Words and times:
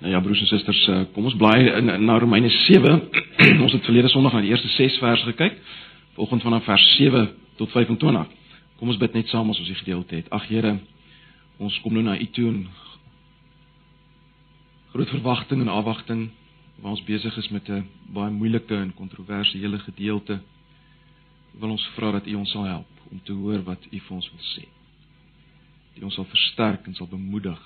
Nou 0.00 0.12
ja, 0.12 0.20
broers 0.20 0.40
en 0.40 0.46
susters, 0.46 0.86
eh, 0.88 1.00
kom 1.12 1.24
ons 1.28 1.34
blaai 1.36 1.66
in 1.76 2.04
na 2.04 2.18
Romeine 2.18 2.48
7. 2.48 3.08
ons 3.64 3.72
het 3.72 3.84
verlede 3.84 4.08
Sondag 4.08 4.32
na 4.32 4.40
die 4.40 4.48
eerste 4.48 4.68
6 4.68 4.96
verse 4.98 5.24
gekyk. 5.28 5.58
Vanoggend 6.14 6.42
vanaf 6.42 6.64
vers 6.64 6.84
7 6.96 7.26
tot 7.56 7.70
25. 7.70 8.30
Kom 8.80 8.88
ons 8.88 8.96
bid 8.96 9.12
net 9.12 9.28
saam 9.28 9.50
as 9.52 9.58
ons 9.60 9.68
die 9.68 9.76
gedeelte 9.76 10.16
het. 10.16 10.30
Ag 10.32 10.46
Here, 10.48 10.78
ons 11.60 11.76
kom 11.84 11.92
nou 11.92 12.04
na 12.06 12.14
U 12.16 12.28
toe 12.32 12.46
in 12.48 12.62
groot 14.94 15.12
verwagting 15.12 15.60
en 15.66 15.68
afwagting 15.68 16.22
waar 16.80 16.94
ons 16.96 17.04
besig 17.04 17.36
is 17.36 17.50
met 17.52 17.68
'n 17.68 17.84
baie 18.08 18.32
moeilike 18.32 18.74
en 18.74 18.94
kontroversiële 18.94 19.78
gedeelte. 19.78 20.40
Wil 21.60 21.70
ons 21.76 21.88
vra 21.96 22.12
dat 22.12 22.26
U 22.26 22.34
ons 22.34 22.50
sal 22.50 22.64
help 22.64 22.88
om 23.10 23.20
te 23.24 23.32
hoor 23.32 23.62
wat 23.62 23.84
U 23.92 24.00
vir 24.00 24.16
ons 24.16 24.30
wil 24.32 24.44
sê. 24.56 24.64
Dat 25.92 26.02
U 26.02 26.04
ons 26.04 26.14
sal 26.14 26.24
versterk 26.24 26.86
en 26.86 26.94
sal 26.94 27.06
bemoedig 27.06 27.60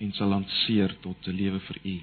en 0.00 0.12
sal 0.16 0.28
lanceer 0.32 0.96
tot 1.04 1.26
'n 1.26 1.36
lewe 1.36 1.60
vir 1.60 1.78
U. 1.84 2.00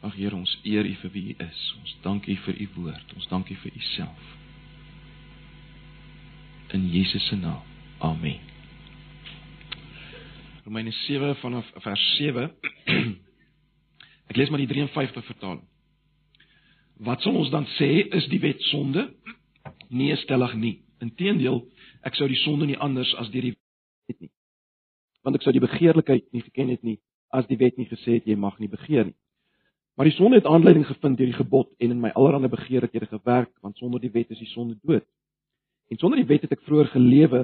Ag 0.00 0.14
Here, 0.14 0.36
ons 0.36 0.58
eer 0.62 0.86
U 0.86 0.94
vir 0.94 1.10
wie 1.10 1.24
U 1.32 1.34
is. 1.44 1.74
Ons 1.80 1.96
dank 2.02 2.26
U 2.26 2.36
vir 2.36 2.60
U 2.60 2.68
woord. 2.74 3.14
Ons 3.14 3.26
dank 3.26 3.50
U 3.50 3.54
vir 3.54 3.72
U 3.76 3.80
self. 3.80 4.36
In 6.72 6.88
Jesus 6.90 7.26
se 7.26 7.36
naam. 7.36 7.62
Amen. 7.98 8.40
Romeine 10.64 10.92
7 10.92 11.34
vanaf 11.36 11.72
vers 11.74 12.16
7. 12.16 12.50
Ek 14.30 14.36
lees 14.36 14.48
maar 14.48 14.62
die 14.62 14.66
53 14.66 15.24
vertaling. 15.24 15.66
Wat 16.96 17.22
sal 17.22 17.34
ons 17.34 17.50
dan 17.50 17.66
sê 17.66 18.06
is 18.14 18.28
die 18.28 18.40
wet 18.40 18.62
sonde? 18.62 19.14
Nee, 19.88 20.16
stellig 20.16 20.54
nie. 20.54 20.82
Inteendeel, 21.00 21.64
ek 22.02 22.14
sou 22.14 22.28
die 22.28 22.38
sonde 22.44 22.66
nie 22.66 22.78
anders 22.78 23.14
as 23.14 23.30
deur 23.30 23.42
die 23.42 23.56
wet 24.06 24.20
nie 24.20 24.30
want 25.22 25.36
ek 25.36 25.44
sou 25.44 25.52
die 25.52 25.62
begeerlikheid 25.62 26.26
nie 26.32 26.42
geken 26.42 26.72
het 26.72 26.82
nie 26.82 26.98
as 27.30 27.46
die 27.46 27.58
wet 27.60 27.76
nie 27.78 27.88
gesê 27.88 28.18
het 28.18 28.26
jy 28.26 28.36
mag 28.36 28.58
nie 28.58 28.68
begeer 28.68 29.10
nie. 29.10 29.18
Maar 30.00 30.08
die 30.08 30.16
sonde 30.16 30.38
het 30.40 30.46
aanleiding 30.48 30.86
gevind 30.86 31.18
deur 31.18 31.28
die 31.28 31.36
gebod 31.36 31.68
en 31.78 31.90
in 31.90 32.00
my 32.00 32.10
allerlei 32.16 32.48
begeerlikhede 32.48 33.06
gewerk, 33.06 33.50
want 33.60 33.76
sonder 33.76 34.00
die 34.00 34.10
wet 34.10 34.30
is 34.30 34.38
die 34.38 34.48
sonde 34.48 34.78
dood. 34.82 35.04
En 35.90 35.98
sonder 35.98 36.18
die 36.18 36.26
wet 36.26 36.46
het 36.46 36.54
ek 36.56 36.62
vroeër 36.64 36.92
gelewe, 36.94 37.40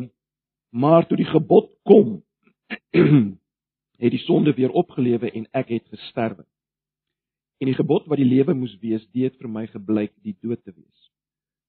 maar 0.71 1.07
toe 1.07 1.19
die 1.21 1.29
gebod 1.29 1.69
kom, 1.85 2.23
het 4.03 4.13
die 4.15 4.23
sonde 4.25 4.55
weer 4.57 4.73
opgelewe 4.73 5.31
en 5.31 5.47
ek 5.53 5.75
het 5.75 5.87
gesterwe. 5.93 6.47
En 7.61 7.71
die 7.71 7.77
gebod 7.77 8.07
wat 8.09 8.21
die 8.21 8.29
lewe 8.29 8.55
moes 8.55 8.75
wees, 8.81 9.05
dit 9.13 9.37
vir 9.37 9.53
my 9.53 9.67
gebleik 9.71 10.13
die 10.25 10.37
dood 10.41 10.63
te 10.65 10.73
wees. 10.73 11.11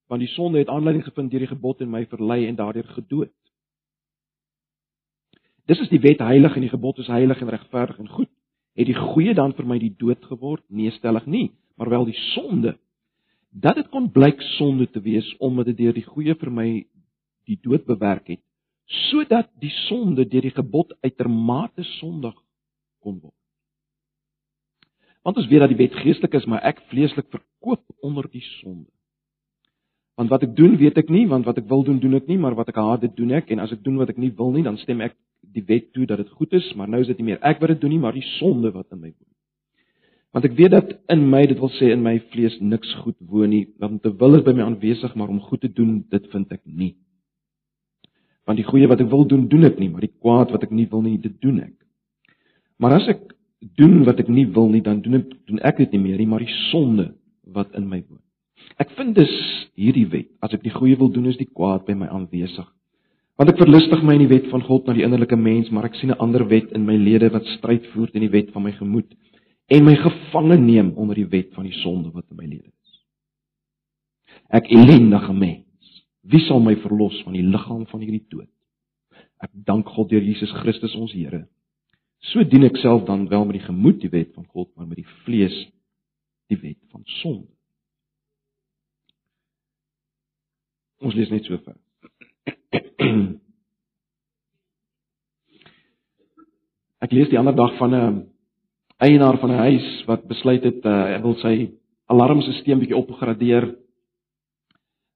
Want 0.07 0.23
die 0.23 0.31
sonde 0.31 0.59
het 0.63 0.71
aanleiding 0.71 1.05
gevind 1.05 1.31
deur 1.31 1.43
die 1.43 1.51
gebod 1.51 1.83
en 1.83 1.91
my 1.91 2.05
verlei 2.07 2.45
en 2.47 2.55
daardeur 2.55 2.87
gedood. 2.95 3.33
Dis 5.67 5.81
is 5.83 5.91
die 5.91 5.99
wet 5.99 6.23
heilig 6.23 6.55
en 6.55 6.63
die 6.63 6.71
gebod 6.71 6.99
is 7.03 7.09
heilig 7.11 7.41
en 7.43 7.51
regverdig 7.51 7.99
en 7.99 8.09
goed. 8.09 8.31
Het 8.77 8.87
die 8.87 8.95
goeie 8.95 9.33
dan 9.35 9.51
vir 9.57 9.65
my 9.67 9.79
die 9.81 9.93
dood 9.99 10.23
geword? 10.29 10.63
Nee, 10.69 10.91
stellig 10.95 11.25
nie, 11.27 11.47
maar 11.75 11.89
wel 11.91 12.05
die 12.07 12.19
sonde. 12.31 12.77
Dat 13.51 13.75
dit 13.75 13.89
kon 13.91 14.11
blyk 14.13 14.41
sonde 14.55 14.87
te 14.87 15.01
wees 15.01 15.27
omdat 15.43 15.71
dit 15.71 15.79
deur 15.81 15.97
die 15.97 16.05
goeie 16.05 16.35
vir 16.37 16.51
my 16.53 16.67
die 17.47 17.59
dood 17.63 17.87
bewerk 17.87 18.27
het, 18.29 18.43
sodat 19.09 19.49
die 19.59 19.71
sonde 19.87 20.27
deur 20.27 20.45
die 20.45 20.55
gebod 20.55 20.93
uitermate 21.03 21.83
sondig 21.97 22.35
kon 23.03 23.19
word. 23.19 23.35
Want 25.27 25.41
ons 25.41 25.47
weet 25.51 25.65
dat 25.65 25.73
die 25.73 25.79
wet 25.79 25.95
geestelik 25.99 26.37
is, 26.39 26.45
maar 26.47 26.63
ek 26.63 26.85
vleeslik 26.91 27.27
verkoop 27.33 27.83
onder 28.05 28.29
die 28.31 28.43
sonde. 28.61 28.87
Want 30.15 30.31
wat 30.31 30.45
ek 30.47 30.55
doen, 30.55 30.77
weet 30.79 30.97
ek 30.97 31.11
nie, 31.11 31.25
want 31.27 31.45
wat 31.45 31.59
ek 31.59 31.67
wil 31.67 31.83
doen, 31.83 31.99
doen 31.99 32.15
ek 32.21 32.29
nie, 32.31 32.39
maar 32.39 32.55
wat 32.55 32.71
ek 32.71 32.79
haat, 32.79 33.03
dit 33.03 33.15
doen 33.17 33.35
ek 33.35 33.51
en 33.51 33.59
as 33.63 33.73
ek 33.75 33.83
doen 33.83 33.99
wat 33.99 34.13
ek 34.13 34.21
nie 34.21 34.31
wil 34.37 34.53
nie, 34.55 34.63
dan 34.65 34.79
stem 34.81 35.03
ek 35.03 35.17
die 35.41 35.63
wet 35.65 35.91
toe 35.93 36.05
dat 36.05 36.21
dit 36.21 36.29
goed 36.37 36.53
is, 36.53 36.67
maar 36.75 36.89
nou 36.89 37.01
is 37.01 37.09
dit 37.11 37.17
nie 37.21 37.31
meer 37.31 37.41
ek 37.45 37.61
wat 37.61 37.73
dit 37.73 37.81
doen 37.81 37.93
nie, 37.95 38.01
maar 38.01 38.15
die 38.15 38.25
sonde 38.37 38.71
wat 38.75 38.91
in 38.91 39.01
my 39.01 39.11
woon. 39.11 39.33
Want 40.35 40.45
ek 40.45 40.57
weet 40.57 40.73
dat 40.75 40.91
in 41.13 41.23
my, 41.31 41.45
dit 41.49 41.59
wil 41.59 41.71
sê 41.77 41.91
in 41.93 42.03
my 42.05 42.17
vlees 42.33 42.57
niks 42.61 42.91
goed 43.01 43.17
woon 43.31 43.49
nie, 43.53 43.63
want 43.81 44.03
te 44.03 44.11
wil 44.19 44.37
is 44.37 44.43
by 44.45 44.53
my 44.57 44.67
aanwesig, 44.67 45.15
maar 45.15 45.31
om 45.33 45.39
goed 45.41 45.63
te 45.63 45.71
doen, 45.71 46.01
dit 46.11 46.27
vind 46.33 46.51
ek 46.53 46.61
nie. 46.65 46.93
Want 48.47 48.61
die 48.61 48.67
goeie 48.67 48.87
wat 48.91 49.01
ek 49.03 49.09
wil 49.11 49.25
doen, 49.27 49.47
doen 49.51 49.65
ek 49.67 49.79
nie, 49.81 49.89
maar 49.91 50.05
die 50.05 50.13
kwaad 50.13 50.53
wat 50.53 50.67
ek 50.67 50.75
nie 50.75 50.87
wil 50.91 51.03
nie, 51.05 51.17
dit 51.23 51.35
doen 51.43 51.63
ek. 51.63 51.73
Maar 52.77 52.99
as 52.99 53.09
ek 53.15 53.25
doen 53.79 54.03
wat 54.05 54.21
ek 54.21 54.29
nie 54.29 54.45
wil 54.53 54.69
nie, 54.69 54.83
dan 54.85 55.01
doen 55.01 55.23
ek 55.23 55.33
doen 55.49 55.63
ek 55.65 55.81
dit 55.81 55.95
nie 55.95 56.03
meer 56.05 56.21
nie, 56.21 56.29
maar 56.29 56.45
die 56.45 56.55
sonde 56.69 57.09
wat 57.55 57.73
in 57.79 57.87
my 57.89 58.03
woon. 58.05 58.21
Ek 58.77 58.91
vind 58.97 59.15
dus 59.17 59.33
hierdie 59.79 60.05
wet, 60.11 60.29
as 60.43 60.53
ek 60.53 60.65
die 60.65 60.73
goeie 60.75 60.97
wil 60.99 61.09
doen, 61.13 61.31
is 61.31 61.39
die 61.39 61.49
kwaad 61.49 61.87
by 61.87 61.95
my 61.97 62.09
aanwesig. 62.13 62.67
Want 63.37 63.51
ek 63.53 63.59
verlustig 63.61 64.01
my 64.01 64.15
in 64.17 64.23
die 64.25 64.31
wet 64.31 64.47
van 64.49 64.63
God 64.65 64.87
na 64.87 64.95
die 64.97 65.03
innerlike 65.05 65.37
mens, 65.37 65.69
maar 65.69 65.85
ek 65.85 65.95
sien 65.99 66.09
'n 66.09 66.17
ander 66.23 66.47
wet 66.49 66.71
in 66.73 66.85
my 66.85 66.95
lede 66.97 67.29
wat 67.29 67.45
stryd 67.57 67.85
voer 67.93 68.09
teen 68.09 68.25
die 68.25 68.33
wet 68.33 68.49
van 68.51 68.63
my 68.63 68.71
gemoed 68.71 69.13
en 69.69 69.85
my 69.85 69.95
gevange 69.95 70.57
neem 70.57 70.91
onder 70.97 71.15
die 71.15 71.29
wet 71.29 71.53
van 71.53 71.65
die 71.65 71.77
sonde 71.83 72.09
wat 72.11 72.25
in 72.31 72.37
my 72.37 72.45
lede 72.45 72.71
is. 72.71 72.93
Ek 74.49 74.71
ellendige 74.71 75.33
mens, 75.33 76.03
wie 76.23 76.41
sal 76.47 76.59
my 76.59 76.75
verlos 76.75 77.21
van 77.23 77.33
die 77.33 77.43
liggaam 77.43 77.85
van 77.85 78.01
hierdie 78.01 78.25
dood? 78.29 78.49
Ek 79.39 79.51
dank 79.53 79.85
God 79.85 80.09
deur 80.09 80.23
Jesus 80.23 80.51
Christus 80.51 80.95
ons 80.95 81.13
Here. 81.13 81.47
So 82.19 82.43
dien 82.43 82.63
ek 82.63 82.77
self 82.77 83.05
dan 83.05 83.27
wel 83.29 83.45
met 83.45 83.59
die 83.59 83.67
gemoed 83.67 84.01
die 84.01 84.09
wet 84.09 84.33
van 84.33 84.45
God, 84.45 84.71
maar 84.75 84.87
met 84.87 84.97
die 84.97 85.11
vlees 85.25 85.67
die 86.49 86.57
wet 86.57 86.79
van 86.89 87.03
sonde. 87.21 87.51
Ons 90.97 91.13
lees 91.13 91.29
net 91.29 91.45
so 91.45 91.57
ver. 91.61 91.77
Ek 97.03 97.11
lees 97.13 97.29
die 97.29 97.39
ander 97.39 97.55
dag 97.55 97.77
van 97.77 97.93
'n 97.95 98.27
eienaar 98.97 99.37
van 99.37 99.51
'n 99.51 99.57
huis 99.57 100.03
wat 100.05 100.27
besluit 100.27 100.63
het 100.63 100.85
uh, 100.85 101.03
hy 101.13 101.21
wil 101.21 101.35
sy 101.35 101.71
alarmstelsel 102.05 102.79
bietjie 102.79 102.97
opgradeer 102.97 103.63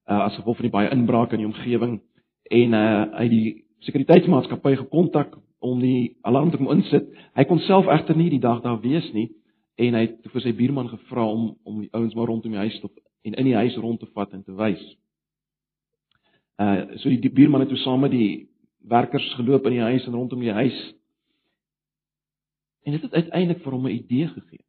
uh, 0.10 0.22
as 0.28 0.36
gevolg 0.36 0.58
van 0.58 0.66
die 0.68 0.78
baie 0.78 0.92
inbrake 0.92 1.34
in 1.36 1.44
die 1.44 1.50
omgewing 1.50 2.02
en 2.52 2.74
uh, 2.74 3.06
hy 3.18 3.28
die 3.32 3.66
sekuriteitsmaatskappy 3.88 4.76
gekontak 4.76 5.38
om 5.62 5.80
die 5.80 6.18
alarm 6.22 6.52
te 6.52 6.58
kom 6.58 6.72
insit. 6.74 7.08
Hy 7.38 7.44
kon 7.50 7.60
self 7.60 7.88
egter 7.88 8.18
nie 8.18 8.30
die 8.30 8.42
dag 8.42 8.62
daar 8.62 8.82
wees 8.82 9.08
nie 9.14 9.30
en 9.82 9.94
hy 9.98 10.02
het 10.08 10.32
vir 10.34 10.42
sy 10.42 10.54
buurman 10.54 10.90
gevra 10.90 11.26
om 11.26 11.56
om 11.64 11.80
die 11.82 11.90
ouens 11.94 12.16
maar 12.16 12.30
rondom 12.30 12.52
die 12.52 12.62
huis 12.62 12.80
te 12.82 12.90
en 13.24 13.34
in 13.38 13.46
die 13.46 13.56
huis 13.56 13.78
rond 13.78 14.00
te 14.00 14.10
vat 14.14 14.34
en 14.34 14.44
te 14.44 14.54
wys. 14.58 14.82
Uh 16.58 16.98
so 16.98 17.10
die, 17.10 17.20
die 17.20 17.32
buurman 17.32 17.60
het 17.60 17.70
toe 17.70 17.78
saam 17.78 18.00
met 18.00 18.12
die 18.12 18.50
werkers 18.82 19.34
geloop 19.34 19.66
in 19.66 19.78
die 19.78 19.86
huis 19.86 20.06
en 20.06 20.14
rondom 20.14 20.40
die 20.40 20.52
huis. 20.52 20.80
En 22.84 22.92
dit 22.92 23.02
het 23.02 23.14
uiteindelik 23.14 23.64
vir 23.64 23.72
hom 23.72 23.88
'n 23.88 23.96
idee 23.96 24.28
gegee. 24.28 24.66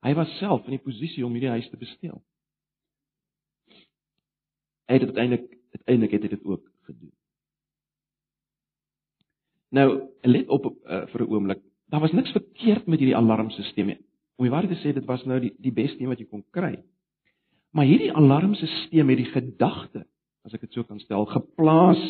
Hy 0.00 0.14
was 0.14 0.38
self 0.38 0.64
in 0.64 0.76
die 0.76 0.84
posisie 0.84 1.26
om 1.26 1.32
hierdie 1.32 1.50
huis 1.50 1.68
te 1.70 1.76
besteel. 1.76 2.22
Hy 4.88 4.94
het 4.94 5.02
uiteindelik 5.02 5.58
uiteindelik 5.76 6.12
het 6.12 6.22
hy 6.22 6.28
dit 6.28 6.44
ook 6.44 6.70
gedoen. 6.88 7.12
Nou, 9.68 9.88
let 10.22 10.48
op 10.48 10.64
uh, 10.64 11.06
vir 11.06 11.22
'n 11.22 11.28
oomblik. 11.28 11.62
Daar 11.86 12.00
was 12.00 12.12
niks 12.12 12.32
verkeerd 12.32 12.86
met 12.86 12.98
hierdie 12.98 13.16
alarmstelsel 13.16 13.84
nie. 13.84 13.98
Om 14.36 14.44
die 14.44 14.50
waarheid 14.50 14.72
te 14.72 14.88
sê, 14.88 14.94
dit 14.94 15.04
was 15.04 15.24
nou 15.24 15.40
die 15.40 15.54
die 15.58 15.72
beste 15.72 16.00
een 16.00 16.08
wat 16.08 16.18
jy 16.18 16.26
kon 16.26 16.44
kry. 16.50 16.84
Maar 17.70 17.84
hierdie 17.84 18.12
alarmstelsel 18.12 19.08
het 19.08 19.20
die 19.20 19.32
gedagte, 19.32 20.06
as 20.44 20.54
ek 20.56 20.64
dit 20.64 20.72
so 20.72 20.86
kan 20.88 21.00
stel, 21.00 21.26
geplaas 21.28 22.00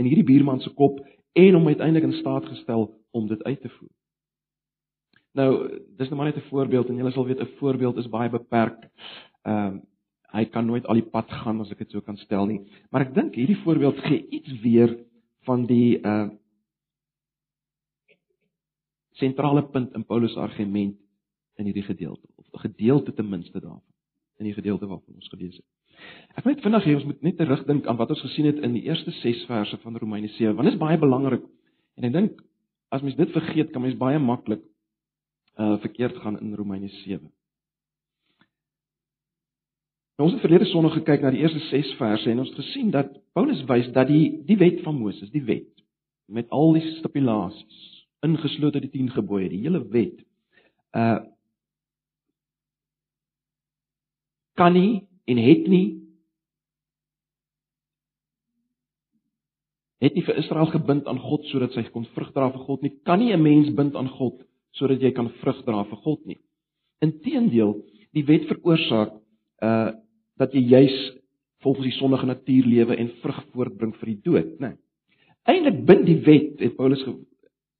in 0.00 0.08
hierdie 0.08 0.26
buurman 0.26 0.60
se 0.60 0.72
kop 0.74 1.00
en 1.36 1.56
hom 1.58 1.68
uiteindelik 1.68 2.08
in 2.08 2.20
staat 2.20 2.46
gestel 2.48 2.88
om 3.12 3.28
dit 3.28 3.42
uit 3.44 3.60
te 3.60 3.68
voer. 3.68 3.92
Nou, 5.36 5.50
dis 5.96 6.08
nou 6.08 6.16
maar 6.16 6.28
net 6.32 6.36
'n 6.36 6.48
voorbeeld 6.48 6.88
en 6.88 6.96
julle 6.96 7.12
sal 7.12 7.26
weet 7.26 7.40
'n 7.40 7.56
voorbeeld 7.58 7.96
is 7.96 8.08
baie 8.08 8.30
beperk. 8.30 8.88
Ehm 9.42 9.76
uh, 9.76 9.80
hy 10.32 10.44
kan 10.44 10.66
nooit 10.66 10.86
al 10.86 10.94
die 10.94 11.10
pad 11.10 11.28
gaan 11.28 11.60
as 11.60 11.70
ek 11.70 11.78
dit 11.78 11.90
so 11.90 12.00
kan 12.00 12.16
stel 12.16 12.46
nie. 12.46 12.60
Maar 12.90 13.00
ek 13.00 13.14
dink 13.14 13.34
hierdie 13.34 13.62
voorbeeld 13.64 13.98
gee 13.98 14.26
iets 14.28 14.60
weer 14.60 14.98
van 15.44 15.66
die 15.66 16.00
uh 16.00 16.28
sentrale 19.12 19.62
punt 19.62 19.94
in 19.94 20.04
Paulus 20.04 20.36
argument 20.36 20.96
in 21.56 21.64
hierdie 21.64 21.82
gedeelte 21.82 22.26
of 22.36 22.46
'n 22.52 22.58
gedeelte 22.58 23.12
ten 23.12 23.28
minste 23.28 23.60
daarvan 23.60 23.91
in 24.42 24.50
die 24.50 24.58
gedeelte 24.58 24.88
waarvan 24.90 25.20
ons 25.20 25.30
gelees 25.32 25.56
het. 25.56 25.66
Ek 26.36 26.44
wil 26.44 26.54
net 26.54 26.64
vinnig 26.64 26.86
hê 26.86 26.94
ons 26.98 27.06
moet 27.08 27.26
net 27.26 27.36
terugdink 27.38 27.86
aan 27.86 27.98
wat 28.00 28.10
ons 28.14 28.24
gesien 28.24 28.48
het 28.48 28.58
in 28.66 28.74
die 28.76 28.84
eerste 28.88 29.14
6 29.20 29.44
verse 29.50 29.78
van 29.84 29.98
Romeine 30.02 30.30
7, 30.34 30.56
want 30.56 30.68
dit 30.68 30.74
is 30.74 30.80
baie 30.80 30.98
belangrik. 30.98 31.44
En 32.00 32.08
ek 32.08 32.16
dink 32.16 32.40
as 32.92 33.04
mens 33.04 33.16
dit 33.16 33.30
vergeet, 33.32 33.70
kan 33.72 33.84
mens 33.84 33.98
baie 34.00 34.18
maklik 34.20 34.64
uh 35.60 35.76
verkeerd 35.84 36.16
gaan 36.24 36.40
in 36.40 36.54
Romeine 36.56 36.88
7. 37.02 37.28
Nou 40.18 40.28
ons 40.28 40.36
het 40.36 40.44
verlede 40.44 40.68
Sondag 40.70 40.96
gekyk 40.98 41.24
na 41.24 41.32
die 41.34 41.42
eerste 41.44 41.60
6 41.68 41.94
verse 42.00 42.30
en 42.30 42.40
ons 42.40 42.50
het 42.52 42.60
gesien 42.64 42.90
dat 42.94 43.12
Paulus 43.36 43.62
wys 43.68 43.88
dat 43.92 44.08
die 44.08 44.42
die 44.48 44.58
wet 44.60 44.80
van 44.84 44.98
Moses, 44.98 45.30
die 45.32 45.44
wet 45.44 45.68
met 46.32 46.48
al 46.48 46.72
die 46.76 46.84
stipulasies, 46.98 47.80
ingesluit 48.24 48.78
uit 48.78 48.86
die 48.86 48.94
10 49.02 49.10
gebooie, 49.18 49.50
die 49.52 49.60
hele 49.64 49.82
wet, 49.92 50.20
uh 50.96 51.20
kan 54.58 54.72
nie 54.72 55.02
en 55.26 55.38
het 55.38 55.68
nie 55.68 56.02
het 60.02 60.16
nie 60.18 60.24
vir 60.26 60.38
Israel 60.40 60.66
gebind 60.72 61.06
aan 61.06 61.20
God 61.22 61.46
sodat 61.50 61.74
sy 61.76 61.84
kon 61.94 62.06
vrug 62.16 62.32
dra 62.34 62.48
vir 62.50 62.64
God 62.66 62.82
nie. 62.82 62.92
Kan 63.06 63.20
nie 63.20 63.32
'n 63.32 63.42
mens 63.42 63.70
bind 63.70 63.94
aan 63.94 64.08
God 64.08 64.42
sodat 64.72 65.00
jy 65.00 65.12
kan 65.12 65.30
vrug 65.40 65.64
dra 65.64 65.84
vir 65.84 65.98
God 66.04 66.26
nie. 66.26 66.38
Inteendeel, 67.00 67.82
die 68.12 68.24
wet 68.24 68.48
veroorsaak 68.48 69.12
uh 69.62 69.92
dat 70.38 70.54
jy 70.54 70.60
juis 70.60 71.12
volgens 71.62 71.86
die 71.86 71.98
sondige 71.98 72.26
natuur 72.26 72.64
lewe 72.66 72.96
en 72.96 73.10
vrug 73.22 73.44
voortbring 73.52 73.94
vir 74.00 74.06
die 74.06 74.20
dood, 74.24 74.58
né? 74.60 74.68
Nee. 74.68 74.76
Eintlik 75.44 75.84
bind 75.86 76.06
die 76.06 76.20
wet, 76.26 76.60
het 76.60 76.76
Paulus 76.76 77.02
ge, 77.02 77.14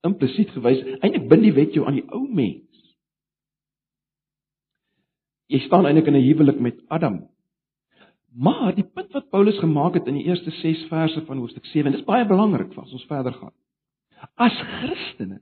implisiet 0.06 0.50
gewys, 0.54 0.82
eintlik 1.00 1.28
bind 1.30 1.42
die 1.42 1.54
wet 1.56 1.74
jou 1.74 1.86
aan 1.86 1.98
die 2.00 2.08
ou 2.10 2.22
mens. 2.28 2.71
Jy 5.52 5.60
staan 5.66 5.86
eintlik 5.86 6.08
in 6.08 6.16
'n 6.16 6.24
huwelik 6.24 6.60
met 6.60 6.80
Adam. 6.88 7.28
Maar 8.32 8.74
die 8.74 8.88
punt 8.94 9.12
wat 9.12 9.30
Paulus 9.30 9.58
gemaak 9.58 9.94
het 9.94 10.06
in 10.08 10.14
die 10.14 10.24
eerste 10.24 10.50
6 10.50 10.86
verse 10.88 11.20
van 11.26 11.38
hoofstuk 11.38 11.66
7, 11.66 11.86
en 11.86 11.92
dit 11.92 12.00
is 12.00 12.06
baie 12.06 12.24
belangrik 12.24 12.72
as 12.78 12.92
ons 12.92 13.04
verder 13.04 13.32
gaan. 13.32 13.52
As 14.36 14.56
Christene 14.56 15.40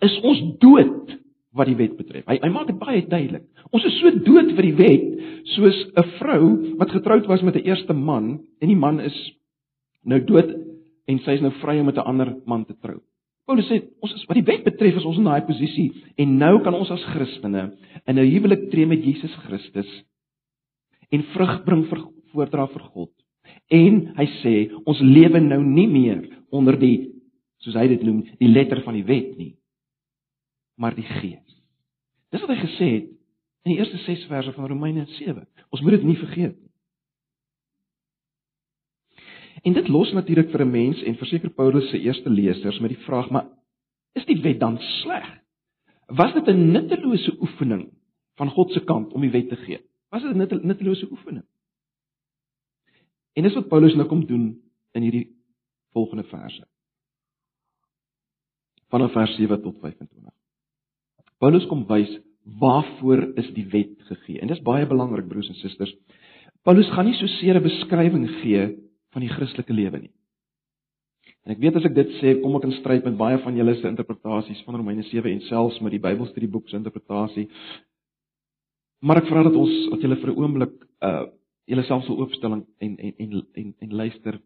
is 0.00 0.20
ons 0.22 0.40
dood 0.58 1.18
wat 1.54 1.66
die 1.66 1.76
wet 1.76 1.96
betref. 1.96 2.24
Hy 2.26 2.38
hy 2.42 2.50
maak 2.50 2.66
dit 2.70 2.78
baie 2.78 3.02
duidelik. 3.06 3.44
Ons 3.70 3.84
is 3.84 3.98
so 4.00 4.10
dood 4.26 4.54
vir 4.56 4.68
die 4.70 4.76
wet 4.78 5.06
soos 5.54 5.76
'n 5.94 6.08
vrou 6.18 6.44
wat 6.78 6.90
getroud 6.90 7.26
was 7.26 7.42
met 7.42 7.56
'n 7.56 7.66
eerste 7.66 7.92
man 7.92 8.40
en 8.60 8.68
die 8.68 8.76
man 8.76 9.00
is 9.00 9.16
nou 10.04 10.20
dood 10.24 10.50
en 11.06 11.18
sy 11.18 11.32
is 11.32 11.40
nou 11.40 11.52
vry 11.60 11.78
om 11.78 11.86
met 11.86 11.96
'n 11.96 12.08
ander 12.08 12.36
man 12.46 12.64
te 12.64 12.74
trou. 12.80 13.00
Paulus 13.44 13.66
sê 13.68 13.80
ons 14.00 14.12
is 14.16 14.24
wat 14.28 14.38
die 14.38 14.46
wet 14.46 14.64
betref 14.64 14.96
is 14.96 15.04
ons 15.04 15.18
in 15.20 15.28
daai 15.28 15.44
posisie 15.44 15.90
en 16.20 16.36
nou 16.40 16.54
kan 16.64 16.76
ons 16.76 16.92
as 16.94 17.04
Christene 17.12 17.66
in 18.08 18.18
'n 18.18 18.30
huwelik 18.30 18.70
tree 18.70 18.86
met 18.86 19.04
Jesus 19.04 19.34
Christus 19.44 19.90
en 21.12 21.22
vrug 21.34 21.64
bring 21.64 21.84
vir 21.90 22.00
voordra 22.32 22.66
vir 22.66 22.84
God. 22.94 23.12
En 23.70 24.14
hy 24.16 24.26
sê 24.42 24.54
ons 24.86 25.00
lewe 25.00 25.40
nou 25.40 25.62
nie 25.62 25.86
meer 25.86 26.22
onder 26.50 26.78
die 26.78 27.10
soos 27.64 27.74
hy 27.74 27.88
dit 27.88 28.02
noem, 28.02 28.22
die 28.40 28.48
letter 28.48 28.82
van 28.84 28.94
die 28.94 29.06
wet 29.08 29.36
nie, 29.38 29.54
maar 30.76 30.94
die 30.94 31.06
gees. 31.06 31.62
Dis 32.32 32.42
wat 32.42 32.50
hy 32.50 32.60
gesê 32.60 32.88
het 32.98 33.10
in 33.64 33.72
die 33.72 33.78
eerste 33.78 33.98
6 34.04 34.26
verse 34.28 34.52
van 34.52 34.68
Romeine 34.68 35.06
7. 35.16 35.46
Ons 35.72 35.82
moet 35.82 35.96
dit 35.96 36.04
nie 36.04 36.16
vergeet 36.20 36.56
nie. 36.58 36.70
En 39.64 39.72
dit 39.72 39.88
los 39.88 40.12
natuurlik 40.12 40.50
vir 40.52 40.60
'n 40.64 40.70
mens 40.70 41.02
en 41.02 41.16
verseker 41.16 41.50
Paulus 41.50 41.90
se 41.90 41.98
eerste 41.98 42.30
lesers 42.30 42.78
met 42.78 42.90
die 42.90 43.04
vraag: 43.04 43.30
"Maar 43.30 43.48
is 44.12 44.24
die 44.24 44.40
wet 44.40 44.60
dan 44.60 44.78
sleg? 44.78 45.40
Was 46.06 46.32
dit 46.32 46.46
'n 46.48 46.70
nuttelose 46.72 47.36
oefening 47.40 47.92
van 48.36 48.50
God 48.50 48.72
se 48.72 48.84
kant 48.84 49.12
om 49.12 49.20
die 49.20 49.30
wet 49.30 49.48
te 49.48 49.56
gee?" 49.56 49.80
Was 50.10 50.22
dit 50.22 50.36
'n 50.36 50.66
nuttelose 50.66 51.10
oefening? 51.10 51.44
En 53.32 53.42
dis 53.42 53.54
wat 53.54 53.68
Paulus 53.68 53.94
nou 53.94 54.08
kom 54.08 54.26
doen 54.26 54.62
in 54.92 55.02
hierdie 55.02 55.36
volgende 55.90 56.24
verse. 56.24 56.66
Vanaf 58.88 59.12
vers 59.12 59.34
7 59.36 59.62
tot 59.62 59.78
25. 59.80 60.32
Paulus 61.38 61.66
kom 61.66 61.86
wys 61.86 62.18
waarvoor 62.44 63.32
is 63.34 63.50
die 63.54 63.66
wet 63.66 63.96
gegee. 63.98 64.40
En 64.40 64.46
dis 64.46 64.62
baie 64.62 64.86
belangrik 64.86 65.28
broers 65.28 65.48
en 65.48 65.54
susters. 65.54 65.96
Paulus 66.62 66.90
gaan 66.90 67.04
nie 67.04 67.14
so 67.14 67.26
seer 67.26 67.56
'n 67.56 67.62
beskrywing 67.62 68.28
gee 68.28 68.83
van 69.14 69.24
die 69.24 69.32
Christelike 69.32 69.72
lewe 69.72 70.02
nie. 70.04 70.12
En 71.44 71.54
ek 71.54 71.60
weet 71.62 71.76
as 71.76 71.86
ek 71.88 71.94
dit 71.94 72.12
sê, 72.20 72.36
kom 72.42 72.56
ek 72.58 72.68
in 72.68 72.78
stryd 72.80 73.04
met 73.04 73.16
baie 73.20 73.38
van 73.38 73.56
julle 73.56 73.74
se 73.78 73.88
interpretasies 73.88 74.62
van 74.66 74.76
Romeine 74.80 75.04
7 75.08 75.30
en 75.30 75.42
selfs 75.48 75.80
met 75.84 75.92
die 75.94 76.02
Bybelstudieboek 76.02 76.68
se 76.68 76.76
interpretasie 76.76 77.48
Maar 79.04 79.20
ek 79.20 79.28
vra 79.28 79.42
dat 79.44 79.56
ons 79.58 79.72
dat 79.92 80.04
julle 80.04 80.16
vir 80.16 80.30
'n 80.32 80.38
oomblik 80.40 80.74
uh 81.04 81.26
julle 81.68 81.84
self 81.84 82.04
sal 82.04 82.18
oopstel 82.20 82.52
en 82.52 82.64
en 82.78 82.96
en 82.98 83.44
en 83.52 83.74
en 83.78 83.92
luister 84.00 84.40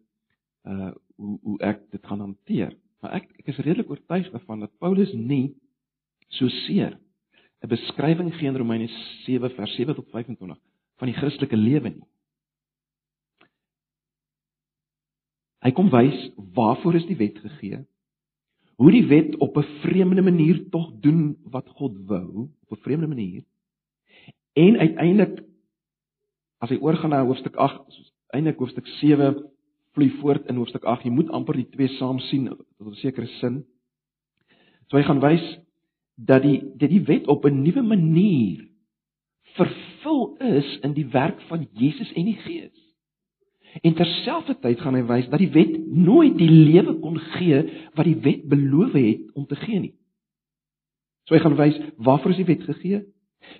uh 0.65 0.91
hoe 1.15 1.39
hoe 1.43 1.57
ek 1.59 1.79
dit 1.91 2.05
gaan 2.05 2.19
hanteer. 2.19 2.75
Maar 3.01 3.13
ek 3.19 3.25
ek 3.39 3.47
is 3.47 3.57
redelik 3.63 3.89
oortuig 3.89 4.31
daarvan 4.31 4.59
dat 4.59 4.79
Paulus 4.79 5.13
nie 5.13 5.55
so 6.27 6.47
seer 6.67 6.99
'n 7.63 7.67
beskrywing 7.67 8.33
gee 8.35 8.47
in 8.47 8.57
Romeine 8.57 8.87
7 9.25 9.49
vers 9.49 9.75
7 9.75 9.95
tot 9.95 10.09
25 10.11 10.57
van 10.97 11.07
die 11.07 11.17
Christelike 11.17 11.55
lewe 11.55 11.89
nie. 11.89 12.07
Hy 15.61 15.71
kom 15.71 15.89
wys 15.89 16.31
waarvoor 16.55 16.95
is 16.95 17.05
die 17.05 17.17
wet 17.17 17.39
gegee? 17.39 17.85
Hoe 18.79 18.91
die 18.91 19.07
wet 19.07 19.35
op 19.37 19.57
'n 19.57 19.67
vreemde 19.81 20.21
manier 20.21 20.69
tog 20.69 20.91
doen 21.01 21.37
wat 21.43 21.67
God 21.67 21.97
wou, 22.07 22.49
op 22.63 22.77
'n 22.77 22.81
vreemde 22.83 23.07
manier 23.07 23.43
En 24.59 24.77
uiteindelik 24.77 25.43
as 26.59 26.71
hy 26.73 26.79
oorgaan 26.83 27.13
na 27.13 27.23
hoofstuk 27.23 27.55
8, 27.55 27.85
soos 27.93 28.11
eintlik 28.35 28.59
hoofstuk 28.59 28.87
7 28.99 29.37
vloei 29.95 30.09
voort 30.19 30.49
in 30.51 30.59
hoofstuk 30.59 30.83
8, 30.83 31.05
jy 31.07 31.13
moet 31.13 31.31
amper 31.33 31.57
die 31.57 31.69
twee 31.71 31.91
saam 31.95 32.19
sien 32.27 32.49
tot 32.49 32.87
'n 32.89 32.99
sekere 32.99 33.29
sin. 33.39 33.63
So 34.89 34.97
hy 34.97 35.03
gaan 35.07 35.23
wys 35.23 35.45
dat 36.15 36.43
die 36.43 36.59
dat 36.75 36.89
die 36.89 37.05
wet 37.07 37.27
op 37.27 37.45
'n 37.45 37.61
nuwe 37.63 37.81
manier 37.81 38.67
vervul 39.55 40.35
is 40.37 40.77
in 40.83 40.93
die 40.93 41.07
werk 41.07 41.41
van 41.47 41.67
Jesus 41.73 42.11
en 42.13 42.25
die 42.25 42.39
Gees. 42.43 42.78
En 43.81 43.93
terselfdertyd 43.93 44.81
gaan 44.81 44.97
hy 44.97 45.03
wys 45.07 45.29
dat 45.29 45.39
die 45.39 45.51
wet 45.53 45.75
nooit 45.87 46.37
die 46.37 46.49
lewe 46.49 46.97
kon 46.99 47.19
gee 47.37 47.61
wat 47.93 48.05
die 48.05 48.17
wet 48.25 48.47
beloof 48.49 48.97
het 48.97 49.29
om 49.37 49.45
te 49.45 49.55
gee 49.55 49.79
nie. 49.79 49.95
So 51.29 51.37
hy 51.37 51.41
gaan 51.43 51.57
wys 51.59 51.77
waarvoor 51.97 52.33
is 52.33 52.41
die 52.41 52.49
wet 52.49 52.65
gegee? 52.65 53.05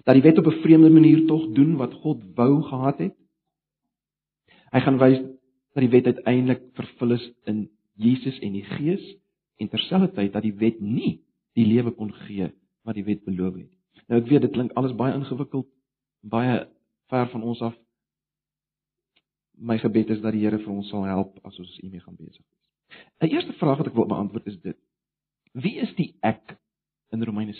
dat 0.03 0.13
die 0.13 0.23
wet 0.23 0.38
op 0.38 0.45
'n 0.45 0.61
vreemde 0.61 0.89
manier 0.89 1.25
tog 1.25 1.51
doen 1.51 1.75
wat 1.75 1.94
God 1.94 2.23
wou 2.35 2.61
gehad 2.61 2.97
het. 2.97 3.15
Hy 4.71 4.79
gaan 4.79 4.97
wys 4.97 5.19
dat 5.73 5.83
die 5.83 5.89
wet 5.89 6.06
uiteindelik 6.06 6.62
vervul 6.73 7.12
is 7.12 7.31
in 7.44 7.69
Jesus 7.94 8.39
en 8.39 8.51
die 8.51 8.63
Gees 8.63 9.17
en 9.57 9.67
terselfdertyd 9.67 10.33
dat 10.33 10.41
die 10.41 10.53
wet 10.53 10.79
nie 10.79 11.21
die 11.53 11.65
lewe 11.65 11.91
kon 11.91 12.13
gee 12.13 12.51
wat 12.81 12.95
die 12.95 13.03
wet 13.03 13.23
beloof 13.23 13.55
het. 13.55 13.71
Nou 14.07 14.21
ek 14.21 14.27
weet 14.27 14.41
dit 14.41 14.51
klink 14.51 14.71
alles 14.71 14.95
baie 14.95 15.13
ingewikkeld, 15.13 15.67
baie 16.21 16.67
ver 17.07 17.29
van 17.29 17.44
ons 17.44 17.62
af. 17.62 17.75
My 19.59 19.77
gebed 19.77 20.09
is 20.09 20.21
dat 20.21 20.33
die 20.33 20.45
Here 20.45 20.59
vir 20.59 20.71
ons 20.71 20.89
sal 20.89 21.03
help 21.03 21.39
as 21.44 21.59
ons 21.59 21.77
hiermee 21.81 22.00
gaan 22.00 22.15
besig 22.15 22.44
is. 22.44 22.97
'n 23.21 23.27
Eerste 23.27 23.53
vraag 23.53 23.77
wat 23.77 23.88
ek 23.88 23.94
wil 23.94 24.07
beantwoord 24.07 24.47
is 24.47 24.59
dit: 24.61 24.77
Wie 25.53 25.75
is 25.79 25.95
die 25.95 26.15
ek 26.21 26.57
in 27.11 27.23
Romeine 27.23 27.53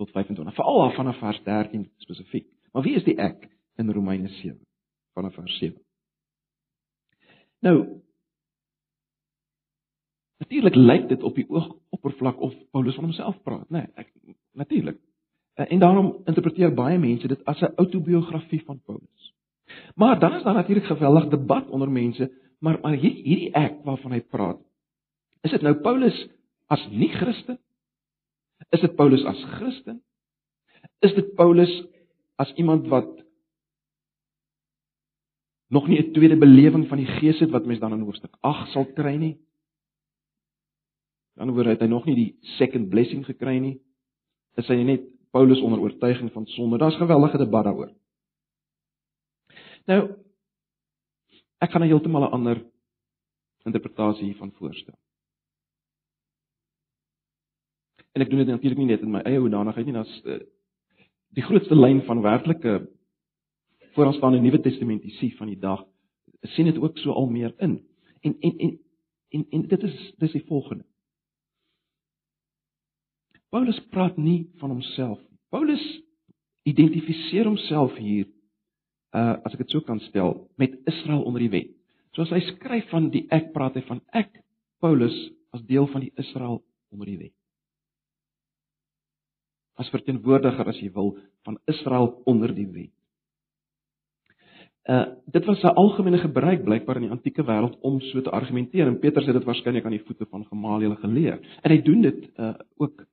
tot 0.00 0.10
25. 0.10 0.54
Veral 0.54 0.82
af 0.82 0.94
vanaf 0.94 1.18
vers 1.18 1.42
13 1.42 1.90
spesifiek. 1.96 2.46
Maar 2.72 2.82
wie 2.82 2.94
is 2.94 3.04
die 3.04 3.16
ek 3.20 3.48
in 3.76 3.92
Romeine 3.92 4.28
7 4.28 4.56
vanaf 5.12 5.34
vers 5.34 5.58
7? 5.58 5.80
Nou 7.60 8.00
Natuurlik 10.40 10.74
lyk 10.74 11.08
dit 11.08 11.22
op 11.22 11.34
die 11.36 11.44
oog 11.52 11.66
oppervlak 11.92 12.38
of 12.40 12.54
Paulus 12.72 12.94
van 12.96 13.04
homself 13.04 13.42
praat, 13.44 13.68
né? 13.68 13.82
Nee, 13.92 14.36
natuurlik. 14.56 14.96
Eh, 15.52 15.66
en 15.72 15.78
daarom 15.78 16.22
interpreteer 16.24 16.72
baie 16.74 16.98
mense 16.98 17.28
dit 17.28 17.44
as 17.44 17.60
'n 17.60 17.74
outobiografie 17.76 18.62
van 18.64 18.80
Paulus. 18.80 19.34
Maar 19.94 20.18
dan 20.18 20.34
is 20.34 20.42
daar 20.42 20.54
natuurlik 20.54 20.84
geweldig 20.84 21.28
debat 21.28 21.68
onder 21.68 21.90
mense, 21.90 22.30
maar 22.58 22.78
maar 22.82 22.94
hierdie 22.94 23.50
ek 23.52 23.80
waarvan 23.84 24.12
hy 24.12 24.20
praat, 24.20 24.60
is 25.42 25.50
dit 25.50 25.62
nou 25.62 25.74
Paulus 25.74 26.28
as 26.68 26.88
nie 26.90 27.08
Christen 27.08 27.58
Is 28.68 28.80
dit 28.80 28.94
Paulus 28.94 29.24
as 29.24 29.40
Christen? 29.56 30.02
Is 31.00 31.14
dit 31.16 31.34
Paulus 31.34 31.72
as 32.40 32.52
iemand 32.60 32.86
wat 32.92 33.08
nog 35.68 35.88
nie 35.88 35.98
'n 35.98 36.12
tweede 36.12 36.36
belewing 36.36 36.88
van 36.88 36.98
die 36.98 37.06
Gees 37.06 37.38
het 37.38 37.50
wat 37.50 37.66
mens 37.66 37.80
dan 37.80 37.92
in 37.92 38.00
hoofstuk 38.00 38.36
8 38.40 38.70
sal 38.70 38.84
kry 38.92 39.16
nie? 39.16 39.38
Dan 41.34 41.54
word 41.54 41.80
hy 41.80 41.86
nog 41.86 42.04
nie 42.04 42.14
die 42.14 42.36
second 42.40 42.88
blessing 42.88 43.24
gekry 43.24 43.58
nie. 43.58 43.80
Is 44.56 44.66
hy 44.66 44.82
net 44.82 45.00
Paulus 45.30 45.60
onder 45.60 45.80
oortuiging 45.80 46.32
van 46.32 46.46
sonde? 46.46 46.78
Daar's 46.78 46.96
geweldige 46.96 47.38
debat 47.38 47.64
daaroor. 47.64 47.92
Nou 49.90 50.02
ek 51.60 51.72
gaan 51.72 51.82
'n 51.82 51.90
heeltemal 51.90 52.24
'n 52.28 52.34
ander 52.36 52.58
interpretasie 53.68 54.24
hiervan 54.24 54.52
voorstel. 54.52 54.98
En 58.12 58.22
ek 58.22 58.30
doen 58.30 58.38
dit 58.38 58.46
natuurlik 58.46 58.78
nie 58.78 58.86
net 58.86 59.00
in 59.00 59.10
my 59.10 59.20
eie 59.20 59.38
hoedanigheid 59.38 59.86
nie, 59.86 59.94
daar's 59.94 60.22
uh, 60.24 60.40
die 61.36 61.42
grootste 61.42 61.74
lyn 61.74 62.02
van 62.02 62.22
werklike 62.22 62.88
vooraanstaande 63.94 64.40
Nuwe 64.40 64.60
Testamentiese 64.60 65.36
van 65.36 65.46
die 65.46 65.58
dag 65.58 65.84
sien 66.54 66.64
dit 66.64 66.78
ook 66.78 66.98
so 66.98 67.12
al 67.12 67.26
meer 67.26 67.54
in. 67.58 67.86
En 68.20 68.36
en 68.40 68.58
en 68.58 68.78
en, 69.28 69.46
en 69.50 69.68
dit 69.68 69.82
is 69.82 70.14
dis 70.18 70.32
die 70.32 70.46
volgende. 70.46 70.84
Paulus 73.48 73.80
praat 73.90 74.16
nie 74.16 74.50
van 74.54 74.70
homself 74.70 75.18
nie. 75.28 75.38
Paulus 75.48 76.02
identifiseer 76.62 77.44
homself 77.44 77.96
hier 77.96 78.26
uh 79.16 79.36
as 79.44 79.52
ek 79.52 79.64
dit 79.64 79.70
so 79.70 79.80
kan 79.80 80.00
stel 80.08 80.48
met 80.56 80.76
Israel 80.86 81.22
onder 81.22 81.40
die 81.40 81.50
wet. 81.50 81.74
Soos 82.14 82.30
hy 82.30 82.40
skryf 82.40 82.88
van 82.90 83.10
die 83.10 83.26
ek 83.30 83.52
praat 83.52 83.74
hy 83.74 83.82
van 83.88 84.00
ek 84.12 84.42
Paulus 84.80 85.16
as 85.54 85.62
deel 85.66 85.86
van 85.90 86.06
die 86.06 86.12
Israel 86.16 86.62
onder 86.90 87.06
die 87.06 87.18
wet 87.18 87.36
as 89.80 89.90
verteenwoordiger 89.94 90.68
as 90.68 90.80
jy 90.80 90.90
wil 90.94 91.14
van 91.46 91.58
Israel 91.70 92.12
onder 92.28 92.52
die 92.54 92.68
wet. 92.68 92.94
Uh 94.90 95.06
dit 95.32 95.44
was 95.44 95.62
'n 95.62 95.76
algemene 95.76 96.18
gebruik 96.18 96.64
blykbaar 96.64 96.96
in 96.96 97.08
die 97.08 97.16
antieke 97.16 97.44
wêreld 97.44 97.76
om 97.80 98.00
so 98.00 98.20
te 98.20 98.30
argumenteer 98.30 98.86
en 98.86 98.98
Petrus 98.98 99.26
het 99.26 99.34
dit 99.34 99.44
waarskynlik 99.44 99.84
aan 99.84 99.96
die 99.96 100.04
voete 100.06 100.26
van 100.26 100.44
Gamaliel 100.44 100.94
geleer. 100.94 101.38
En 101.62 101.70
hy 101.70 101.82
doen 101.82 102.00
dit 102.00 102.30
uh 102.38 102.54
ook 102.76 103.06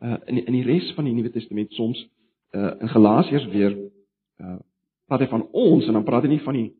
uh 0.00 0.16
in 0.26 0.34
die, 0.34 0.44
in 0.44 0.52
die 0.52 0.62
res 0.62 0.92
van 0.94 1.04
die 1.04 1.14
Nuwe 1.14 1.30
Testament 1.30 1.72
soms 1.72 2.08
uh 2.52 2.72
in 2.80 2.88
Galasiërs 2.88 3.46
weer 3.46 3.72
uh 4.40 4.58
praat 5.08 5.24
hy 5.24 5.28
van 5.30 5.46
ons 5.52 5.86
en 5.86 5.98
dan 5.98 6.06
praat 6.06 6.26
hy 6.26 6.34
nie 6.34 6.44
van 6.44 6.58
die 6.58 6.70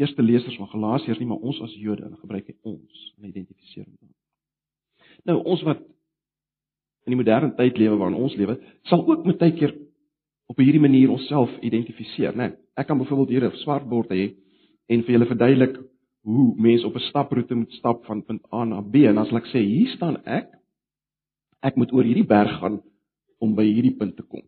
eerste 0.00 0.22
lesers 0.24 0.56
van 0.56 0.70
Galasiërs 0.72 1.20
nie, 1.20 1.28
maar 1.28 1.42
ons 1.44 1.60
as 1.64 1.74
Jode, 1.76 2.06
hulle 2.06 2.20
gebruik 2.22 2.48
hy 2.48 2.56
ons 2.64 3.06
en 3.18 3.28
identifiseer 3.28 3.84
hom 3.84 3.96
dan. 4.00 4.14
Nou 5.28 5.36
ons 5.52 5.62
wat 5.68 5.82
in 7.06 7.14
die 7.14 7.20
moderne 7.20 7.52
tyd 7.58 7.78
lewe 7.80 7.98
waarin 8.00 8.18
ons 8.20 8.36
lewe, 8.38 8.56
sal 8.88 9.04
ook 9.06 9.26
met 9.28 9.38
tyd 9.40 9.58
keer 9.58 9.74
op 10.50 10.58
hierdie 10.58 10.82
manier 10.82 11.12
onsself 11.12 11.52
identifiseer, 11.64 12.34
né? 12.36 12.50
Nee, 12.50 12.58
ek 12.80 12.88
kan 12.88 12.98
byvoorbeeld 12.98 13.32
hier 13.34 13.44
'n 13.44 13.56
swart 13.62 13.86
bord 13.88 14.10
hê 14.10 14.34
en 14.88 15.02
vir 15.02 15.12
julle 15.14 15.26
verduidelik 15.26 15.76
hoe 16.22 16.54
mense 16.56 16.86
op 16.86 16.96
'n 16.96 17.08
staproete 17.10 17.54
moet 17.54 17.72
stap 17.72 18.04
van 18.04 18.22
punt 18.22 18.42
A 18.52 18.64
na 18.64 18.80
B 18.80 19.06
en 19.06 19.18
as 19.18 19.32
ek 19.32 19.46
sê 19.46 19.60
hier 19.60 19.88
staan 19.96 20.16
ek, 20.26 20.48
ek 21.62 21.76
moet 21.76 21.92
oor 21.92 22.04
hierdie 22.04 22.26
berg 22.26 22.58
gaan 22.60 22.82
om 23.38 23.54
by 23.54 23.64
hierdie 23.64 23.96
punt 23.96 24.16
te 24.16 24.22
kom. 24.22 24.42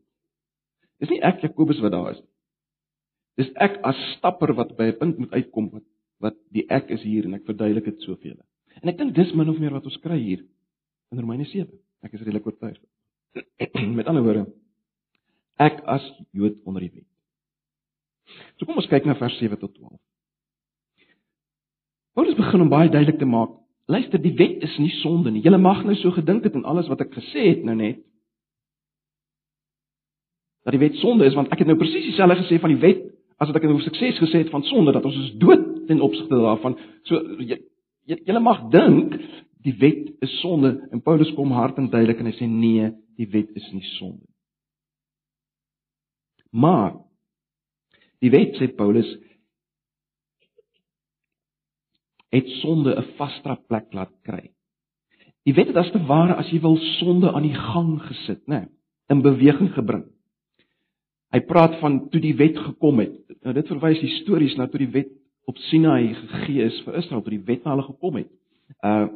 Dis 0.99 1.11
nie 1.11 1.23
ek 1.23 1.41
Jakobus 1.43 1.81
wat 1.81 1.93
daar 1.93 2.11
is 2.12 2.21
nie. 2.21 2.32
Dis 3.41 3.49
ek 3.65 3.79
as 3.89 3.99
stapper 4.17 4.53
wat 4.57 4.75
by 4.77 4.91
'n 4.91 4.99
punt 4.99 5.19
moet 5.19 5.33
uitkom 5.33 5.71
wat 5.73 5.87
wat 6.23 6.37
die 6.55 6.65
ek 6.71 6.91
is 6.95 7.03
hier 7.03 7.25
en 7.27 7.35
ek 7.35 7.47
verduidelik 7.49 7.85
dit 7.85 8.03
soveel. 8.07 8.39
En 8.83 8.89
ek 8.89 8.99
dink 8.99 9.15
dis 9.15 9.33
min 9.35 9.49
of 9.49 9.59
meer 9.59 9.75
wat 9.75 9.85
ons 9.85 9.99
kry 10.05 10.19
hier 10.19 10.45
in 11.11 11.19
Romeine 11.19 11.45
7. 11.45 11.67
Ek 12.03 12.12
is 12.12 12.23
redelik 12.23 12.47
oortuig. 12.47 12.79
Met 13.99 14.07
ander 14.07 14.23
woorde, 14.23 14.47
ek 15.59 15.83
as 15.91 16.05
Jood 16.31 16.61
onder 16.65 16.85
die 16.85 16.93
wet. 16.95 17.09
So 18.57 18.67
kom 18.67 18.79
ons 18.79 18.87
kyk 18.91 19.09
na 19.09 19.17
vers 19.19 19.39
7 19.41 19.59
tot 19.59 19.75
12. 19.75 19.99
Paulus 22.15 22.39
begin 22.39 22.61
om 22.61 22.71
baie 22.71 22.91
duidelik 22.93 23.19
te 23.19 23.27
maak, 23.27 23.57
luister, 23.91 24.21
die 24.21 24.35
wet 24.37 24.62
is 24.62 24.75
nie 24.79 24.93
sonde 25.01 25.33
nie. 25.33 25.43
Julle 25.43 25.59
mag 25.59 25.83
nou 25.85 25.97
so 25.99 26.12
gedink 26.15 26.45
het 26.47 26.55
en 26.55 26.69
alles 26.69 26.91
wat 26.93 27.03
ek 27.05 27.15
gesê 27.17 27.49
het 27.51 27.65
nou 27.67 27.75
net 27.77 28.03
dat 30.62 30.77
die 30.77 30.83
wet 30.83 30.95
sonde 31.01 31.27
is 31.27 31.35
want 31.35 31.51
ek 31.51 31.65
het 31.65 31.71
nou 31.71 31.75
presies 31.81 32.05
dieselfde 32.07 32.39
gesê 32.45 32.61
van 32.62 32.71
die 32.71 32.83
wet 32.83 33.01
as 33.43 33.51
wat 33.51 33.59
ek 33.59 33.67
in 33.67 33.75
hoofstuk 33.75 33.99
6 33.99 34.21
gesê 34.23 34.45
het 34.45 34.53
van 34.55 34.63
sonde 34.71 34.95
dat 34.95 35.07
ons 35.09 35.19
is 35.19 35.33
dood 35.43 35.65
ten 35.89 36.03
opsigte 36.05 36.39
daarvan. 36.39 36.77
So 37.11 37.19
jy 37.43 37.59
jy 38.07 38.39
mag 38.39 38.69
dink 38.71 39.17
die 39.67 39.75
wet 39.79 40.13
is 40.23 40.35
sonde 40.41 40.77
en 40.91 41.03
Paulus 41.03 41.31
kom 41.35 41.55
hard 41.55 41.79
en 41.79 41.91
duidelik 41.91 42.21
en 42.23 42.31
hy 42.31 42.37
sê 42.39 42.49
nee, 42.51 42.91
die 43.19 43.29
wet 43.31 43.51
is 43.59 43.67
nie 43.75 43.85
sonde. 43.97 44.27
Maar 46.53 46.95
die 48.23 48.31
wet 48.31 48.59
sê 48.61 48.69
Paulus 48.77 49.09
het 52.33 52.49
sonde 52.63 52.95
'n 52.97 53.15
vaste 53.19 53.57
plek 53.69 53.93
laat 53.93 54.13
kry. 54.23 54.51
Die 55.45 55.55
wet 55.55 55.67
het 55.67 55.77
as 55.77 55.91
te 55.91 55.99
ware 56.07 56.35
as 56.35 56.51
jy 56.51 56.61
wil 56.61 56.77
sonde 56.99 57.33
aan 57.33 57.43
die 57.43 57.59
gang 57.59 57.99
gesit, 58.03 58.47
né? 58.47 58.61
Nee, 58.61 58.69
in 59.09 59.23
beweging 59.23 59.73
gebring. 59.75 60.05
Hy 61.33 61.41
praat 61.49 61.79
van 61.81 62.09
toe 62.12 62.21
die 62.21 62.37
wet 62.37 62.59
gekom 62.61 63.01
het. 63.01 63.17
Nou 63.43 63.55
dit 63.57 63.69
verwys 63.73 64.01
histories 64.05 64.57
na 64.59 64.69
toe 64.69 64.83
die 64.83 64.93
wet 64.93 65.11
op 65.49 65.59
Sinai 65.71 66.12
gegee 66.15 66.67
is 66.69 66.79
vir 66.85 66.99
Israel, 67.01 67.23
toe 67.25 67.33
die 67.35 67.47
wet 67.49 67.65
na 67.65 67.73
hulle 67.75 67.89
gekom 67.89 68.21
het. 68.21 68.33
Uh 68.85 69.09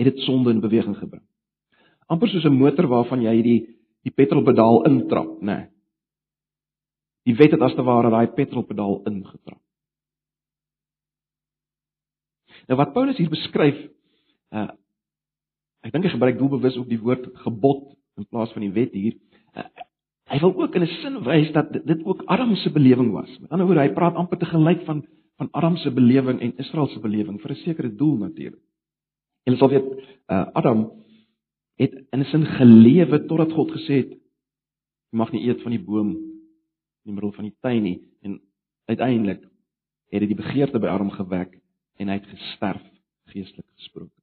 het 0.00 0.08
dit 0.08 0.22
sonde 0.24 0.50
in 0.50 0.60
beweging 0.60 0.96
gebring. 0.98 1.22
Amper 2.10 2.28
soos 2.28 2.44
'n 2.44 2.58
motor 2.58 2.88
waarvan 2.88 3.22
jy 3.22 3.42
die 3.42 3.60
die 4.02 4.10
petrolpedaal 4.10 4.84
intrap, 4.88 5.40
né? 5.40 5.56
Nee. 5.56 5.66
Die 7.24 7.36
wet 7.36 7.52
het 7.54 7.60
as 7.60 7.74
te 7.74 7.82
ware 7.82 8.10
daai 8.10 8.26
petrolpedaal 8.26 9.02
ingetrap. 9.06 9.60
Nou 12.66 12.78
wat 12.78 12.92
Paulus 12.92 13.16
hier 13.16 13.30
beskryf, 13.30 13.78
uh 14.50 14.70
ek 15.82 15.92
dink 15.92 16.04
hy 16.04 16.10
gebruik 16.10 16.38
doelbewus 16.38 16.76
ook 16.76 16.88
die 16.88 17.00
woord 17.00 17.24
gebod 17.42 17.96
in 18.16 18.26
plaas 18.28 18.52
van 18.52 18.62
die 18.62 18.72
wet 18.72 18.92
hier. 18.92 19.16
Uh, 19.56 19.66
hy 20.32 20.38
wil 20.40 20.54
ook 20.54 20.74
in 20.74 20.82
'n 20.82 20.86
sin 21.02 21.22
wys 21.24 21.52
dat 21.52 21.72
dit 21.72 22.04
ook 22.04 22.22
Adam 22.26 22.54
se 22.56 22.70
belewing 22.70 23.12
was. 23.12 23.38
Met 23.40 23.50
ander 23.50 23.66
woorde, 23.66 23.80
hy 23.82 23.92
praat 23.92 24.14
amper 24.14 24.38
te 24.38 24.46
gelyk 24.46 24.84
van 24.84 25.04
van 25.36 25.48
Adam 25.50 25.76
se 25.76 25.90
belewing 25.90 26.40
en 26.40 26.56
Israel 26.56 26.86
se 26.86 27.00
belewing 27.00 27.40
vir 27.40 27.50
'n 27.50 27.64
sekere 27.64 27.94
doel 27.94 28.16
natuurlik. 28.16 28.60
En 29.44 29.56
sal 29.56 29.68
weet, 29.68 29.84
uh, 30.28 30.46
Adam 30.52 30.92
het 31.76 31.92
in 32.10 32.20
'n 32.20 32.24
sin 32.24 32.44
gelewe 32.46 33.26
totdat 33.26 33.52
God 33.52 33.70
gesê 33.70 33.94
het 34.02 34.10
jy 35.10 35.18
mag 35.18 35.32
nie 35.32 35.48
eet 35.48 35.62
van 35.62 35.70
die 35.70 35.84
boom 35.84 36.10
in 36.10 37.08
die 37.10 37.12
middel 37.12 37.32
van 37.32 37.44
die 37.44 37.56
tuin 37.60 37.82
nie 37.82 38.00
en 38.20 38.40
uiteindelik 38.84 39.42
het 40.10 40.20
dit 40.20 40.28
die 40.28 40.42
begeerte 40.42 40.78
by 40.78 40.86
Adam 40.86 41.10
gewek 41.10 41.60
en 41.98 42.08
hy 42.08 42.14
het 42.14 42.26
gesterf 42.26 42.82
geestelik 43.32 43.66
gesproke. 43.74 44.21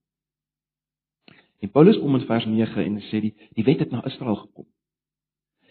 En 1.60 1.72
Paulus 1.72 2.00
kom 2.00 2.16
in 2.16 2.26
vers 2.28 2.46
9 2.48 2.86
en 2.86 3.00
sê 3.10 3.22
die 3.24 3.34
die 3.58 3.66
wet 3.68 3.84
het 3.84 3.92
na 3.92 4.04
Israel 4.08 4.38
gekom. 4.46 4.68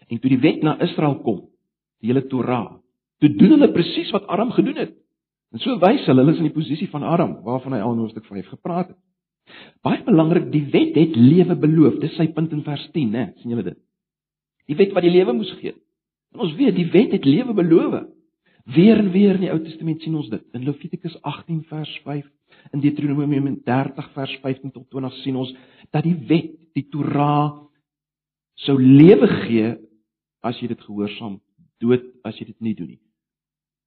En 0.09 0.21
toe 0.21 0.31
die 0.31 0.41
wet 0.41 0.63
na 0.65 0.77
Israel 0.85 1.19
kom, 1.25 1.43
die 2.01 2.13
hele 2.13 2.27
Torah, 2.29 2.79
toe 3.21 3.31
doen 3.35 3.57
hulle 3.57 3.71
presies 3.73 4.13
wat 4.15 4.29
Adam 4.29 4.53
gedoen 4.57 4.77
het. 4.85 4.95
En 5.53 5.63
so 5.65 5.79
wys 5.81 6.05
hulle 6.07 6.21
hulle 6.23 6.37
is 6.37 6.41
in 6.43 6.49
die 6.51 6.55
posisie 6.55 6.89
van 6.93 7.07
Adam 7.09 7.39
waarvan 7.45 7.77
hy 7.77 7.81
al 7.85 7.97
in 7.97 8.05
hoofstuk 8.05 8.29
5 8.29 8.53
gepraat 8.53 8.93
het. 8.93 8.99
Baie 9.85 10.03
belangrik, 10.05 10.51
die 10.53 10.67
wet 10.73 10.97
het 10.99 11.17
lewe 11.17 11.57
beloof. 11.57 11.97
Dis 12.03 12.17
sy 12.21 12.29
punt 12.37 12.53
in 12.53 12.65
vers 12.67 12.85
10, 12.93 13.13
né? 13.15 13.25
sien 13.41 13.55
julle 13.55 13.65
dit? 13.71 13.79
Die 14.69 14.77
wet 14.77 14.93
wat 14.97 15.07
die 15.07 15.13
lewe 15.15 15.33
moes 15.33 15.55
gee. 15.63 15.73
En 16.37 16.45
ons 16.45 16.53
weet 16.59 16.77
die 16.77 16.89
wet 16.93 17.15
het 17.17 17.25
lewe 17.25 17.55
beloof. 17.57 18.03
Weer 18.69 18.99
en 19.01 19.11
weer 19.15 19.39
in 19.39 19.47
die 19.47 19.53
Ou 19.53 19.61
Testament 19.65 20.03
sien 20.05 20.17
ons 20.19 20.29
dit. 20.29 20.45
In 20.53 20.67
Levitikus 20.67 21.17
18 21.23 21.63
vers 21.71 21.93
5, 22.05 22.27
in 22.77 22.83
Deuteronomium 22.85 23.63
30 23.65 24.11
vers 24.13 24.35
15 24.43 24.75
tot 24.75 24.89
20 24.93 25.21
sien 25.23 25.37
ons 25.41 25.55
dat 25.95 26.05
die 26.05 26.17
wet, 26.29 26.53
die 26.77 26.85
Torah 26.93 27.65
sou 28.67 28.77
lewe 28.77 29.29
gee 29.47 29.71
as 30.45 30.59
jy 30.61 30.69
dit 30.69 30.83
gehoorsaam, 30.85 31.39
dood 31.81 32.05
as 32.29 32.37
jy 32.37 32.51
dit 32.51 32.59
nie 32.65 32.75
doen 32.77 32.93
nie. 32.93 33.01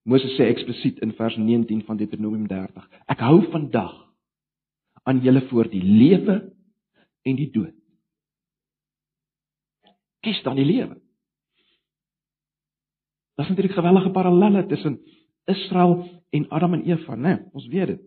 Moses 0.10 0.34
sê 0.34 0.48
eksplisiet 0.50 1.02
in 1.06 1.14
vers 1.14 1.38
19 1.38 1.84
van 1.86 2.00
Deuteronomium 2.00 2.48
30: 2.50 2.88
Ek 3.14 3.22
hou 3.22 3.38
vandag 3.54 3.94
aan 5.06 5.22
julle 5.22 5.44
voor 5.52 5.70
die 5.70 5.84
lewe 5.84 6.40
en 7.22 7.38
die 7.38 7.52
dood. 7.54 7.76
Kies 10.26 10.42
dan 10.46 10.58
die 10.58 10.66
lewe. 10.66 10.98
Daar's 13.41 13.53
natuurlik 13.53 13.77
geweldige 13.77 14.12
parallelle 14.12 14.65
tussen 14.65 15.00
Israel 15.45 16.10
en 16.29 16.50
Adam 16.50 16.74
en 16.74 16.83
Eva, 16.83 17.15
né? 17.15 17.21
Nee, 17.21 17.39
ons 17.51 17.67
weet 17.67 17.88
dit. 17.88 18.01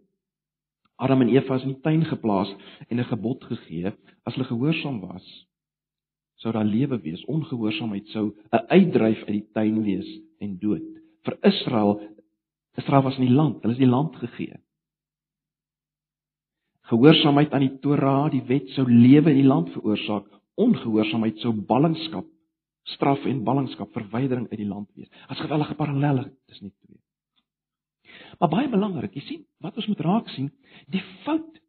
Adam 0.95 1.21
en 1.21 1.29
Eva 1.29 1.55
is 1.55 1.63
in 1.63 1.73
die 1.73 1.81
tuin 1.81 2.05
geplaas 2.05 2.55
en 2.89 2.99
'n 2.99 3.05
gebod 3.05 3.45
gegee. 3.45 3.93
As 4.23 4.35
hulle 4.35 4.47
gehoorsaam 4.47 5.01
was, 5.01 5.49
sou 6.35 6.53
daar 6.53 6.65
lewe 6.65 7.01
wees. 7.01 7.25
Ongehoorsaamheid 7.25 8.07
sou 8.07 8.35
'n 8.53 8.65
uitdryf 8.69 9.19
uit 9.19 9.27
die 9.27 9.49
tuin 9.53 9.83
wees 9.83 10.21
en 10.39 10.59
dood. 10.59 10.83
Vir 11.23 11.37
Israel, 11.43 12.01
Israel 12.77 13.03
was 13.03 13.19
in 13.19 13.27
die 13.27 13.35
land, 13.35 13.63
hulle 13.63 13.73
is 13.73 13.79
die 13.79 13.87
land 13.87 14.17
gegee. 14.17 14.57
Gehoorsaamheid 16.81 17.53
aan 17.53 17.61
die 17.61 17.79
Torah, 17.79 18.31
die 18.31 18.45
wet 18.47 18.69
sou 18.69 18.91
lewe 18.91 19.31
in 19.31 19.37
die 19.37 19.49
land 19.49 19.71
veroorsaak. 19.71 20.27
Ongehoorsaamheid 20.55 21.39
sou 21.39 21.53
ballingskap, 21.53 22.25
straf 22.85 23.25
en 23.25 23.43
ballingskap, 23.45 23.93
verwydering 23.97 24.47
uit 24.51 24.61
die 24.61 24.69
land 24.69 24.91
wees. 24.99 25.11
As 25.33 25.41
gewellige 25.41 25.75
parallelle 25.79 26.29
tussen 26.47 26.69
die 26.69 26.77
twee. 26.85 27.01
Maar 28.39 28.51
baie 28.53 28.69
belangrik, 28.71 29.15
jy 29.17 29.25
sien, 29.25 29.45
wat 29.65 29.77
ons 29.81 29.89
moet 29.91 30.03
raak 30.05 30.29
sien, 30.35 30.51
die 30.93 31.03
fout 31.25 31.61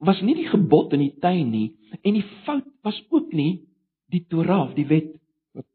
was 0.00 0.20
nie 0.24 0.34
die 0.38 0.48
gebod 0.48 0.94
in 0.96 1.04
die 1.04 1.14
tuin 1.20 1.50
nie 1.52 1.68
en 2.00 2.16
die 2.16 2.24
fout 2.46 2.66
was 2.86 2.96
ook 3.12 3.34
nie 3.36 3.66
die 4.10 4.24
Torah, 4.32 4.70
die 4.74 4.86
wet 4.88 5.12
wat 5.54 5.66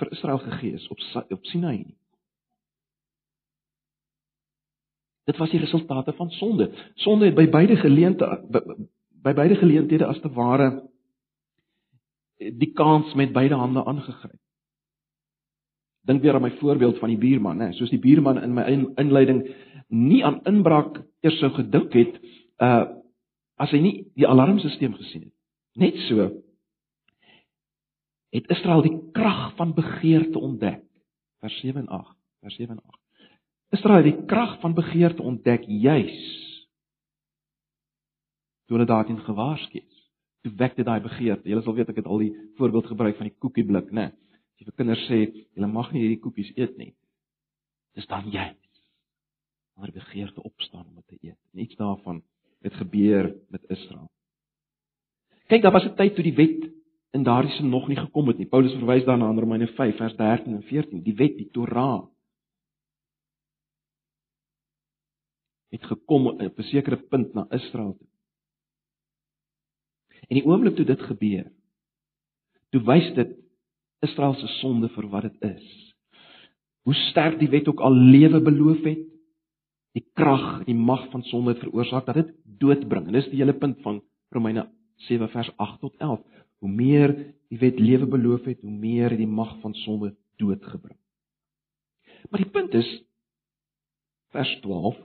vir 0.00 0.10
Israel 0.16 0.40
gegee 0.46 0.80
is 0.80 0.88
op 0.90 1.04
op 1.36 1.52
Sinai 1.52 1.76
nie. 1.82 1.98
Dit 5.24 5.38
was 5.40 5.52
die 5.52 5.60
resultate 5.60 6.12
van 6.12 6.30
sonde. 6.30 6.68
Sonde 7.00 7.30
het 7.30 7.36
by 7.36 7.46
beide 7.48 7.76
geleenthede 7.80 8.42
by, 8.52 8.60
by 9.24 9.32
beide 9.32 9.56
geleenthede 9.56 10.06
as 10.06 10.20
te 10.20 10.30
ware 10.32 10.84
die 12.38 12.72
kans 12.76 13.14
met 13.14 13.32
beide 13.32 13.56
hande 13.56 13.84
aangegryp. 13.84 14.40
Dink 16.04 16.20
weer 16.22 16.36
aan 16.36 16.44
my 16.44 16.52
voorbeeld 16.58 16.98
van 17.00 17.08
die 17.08 17.18
buurman, 17.18 17.56
né? 17.56 17.70
Soos 17.72 17.90
die 17.90 18.00
buurman 18.02 18.42
in 18.42 18.52
my 18.54 18.64
inleiding 19.00 19.46
nie 19.88 20.20
aan 20.24 20.42
inbraak 20.44 21.00
eers 21.24 21.38
sou 21.40 21.52
gedink 21.56 21.94
het 21.96 22.20
uh 22.60 22.84
as 23.54 23.70
hy 23.70 23.78
nie 23.78 23.94
die 24.18 24.26
alarmstelsel 24.26 24.96
gesien 24.98 25.28
het. 25.28 25.34
Net 25.78 25.98
so 26.08 26.24
het 28.34 28.48
Israel 28.50 28.82
die 28.82 28.96
krag 29.14 29.52
van 29.56 29.74
begeerte 29.74 30.38
ontdek. 30.42 30.82
Vers 31.38 31.60
7 31.62 31.84
en 31.84 31.88
8. 31.88 32.16
Vers 32.42 32.56
7 32.58 32.74
en 32.74 32.82
8. 32.82 32.98
Israel 33.78 34.02
het 34.02 34.08
die 34.10 34.26
krag 34.26 34.56
van 34.60 34.74
begeerte 34.74 35.22
ontdek 35.22 35.62
juis 35.68 36.43
hulle 38.72 38.86
daarin 38.86 39.20
gewaarsku 39.20 39.78
is. 39.78 40.04
toe 40.44 40.52
wek 40.60 40.76
dit 40.76 40.84
daai 40.84 41.00
begeerte. 41.00 41.48
Julle 41.48 41.62
sal 41.64 41.76
weet 41.76 41.88
ek 41.88 42.02
het 42.02 42.10
al 42.10 42.20
die 42.20 42.34
voorbeeld 42.58 42.90
gebruik 42.92 43.16
van 43.16 43.30
die 43.30 43.38
koekieblik, 43.40 43.88
né? 43.96 44.10
As 44.12 44.60
jy 44.60 44.68
vir 44.68 44.76
kinders 44.76 45.04
sê, 45.08 45.20
julle 45.56 45.70
mag 45.72 45.88
nie 45.92 46.04
hierdie 46.04 46.20
koekies 46.20 46.52
eet 46.60 46.76
nie. 46.76 46.92
Dis 47.96 48.08
dan 48.10 48.28
jy. 48.28 48.50
Maar 49.74 49.94
begeerte 49.94 50.44
opstaan 50.44 50.84
om 50.84 51.00
dit 51.00 51.06
te 51.08 51.18
eet. 51.30 51.40
En 51.54 51.64
iets 51.64 51.80
daarvan 51.80 52.20
het 52.64 52.76
gebeur 52.76 53.32
met 53.48 53.64
Israel. 53.72 54.10
Kyk, 55.48 55.62
daar 55.62 55.72
was 55.72 55.84
'n 55.84 55.96
tyd 55.96 56.14
toe 56.14 56.24
die 56.24 56.36
wet 56.36 56.70
in 57.12 57.22
daardie 57.24 57.52
sin 57.56 57.68
nog 57.68 57.88
nie 57.88 57.96
gekom 57.96 58.28
het 58.28 58.38
nie. 58.38 58.46
Paulus 58.46 58.72
verwys 58.72 59.04
daarna 59.04 59.30
in 59.30 59.38
Romeine 59.38 59.66
5 59.66 59.96
vers 59.96 60.16
13 60.16 60.54
en 60.54 60.62
14, 60.62 61.02
die 61.02 61.14
wet, 61.14 61.36
die 61.36 61.50
Torah 61.50 62.04
het 65.70 65.84
gekom 65.84 66.26
op 66.26 66.58
'n 66.58 66.62
sekere 66.62 66.96
punt 66.96 67.34
na 67.34 67.46
Israel 67.50 67.96
toe. 67.98 68.08
En 70.28 70.38
die 70.38 70.44
oomblik 70.46 70.76
toe 70.76 70.86
dit 70.88 71.02
gebeur, 71.08 71.48
toe 72.72 72.82
wys 72.86 73.10
dit 73.16 73.34
Israel 74.04 74.36
se 74.38 74.48
sonde 74.60 74.90
vir 74.94 75.08
wat 75.12 75.28
dit 75.28 75.50
is. 75.54 75.66
Hoe 76.84 76.94
sterk 77.08 77.38
die 77.40 77.48
wet 77.52 77.68
ook 77.68 77.80
al 77.80 77.94
lewe 77.94 78.40
beloof 78.44 78.82
het, 78.84 79.04
die 79.94 80.04
krag, 80.18 80.64
die 80.66 80.76
mag 80.76 81.06
van 81.12 81.22
sonde 81.30 81.54
het 81.54 81.62
veroorsaak 81.62 82.08
dat 82.08 82.18
dit 82.18 82.32
dood 82.60 82.88
bring. 82.88 83.06
En 83.06 83.16
dis 83.16 83.30
die 83.30 83.40
hele 83.40 83.54
punt 83.56 83.80
van 83.84 84.02
Romeine 84.34 84.66
7 85.06 85.28
vers 85.30 85.50
8 85.56 85.80
tot 85.80 85.96
11. 86.02 86.20
Hoe 86.64 86.70
meer 86.70 87.14
die 87.48 87.60
wet 87.60 87.78
lewe 87.78 88.06
beloof 88.10 88.44
het, 88.48 88.60
hoe 88.60 88.72
meer 88.72 89.14
het 89.14 89.20
die 89.20 89.30
mag 89.30 89.54
van 89.62 89.74
sonde 89.84 90.14
dood 90.42 90.64
gebring. 90.66 90.98
Maar 92.30 92.42
die 92.42 92.50
punt 92.50 92.74
is 92.74 92.88
vers 94.34 94.50
12 94.64 94.98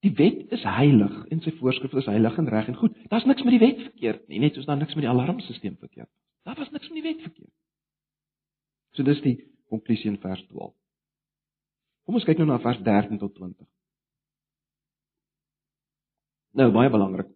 Die 0.00 0.12
wet 0.16 0.52
is 0.52 0.62
heilig 0.64 1.16
en 1.28 1.42
sy 1.44 1.52
voorskrifte 1.58 2.00
is 2.00 2.08
heilig 2.08 2.36
en 2.40 2.48
reg 2.48 2.68
en 2.72 2.78
goed. 2.80 2.96
Daar's 3.12 3.26
niks 3.28 3.44
met 3.44 3.52
die 3.52 3.60
wet 3.60 3.82
verkeerd 3.84 4.28
nie, 4.28 4.40
net 4.40 4.56
soos 4.56 4.68
daar 4.68 4.78
niks 4.80 4.96
met 4.96 5.04
die 5.04 5.10
alarmstelsel 5.12 5.76
verkeerd 5.76 6.08
is. 6.08 6.20
Daar 6.48 6.56
was 6.56 6.70
niks 6.72 6.88
met 6.88 7.02
die 7.02 7.08
wet 7.08 7.20
verkeerd. 7.26 7.52
So 8.96 9.04
dis 9.04 9.20
die 9.20 9.36
konklusie 9.68 10.08
in 10.10 10.16
vers 10.22 10.40
12. 10.48 10.72
Kom 12.08 12.16
ons 12.16 12.24
kyk 12.24 12.40
nou 12.40 12.48
na 12.48 12.56
vers 12.64 12.80
13 12.86 13.20
tot 13.20 13.34
20. 13.36 13.68
Nou 16.58 16.70
baie 16.74 16.90
belangrik. 16.90 17.28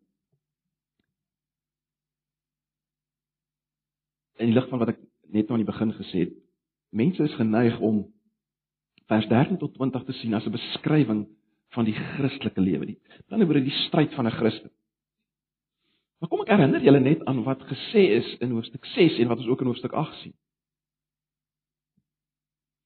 In 4.41 4.51
die 4.51 4.57
lig 4.57 4.67
van 4.73 4.81
wat 4.81 4.97
ek 4.97 5.05
net 5.31 5.47
nou 5.47 5.59
aan 5.59 5.63
die 5.67 5.71
begin 5.71 5.93
gesê 6.01 6.25
het, 6.25 6.35
mense 6.97 7.23
is 7.23 7.37
geneig 7.39 7.77
om 7.85 8.03
vers 9.13 9.29
13 9.31 9.61
tot 9.61 9.77
20 9.77 10.09
te 10.09 10.17
sien 10.19 10.35
as 10.35 10.47
'n 10.49 10.57
beskrywing 10.57 11.27
van 11.75 11.85
die 11.85 11.95
Christelike 11.95 12.61
lewe 12.61 12.87
nie. 12.87 12.99
Dan 13.29 13.43
oor 13.43 13.61
die 13.61 13.79
stryd 13.87 14.15
van 14.15 14.27
'n 14.27 14.37
Christen. 14.39 14.71
Maar 16.21 16.29
kom 16.29 16.41
ek 16.41 16.55
herinner 16.55 16.81
julle 16.81 17.01
net 17.01 17.25
aan 17.29 17.43
wat 17.45 17.61
gesê 17.69 18.03
is 18.17 18.29
in 18.41 18.55
hoofstuk 18.57 18.85
6 18.95 19.19
en 19.19 19.29
wat 19.29 19.39
ons 19.39 19.49
ook 19.49 19.61
in 19.61 19.67
hoofstuk 19.67 19.93
8 19.93 20.15
sien. 20.23 20.35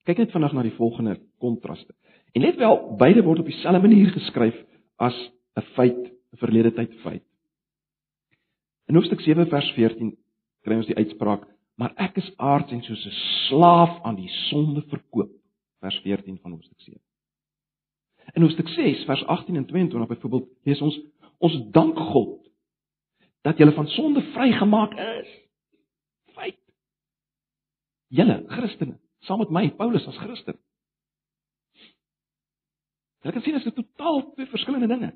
Kyk 0.08 0.18
net 0.18 0.32
vandag 0.32 0.52
na 0.52 0.62
die 0.62 0.74
volgende 0.74 1.18
kontraste. 1.38 1.94
En 2.32 2.42
let 2.42 2.56
wel, 2.56 2.96
beide 2.98 3.22
word 3.22 3.38
op 3.38 3.46
dieselfde 3.46 3.80
manier 3.80 4.10
geskryf 4.10 4.56
as 4.96 5.14
'n 5.56 5.62
feit, 5.76 6.02
'n 6.32 6.36
verlede 6.36 6.72
tyd 6.72 6.94
feit. 7.04 7.22
In 8.88 8.94
hoofstuk 8.94 9.20
7 9.20 9.46
vers 9.46 9.70
14 9.72 10.16
kry 10.64 10.76
ons 10.76 10.86
die 10.86 10.96
uitspraak: 10.96 11.46
"Maar 11.76 11.92
ek 11.96 12.16
is 12.16 12.32
aards 12.36 12.72
en 12.72 12.82
soos 12.82 13.06
'n 13.06 13.18
slaaf 13.48 14.02
aan 14.02 14.16
die 14.16 14.30
sonde 14.48 14.82
verkoop." 14.82 15.30
Vers 15.80 16.00
14 16.02 16.38
van 16.42 16.52
hoofstuk 16.52 16.80
7. 16.80 17.07
In 18.34 18.42
hoofstuk 18.42 18.68
6 18.68 19.04
vers 19.04 19.24
18 19.24 19.56
en 19.56 19.66
22 19.66 20.08
byvoorbeeld 20.08 20.48
lees 20.62 20.80
ons 20.80 21.00
ons 21.38 21.54
dank 21.70 21.98
God 21.98 22.48
dat 23.46 23.58
jy 23.58 23.68
van 23.72 23.86
sonde 23.88 24.22
vrygemaak 24.34 24.96
is. 24.98 25.28
Feit. 26.34 26.58
Julle 28.10 28.42
Christene, 28.50 28.98
saam 29.24 29.38
met 29.38 29.52
my 29.54 29.70
Paulus 29.78 30.06
as 30.10 30.18
Christen. 30.18 30.58
Jy 33.22 33.32
kan 33.34 33.42
sien 33.42 33.56
dit 33.56 33.66
is 33.66 33.74
totaal 33.74 34.22
twee 34.34 34.50
verskillende 34.50 34.90
dinge. 34.90 35.12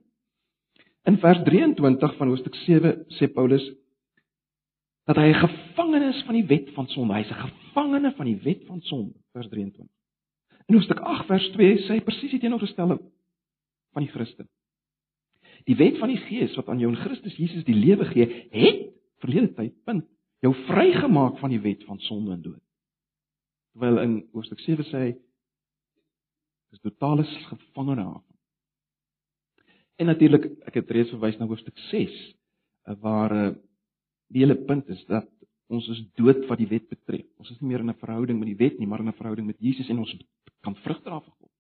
In 1.10 1.18
vers 1.18 1.42
23 1.44 2.16
van 2.16 2.30
hoofstuk 2.30 2.54
7 2.64 3.04
sê 3.18 3.28
Paulus 3.32 3.64
dat 5.10 5.18
hy 5.18 5.32
'n 5.32 5.42
gevangene 5.42 6.08
is 6.14 6.22
van 6.22 6.34
die 6.34 6.46
wet 6.46 6.70
van 6.74 6.87
sonde. 6.87 7.14
Hy's 7.14 7.30
'n 7.30 7.42
gevangene 7.48 8.12
van 8.14 8.26
die 8.26 8.40
wet 8.42 8.64
van 8.66 8.80
sonde, 8.80 9.14
vers 9.32 9.48
23. 9.48 10.01
In 10.68 10.77
hoofstuk 10.79 11.01
8 11.01 11.27
vers 11.27 11.51
2 11.57 11.79
sê 11.87 11.96
hy 11.96 12.05
presies 12.07 12.35
die 12.35 12.40
teenoorgestelde 12.42 12.98
van 13.92 14.07
die 14.07 14.12
Christen. 14.12 14.48
Die 15.68 15.77
wet 15.79 15.98
van 16.01 16.11
die 16.11 16.20
Gees 16.27 16.55
wat 16.59 16.70
aan 16.72 16.81
jou 16.83 16.90
in 16.90 17.01
Christus 17.03 17.37
Jesus 17.38 17.66
die 17.66 17.77
lewe 17.77 18.09
gee, 18.11 18.27
het 18.51 18.88
verlede 19.22 19.53
tyd 19.55 19.77
punt 19.87 20.09
jou 20.42 20.51
vrygemaak 20.66 21.38
van 21.38 21.53
die 21.55 21.61
wet 21.62 21.85
van 21.87 22.01
sonde 22.03 22.35
en 22.35 22.42
dood. 22.42 22.62
Terwyl 23.72 24.01
in 24.03 24.14
hoofstuk 24.35 24.61
7 24.64 24.87
sê 24.90 25.03
hy 25.07 25.12
is 26.75 26.83
totale 26.83 27.25
gevangene 27.25 28.05
af. 28.16 28.25
En 30.01 30.09
natuurlik, 30.11 30.48
ek 30.66 30.81
het 30.81 30.90
reeds 30.90 31.12
verwys 31.14 31.38
na 31.38 31.46
hoofstuk 31.46 31.79
6 31.90 32.16
waar 33.05 33.31
eh, 33.37 33.53
die 34.33 34.42
hele 34.42 34.57
punt 34.66 34.88
is 34.90 35.05
dat 35.07 35.29
ons 35.72 35.88
is 35.88 36.02
dood 36.20 36.44
wat 36.50 36.61
die 36.61 36.68
wet 36.68 36.88
betref. 36.90 37.24
Ons 37.40 37.50
is 37.54 37.61
nie 37.61 37.72
meer 37.72 37.80
in 37.80 37.90
'n 37.90 38.00
verhouding 38.00 38.38
met 38.38 38.48
die 38.48 38.61
wet 38.61 38.78
nie, 38.78 38.87
maar 38.87 39.00
in 39.00 39.08
'n 39.08 39.20
verhouding 39.20 39.46
met 39.46 39.58
Jesus 39.58 39.88
en 39.88 39.98
ons 39.98 40.14
kan 40.62 40.74
vrug 40.74 41.02
dra 41.02 41.20
vir 41.20 41.32
God. 41.38 41.50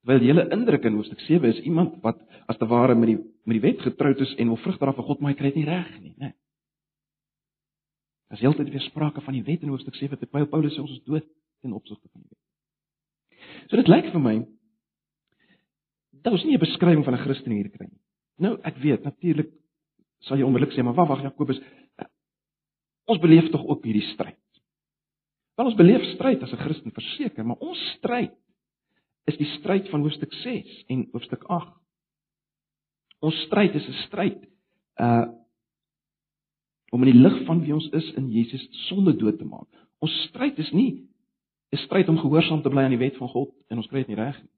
Terwyl 0.00 0.18
die 0.18 0.30
hele 0.32 0.48
indruk 0.50 0.84
in 0.84 0.94
Hoofstuk 0.94 1.20
7 1.20 1.48
is 1.48 1.60
iemand 1.60 2.02
wat 2.02 2.18
as 2.48 2.56
te 2.58 2.66
ware 2.66 2.94
met 2.94 3.08
die 3.08 3.18
met 3.44 3.60
die 3.60 3.60
wet 3.60 3.80
getroud 3.80 4.20
is 4.20 4.34
en 4.34 4.48
wil 4.48 4.56
vrug 4.56 4.78
dra 4.78 4.92
vir 4.92 5.04
God, 5.04 5.20
maar 5.20 5.32
hy 5.32 5.38
kry 5.38 5.50
dit 5.52 5.56
nie 5.56 5.68
reg 5.68 6.00
nie, 6.00 6.14
né? 6.18 6.32
As 8.30 8.40
heeltyd 8.40 8.70
weer 8.70 8.80
sprake 8.80 9.20
van 9.20 9.34
die 9.34 9.42
wet 9.42 9.62
in 9.62 9.68
Hoofstuk 9.68 9.94
7 9.94 10.18
terwyl 10.18 10.46
Paulus 10.46 10.74
sê 10.74 10.80
ons 10.80 10.90
is 10.90 11.04
dood 11.04 11.26
ten 11.60 11.72
opsigte 11.72 12.08
van 12.12 12.22
die 12.22 12.30
wet. 12.30 13.68
So 13.68 13.76
dit 13.76 13.88
lyk 13.88 14.12
vir 14.12 14.20
my 14.20 14.36
dat 16.22 16.32
ons 16.32 16.44
nie 16.44 16.54
'n 16.54 16.60
beskrywing 16.60 17.04
van 17.04 17.14
'n 17.14 17.24
Christen 17.24 17.52
hier 17.52 17.68
kry 17.68 17.86
nie. 17.86 18.00
Nou, 18.38 18.58
ek 18.64 18.76
weet 18.76 19.04
natuurlik 19.04 19.50
sal 20.20 20.38
jy 20.38 20.44
onmiddellik 20.44 20.74
sê, 20.76 20.84
maar 20.84 20.94
wag, 20.94 21.08
wag 21.08 21.22
Jakobus, 21.22 21.60
Ons 23.10 23.18
beleef 23.18 23.50
tog 23.50 23.66
ook 23.66 23.84
hierdie 23.84 24.06
stryd. 24.12 24.38
Wel 25.58 25.66
ons 25.66 25.78
beleef 25.78 26.04
stryd 26.14 26.42
as 26.42 26.52
'n 26.52 26.62
Christen 26.62 26.92
verseker, 26.94 27.44
maar 27.44 27.58
ons 27.58 27.80
stryd 27.96 28.36
is 29.26 29.36
die 29.36 29.50
stryd 29.58 29.88
van 29.90 30.00
hoofstuk 30.00 30.32
6 30.32 30.84
en 30.88 31.08
hoofstuk 31.12 31.42
8. 31.44 31.74
Ons 33.20 33.36
stryd 33.46 33.74
is 33.74 33.88
'n 33.88 34.02
stryd 34.06 34.40
uh 35.00 35.26
om 36.90 37.02
in 37.06 37.12
die 37.12 37.22
lig 37.22 37.44
van 37.46 37.60
wie 37.62 37.74
ons 37.74 37.88
is 37.94 38.12
in 38.18 38.32
Jesus 38.32 38.66
sonde 38.88 39.16
dood 39.16 39.38
te 39.38 39.44
maak. 39.44 39.68
Ons 39.98 40.14
stryd 40.28 40.58
is 40.58 40.70
nie 40.72 41.06
'n 41.72 41.76
stryd 41.76 42.08
om 42.08 42.18
gehoorsaam 42.18 42.62
te 42.62 42.70
bly 42.70 42.82
aan 42.82 42.96
die 42.96 43.04
wet 43.04 43.16
van 43.16 43.28
God 43.28 43.54
en 43.68 43.76
ons 43.76 43.86
kry 43.86 43.98
dit 43.98 44.08
nie 44.08 44.16
reg 44.24 44.42
nie. 44.42 44.50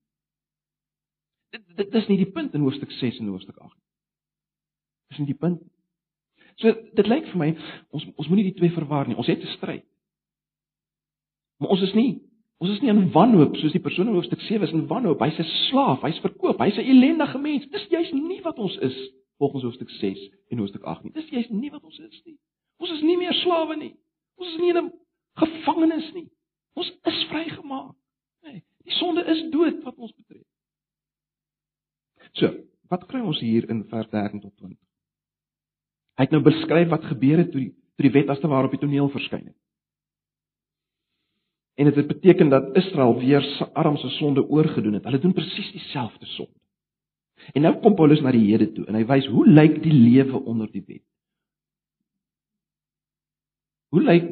Dit 1.51 1.77
dit 1.77 1.95
is 1.95 2.09
nie 2.09 2.17
die 2.17 2.33
punt 2.33 2.55
in 2.55 2.61
hoofstuk 2.61 2.91
6 2.91 3.19
en 3.19 3.27
hoofstuk 3.27 3.57
8 3.59 3.77
nie. 3.77 3.88
Dis 5.09 5.19
nie 5.19 5.27
die 5.27 5.41
punt 5.41 5.61
nie. 5.61 5.72
So 6.57 6.73
dit 6.95 7.07
lyk 7.07 7.31
vir 7.31 7.38
my 7.38 7.49
ons 7.91 8.05
ons 8.17 8.29
moenie 8.29 8.51
die 8.51 8.59
twee 8.59 8.75
verwar 8.75 9.09
nie. 9.09 9.17
Ons 9.17 9.31
het 9.31 9.41
'n 9.43 9.57
stryd. 9.57 9.87
Maar 11.59 11.71
ons 11.71 11.83
is 11.83 11.95
nie 11.95 12.21
ons 12.62 12.71
is 12.71 12.81
nie 12.81 12.91
in 12.91 13.11
wanhoop 13.11 13.57
soos 13.57 13.73
die 13.73 13.83
persoon 13.83 14.09
in 14.09 14.15
hoofstuk 14.15 14.41
7 14.41 14.62
is 14.67 14.73
in 14.73 14.87
wanhoop. 14.87 15.21
Hy's 15.21 15.38
'n 15.38 15.45
slaaf, 15.69 16.03
hy's 16.03 16.21
verkoop, 16.21 16.59
hy's 16.59 16.79
'n 16.79 16.87
ellendige 16.87 17.38
mens. 17.38 17.67
Dis 17.71 17.88
juist 17.88 18.12
nie 18.12 18.43
wat 18.43 18.59
ons 18.59 18.77
is 18.77 19.11
volgens 19.38 19.62
hoofstuk 19.62 19.91
6 19.91 20.31
en 20.49 20.59
hoofstuk 20.59 20.83
8 20.83 21.03
nie. 21.03 21.12
Dis 21.12 21.29
juist 21.29 21.51
nie 21.51 21.71
wat 21.71 21.83
ons 21.83 21.99
is 21.99 22.23
nie. 22.25 22.38
Ons 22.79 22.91
is 22.91 23.03
nie 23.03 23.17
meer 23.17 23.33
slawe 23.33 23.77
nie. 23.77 23.95
Ons 24.37 24.49
is 24.49 24.59
nie 24.59 24.71
in 24.71 24.77
'n 24.77 24.93
gevangenis 25.35 26.12
nie. 26.12 26.29
Ons 26.75 26.93
is 27.05 27.25
vrygemaak. 27.25 27.95
Nee, 28.43 28.62
die 28.85 28.93
sonde 28.93 29.25
is 29.25 29.51
dood 29.51 29.83
wat 29.83 29.97
ons 29.97 30.12
betref. 30.12 30.47
So, 32.33 32.55
wat 32.88 33.07
kry 33.07 33.21
ons 33.21 33.41
hier 33.41 33.69
in 33.71 33.85
vers 33.85 34.09
13 34.09 34.41
tot 34.41 34.57
20? 34.57 34.79
Hy 36.18 36.27
het 36.27 36.35
nou 36.35 36.42
beskryf 36.44 36.90
wat 36.92 37.05
gebeur 37.09 37.40
het 37.42 37.53
toe 37.53 37.61
die 37.61 37.72
toe 37.96 38.07
die 38.09 38.14
wet 38.14 38.31
as 38.33 38.40
te 38.40 38.48
ware 38.48 38.68
op 38.68 38.75
die 38.75 38.81
toneel 38.81 39.11
verskyn 39.12 39.46
het. 39.46 39.59
En 41.81 41.88
dit 41.88 42.07
beteken 42.07 42.48
dat 42.53 42.77
Israel 42.77 43.18
weer 43.18 43.42
se 43.42 43.68
armse 43.72 44.09
sonde 44.09 44.48
oorgedoen 44.48 44.92
het. 44.92 45.05
Hulle 45.05 45.20
doen 45.20 45.33
presies 45.33 45.72
dieselfde 45.72 46.27
sonde. 46.27 46.59
En 47.53 47.62
nou 47.62 47.75
kom 47.81 47.94
Paulus 47.94 48.20
na 48.20 48.31
die 48.31 48.44
hede 48.51 48.70
toe 48.72 48.85
en 48.87 48.94
hy 48.94 49.07
wys 49.09 49.27
hoe 49.33 49.46
lyk 49.48 49.81
die 49.83 49.94
lewe 49.94 50.42
onder 50.46 50.68
die 50.70 50.85
wet? 50.87 51.05
Hoe 53.92 54.03
lyk 54.03 54.29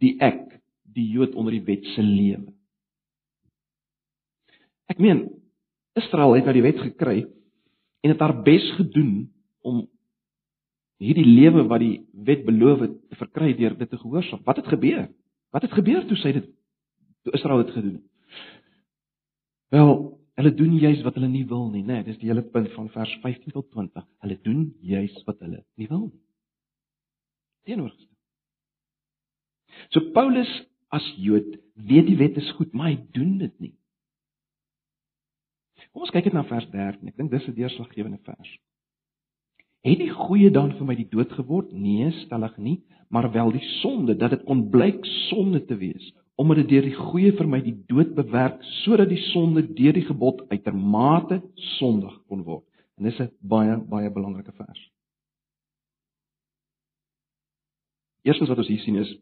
die 0.00 0.14
ek, 0.22 0.60
die 0.94 1.08
Jood 1.12 1.34
onder 1.34 1.56
die 1.56 1.64
wet 1.66 1.88
se 1.94 2.02
lewe? 2.04 2.52
Ek 4.92 5.00
meen 5.02 5.26
Israel 5.98 6.36
het 6.36 6.46
nou 6.46 6.54
die 6.56 6.64
wet 6.64 6.78
gekry 6.84 7.24
en 8.04 8.12
het 8.12 8.22
haar 8.22 8.36
bes 8.46 8.64
gedoen 8.78 9.32
om 9.64 9.82
hierdie 11.02 11.26
lewe 11.26 11.66
wat 11.70 11.82
die 11.82 12.06
wet 12.26 12.44
beloof 12.46 12.84
het 12.84 12.96
te 13.10 13.18
verkry 13.18 13.52
deur 13.58 13.76
dit 13.78 13.90
te 13.90 13.98
gehoorsaam. 13.98 14.42
Wat 14.44 14.60
het 14.60 14.68
gebeur? 14.70 15.08
Wat 15.54 15.62
het 15.62 15.72
gebeur 15.72 16.06
toe 16.06 16.16
sy 16.16 16.32
dit 16.32 16.50
toe 17.24 17.34
Israel 17.34 17.64
dit 17.64 17.74
gedoen 17.74 17.96
het? 17.98 18.10
Wel, 19.74 19.94
hulle 20.38 20.54
doen 20.54 20.74
juis 20.78 21.02
wat 21.02 21.16
hulle 21.18 21.30
nie 21.30 21.46
wil 21.50 21.70
nie, 21.70 21.82
né? 21.82 22.00
Nee, 22.00 22.08
dis 22.10 22.18
die 22.20 22.30
hele 22.30 22.42
punt 22.42 22.70
van 22.74 22.90
vers 22.94 23.12
15 23.22 23.54
tot 23.54 23.70
20. 23.70 24.06
Hulle 24.22 24.38
doen 24.42 24.66
juis 24.80 25.14
wat 25.26 25.40
hulle 25.42 25.64
nie 25.80 25.88
wil 25.90 26.08
nie. 26.08 26.22
Teenoorgestel. 27.64 28.10
So 29.90 30.12
Paulus 30.14 30.50
as 30.94 31.06
Jood 31.18 31.56
weet 31.74 32.06
die 32.06 32.18
wet 32.20 32.36
is 32.38 32.50
goed, 32.58 32.74
maar 32.74 32.92
hy 32.92 32.98
doen 33.16 33.38
dit 33.40 33.54
nie. 33.62 33.72
Kom 35.94 36.04
ons 36.06 36.12
kyk 36.14 36.28
net 36.28 36.36
na 36.36 36.44
vers 36.46 36.66
13. 36.70 37.10
Ek 37.10 37.18
dink 37.18 37.30
dis 37.30 37.48
'n 37.48 37.54
deurslaggewende 37.54 38.18
vers. 38.26 38.50
Het 39.84 40.00
die 40.00 40.10
goeie 40.10 40.48
dan 40.50 40.72
vir 40.78 40.86
my 40.88 40.94
die 40.96 41.08
dood 41.10 41.32
geword? 41.36 41.72
Nee, 41.76 42.08
stellig 42.22 42.54
nie, 42.56 42.78
maar 43.12 43.28
wel 43.32 43.52
die 43.52 43.64
sonde 43.82 44.16
dat 44.16 44.32
dit 44.32 44.46
onblyk 44.48 45.04
sonde 45.28 45.60
te 45.68 45.76
wees, 45.76 46.06
omdat 46.40 46.62
dit 46.62 46.70
deur 46.72 46.86
die 46.88 46.96
goeie 46.96 47.32
vir 47.36 47.50
my 47.50 47.60
die 47.62 47.76
dood 47.90 48.14
bewerk 48.16 48.62
sodat 48.80 49.12
die 49.12 49.20
sonde 49.28 49.66
deur 49.76 49.92
die 49.92 50.06
gebod 50.06 50.40
uitermate 50.48 51.42
sondig 51.76 52.16
kon 52.28 52.46
word. 52.48 52.64
En 52.96 53.04
dis 53.04 53.20
'n 53.20 53.30
baie 53.40 53.76
baie 53.76 54.10
belangrike 54.10 54.52
vers. 54.52 54.90
Eerstens 58.24 58.48
wat 58.48 58.58
ons 58.58 58.68
hier 58.68 58.80
sien 58.80 58.96
is 58.96 59.18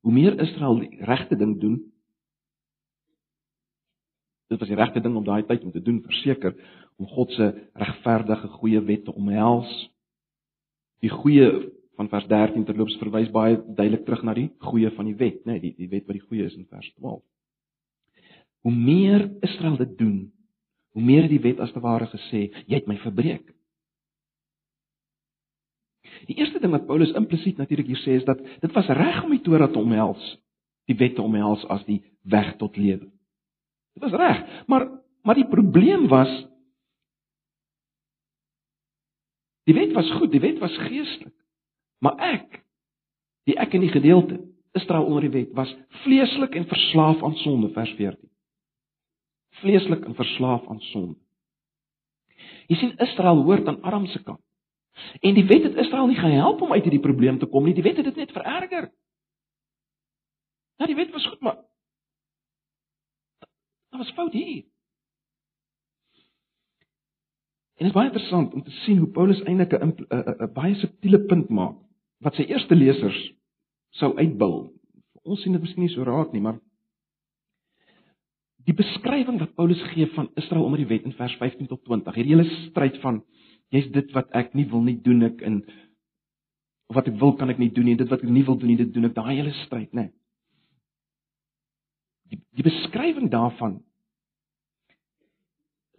hoe 0.00 0.12
meer 0.12 0.40
Israel 0.40 0.78
die 0.78 1.04
regte 1.04 1.36
ding 1.36 1.60
doen, 1.60 1.78
dit 4.48 4.58
was 4.60 4.68
die 4.68 4.76
regte 4.76 5.00
ding 5.00 5.16
om 5.16 5.24
daai 5.24 5.42
tyd 5.46 5.64
om 5.64 5.72
te 5.72 5.82
doen, 5.82 6.02
verseker 6.02 6.54
om 6.98 7.06
God 7.06 7.32
se 7.32 7.48
regverdige 7.78 8.50
goeie 8.58 8.80
wet 8.84 9.04
te 9.06 9.14
omhels. 9.14 9.70
Die 11.02 11.10
goeie 11.12 11.50
van 11.98 12.08
vers 12.10 12.26
13 12.30 12.64
terloops 12.66 12.96
verwys 13.00 13.30
baie 13.34 13.58
duidelik 13.66 14.04
terug 14.06 14.24
na 14.26 14.34
die 14.34 14.48
goeie 14.70 14.90
van 14.94 15.10
die 15.10 15.16
wet, 15.18 15.44
né, 15.44 15.56
nee, 15.56 15.62
die 15.62 15.74
die 15.78 15.90
wet 15.90 16.06
wat 16.06 16.18
die 16.18 16.26
goeie 16.26 16.46
is 16.46 16.56
in 16.58 16.66
vers 16.70 16.88
12. 16.98 17.22
Hoe 18.66 18.74
meer 18.74 19.28
Israel 19.46 19.78
dit 19.78 19.94
doen, 19.98 20.18
hoe 20.94 21.04
meer 21.04 21.28
die 21.30 21.40
wet 21.42 21.62
as 21.62 21.72
te 21.74 21.82
ware 21.82 22.06
gesê, 22.10 22.48
jy 22.66 22.74
het 22.80 22.90
my 22.90 22.98
verbreek. 23.02 23.46
Die 26.26 26.38
eerste 26.38 26.58
ding 26.62 26.74
wat 26.74 26.86
Paulus 26.88 27.14
implisiet 27.18 27.58
natuurlik 27.58 27.90
hier 27.92 28.02
sê 28.02 28.18
is 28.18 28.26
dat 28.26 28.40
dit 28.42 28.74
was 28.74 28.90
reg 28.98 29.22
om 29.24 29.34
die 29.34 29.42
Torah 29.46 29.70
te 29.70 29.78
omhels, 29.78 30.22
die 30.90 30.96
wet 30.98 31.14
te 31.18 31.22
omhels 31.22 31.62
as 31.70 31.84
die 31.86 32.00
weg 32.26 32.56
tot 32.62 32.78
lewe. 32.78 33.06
Dit 33.94 34.06
was 34.06 34.18
reg, 34.18 34.42
maar 34.66 34.90
maar 35.26 35.36
die 35.36 35.50
probleem 35.50 36.06
was 36.08 36.30
die 39.68 39.76
wet 39.76 39.92
was 39.96 40.08
goed, 40.16 40.32
die 40.32 40.40
wet 40.40 40.58
was 40.62 40.76
geestelik. 40.86 41.34
Maar 42.04 42.16
ek, 42.24 42.62
die 43.48 43.56
ek 43.60 43.74
in 43.76 43.84
die 43.84 43.92
gedeelte 43.92 44.40
Israel 44.78 45.08
onder 45.08 45.26
die 45.26 45.34
wet 45.34 45.54
was 45.56 45.70
vleeslik 46.04 46.56
en 46.56 46.68
verslaaf 46.70 47.22
aan 47.24 47.36
sonde 47.42 47.70
vers 47.74 47.92
14. 47.98 48.30
Vleeslik 49.60 50.04
en 50.06 50.14
verslaaf 50.16 50.68
aan 50.68 50.80
sonde. 50.92 51.18
Jy 52.68 52.76
sien 52.76 52.96
Israel 53.02 53.42
hoort 53.48 53.68
aan 53.68 53.82
Aram 53.82 54.06
se 54.06 54.22
kant. 54.22 54.42
En 55.20 55.34
die 55.34 55.46
wet 55.46 55.62
het 55.62 55.76
Israel 55.78 56.08
nie 56.10 56.18
gehelp 56.18 56.62
om 56.62 56.72
uit 56.72 56.82
hierdie 56.82 57.02
probleem 57.02 57.38
te 57.38 57.46
kom 57.46 57.64
nie. 57.64 57.74
Die 57.74 57.84
wet 57.86 58.00
het 58.00 58.08
dit 58.10 58.16
net 58.16 58.32
vererger. 58.34 58.90
Ja, 60.78 60.86
die 60.86 60.96
wet 60.98 61.12
was 61.12 61.26
goed, 61.26 61.40
maar 61.40 61.58
daar 63.90 64.00
was 64.04 64.12
fout 64.16 64.32
hier. 64.32 64.64
En 67.78 67.86
dit 67.86 67.92
is 67.92 67.94
baie 67.94 68.10
interessant 68.10 68.54
om 68.54 68.62
te 68.66 68.74
sien 68.82 68.98
hoe 68.98 69.10
Paulus 69.14 69.42
eintlik 69.46 69.72
'n 69.78 70.52
baie 70.54 70.74
subtiele 70.74 71.20
punt 71.30 71.48
maak 71.48 71.76
wat 72.20 72.34
sy 72.34 72.42
eerste 72.50 72.74
lesers 72.74 73.18
sou 73.90 74.16
uitbil. 74.18 74.72
Ons 75.22 75.42
sien 75.42 75.52
dit 75.52 75.62
miskien 75.62 75.84
nie 75.84 75.94
so 75.94 76.02
raak 76.02 76.32
nie, 76.32 76.40
maar 76.40 76.58
die 78.66 78.74
beskrywing 78.74 79.38
wat 79.38 79.54
Paulus 79.54 79.82
gee 79.92 80.06
van 80.06 80.28
Israel 80.36 80.64
onder 80.64 80.78
die 80.78 80.88
wet 80.90 81.04
in 81.04 81.12
vers 81.12 81.36
15 81.40 81.66
tot 81.70 81.84
20, 81.84 82.14
hierdie 82.14 82.34
hele 82.36 82.48
stryd 82.68 82.98
van 83.00 83.22
jy's 83.72 83.88
dit 83.92 84.12
wat 84.16 84.30
ek 84.36 84.54
nie 84.56 84.66
wil 84.70 84.82
nie 84.84 84.98
doen 85.04 85.22
ek 85.28 85.42
in 85.46 85.62
of 86.88 86.96
wat 86.96 87.08
ek 87.08 87.18
wil 87.20 87.34
kan 87.36 87.52
ek 87.52 87.60
nie 87.60 87.70
doen 87.72 87.88
nie 87.90 87.96
dit 88.00 88.08
wat 88.08 88.24
ek 88.24 88.32
nie 88.32 88.44
wil 88.44 88.56
doen 88.60 88.72
nie 88.72 88.80
dit 88.80 88.92
doen 88.94 89.08
ek 89.08 89.16
daai 89.16 89.34
hele 89.36 89.52
stryd 89.64 89.92
nê 89.92 90.08
nee. 90.08 90.12
die 92.32 92.40
die 92.60 92.66
beskrywing 92.66 93.28
daarvan 93.32 93.78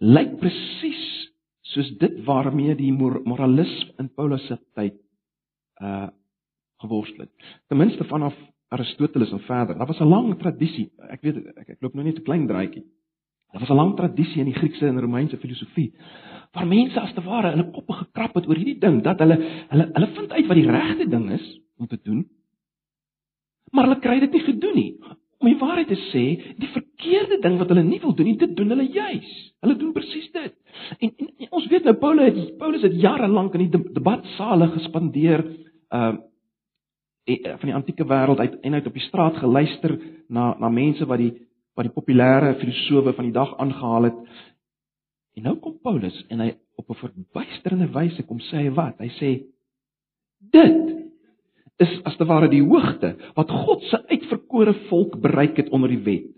lyk 0.00 0.36
presies 0.42 1.09
soos 1.74 1.90
dit 1.98 2.22
waarmee 2.26 2.74
die 2.78 2.92
moralisme 2.92 3.94
in 3.98 4.08
Paulus 4.14 4.46
se 4.46 4.58
tyd 4.78 4.98
uh 5.82 6.08
geworstel 6.80 7.26
het 7.26 7.50
ten 7.68 7.76
minste 7.76 8.04
vanaf 8.08 8.36
Aristoteles 8.72 9.32
en 9.36 9.42
verder 9.44 9.76
daar 9.78 9.86
was 9.86 10.00
'n 10.00 10.08
lang 10.08 10.38
tradisie 10.38 10.90
ek 11.10 11.20
weet 11.22 11.36
ek, 11.56 11.68
ek 11.68 11.80
loop 11.80 11.94
nou 11.94 12.04
net 12.04 12.18
'n 12.18 12.24
klein 12.24 12.46
draaitjie 12.46 12.84
daar 13.52 13.60
was 13.60 13.70
'n 13.70 13.76
lang 13.76 13.96
tradisie 13.96 14.40
in 14.40 14.48
die 14.52 14.58
Griekse 14.60 14.86
en 14.86 15.00
Romeinse 15.00 15.36
filosofie 15.36 15.92
waar 16.52 16.66
mense 16.66 17.00
as 17.00 17.12
te 17.14 17.22
ware 17.22 17.52
hulle 17.54 17.70
koppe 17.70 17.96
gekrap 18.02 18.34
het 18.34 18.48
oor 18.48 18.58
hierdie 18.58 18.78
ding 18.82 19.02
dat 19.06 19.20
hulle 19.22 19.38
hulle 19.70 19.88
hulle 19.94 20.10
vind 20.16 20.32
uit 20.32 20.46
wat 20.50 20.58
die 20.58 20.70
regte 20.70 21.06
ding 21.10 21.30
is 21.36 21.46
om 21.78 21.86
te 21.86 21.98
doen. 22.02 22.24
Maar 23.72 23.88
hulle 23.88 24.00
kry 24.02 24.18
dit 24.20 24.32
nie 24.36 24.44
gedoen 24.44 24.76
nie. 24.76 24.90
Om 25.40 25.48
die 25.48 25.60
waarheid 25.60 25.88
te 25.88 25.98
sê, 26.10 26.24
die 26.60 26.68
verkeerde 26.74 27.38
ding 27.40 27.56
wat 27.60 27.70
hulle 27.72 27.84
nie 27.86 28.00
wil 28.02 28.12
doen 28.16 28.28
nie, 28.28 28.36
dit 28.40 28.56
doen 28.56 28.74
hulle 28.74 28.88
juis. 28.92 29.30
Hulle 29.64 29.76
doen 29.80 29.94
presies 29.96 30.26
dit. 30.34 30.56
En, 30.98 31.14
en, 31.16 31.30
weet 31.80 31.90
nou 31.90 31.96
Paulus 32.00 32.34
het 32.36 32.56
Paulus 32.58 32.82
het 32.82 32.96
jare 33.00 33.28
lank 33.28 33.54
in 33.54 33.68
die 33.68 33.82
debatsale 33.92 34.70
gespandeer 34.76 35.44
uh 35.90 36.16
van 37.30 37.68
die 37.68 37.74
antieke 37.76 38.02
wêreld 38.04 38.40
uit 38.40 38.54
en 38.66 38.74
uit 38.74 38.86
op 38.86 38.94
die 38.96 39.02
straat 39.04 39.36
geluister 39.38 39.92
na 40.28 40.56
na 40.58 40.68
mense 40.68 41.06
wat 41.06 41.18
die 41.18 41.34
wat 41.78 41.86
die 41.86 41.92
populêre 41.94 42.56
filosowe 42.58 43.12
van 43.14 43.28
die 43.28 43.34
dag 43.36 43.52
aangehaal 43.58 44.08
het 44.08 44.16
En 45.40 45.46
nou 45.46 45.56
kom 45.62 45.78
Paulus 45.80 46.16
en 46.28 46.42
hy 46.42 46.50
op 46.76 46.90
'n 46.90 46.98
verbuisterende 47.00 47.88
wyse 47.94 48.22
kom 48.26 48.40
sê 48.50 48.66
hy 48.66 48.70
wat? 48.74 48.98
Hy 48.98 49.10
sê 49.16 49.30
dit 50.52 50.96
is 51.78 52.02
as 52.04 52.16
te 52.16 52.24
ware 52.24 52.48
die 52.48 52.62
hoogte 52.62 53.16
wat 53.34 53.50
God 53.50 53.82
se 53.82 54.06
uitverkore 54.08 54.74
volk 54.88 55.20
bereik 55.20 55.56
het 55.56 55.70
onder 55.70 55.88
die 55.88 56.02
wet. 56.02 56.28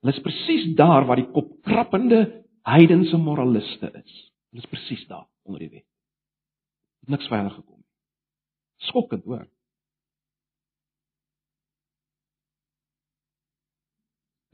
Hulle 0.00 0.12
is 0.12 0.22
presies 0.22 0.74
daar 0.76 1.06
waar 1.06 1.16
die 1.16 1.32
kopkrappende 1.32 2.43
heidense 2.64 3.16
moraliste 3.20 3.90
is. 3.92 4.20
Hulle 4.50 4.62
is 4.62 4.70
presies 4.70 5.06
daar 5.10 5.26
onder 5.44 5.60
die 5.64 5.70
wet. 5.70 5.88
Niks 7.10 7.28
verder 7.28 7.52
gekom 7.52 7.76
nie. 7.76 7.90
Skokkend, 8.88 9.24
hoor. 9.28 9.44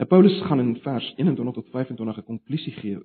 Nou 0.00 0.08
Paulus 0.08 0.38
gaan 0.48 0.62
in 0.62 0.76
vers 0.80 1.12
21 1.16 1.54
tot 1.54 1.70
25 1.70 2.16
'n 2.18 2.24
konklusie 2.24 2.72
gee 2.72 2.98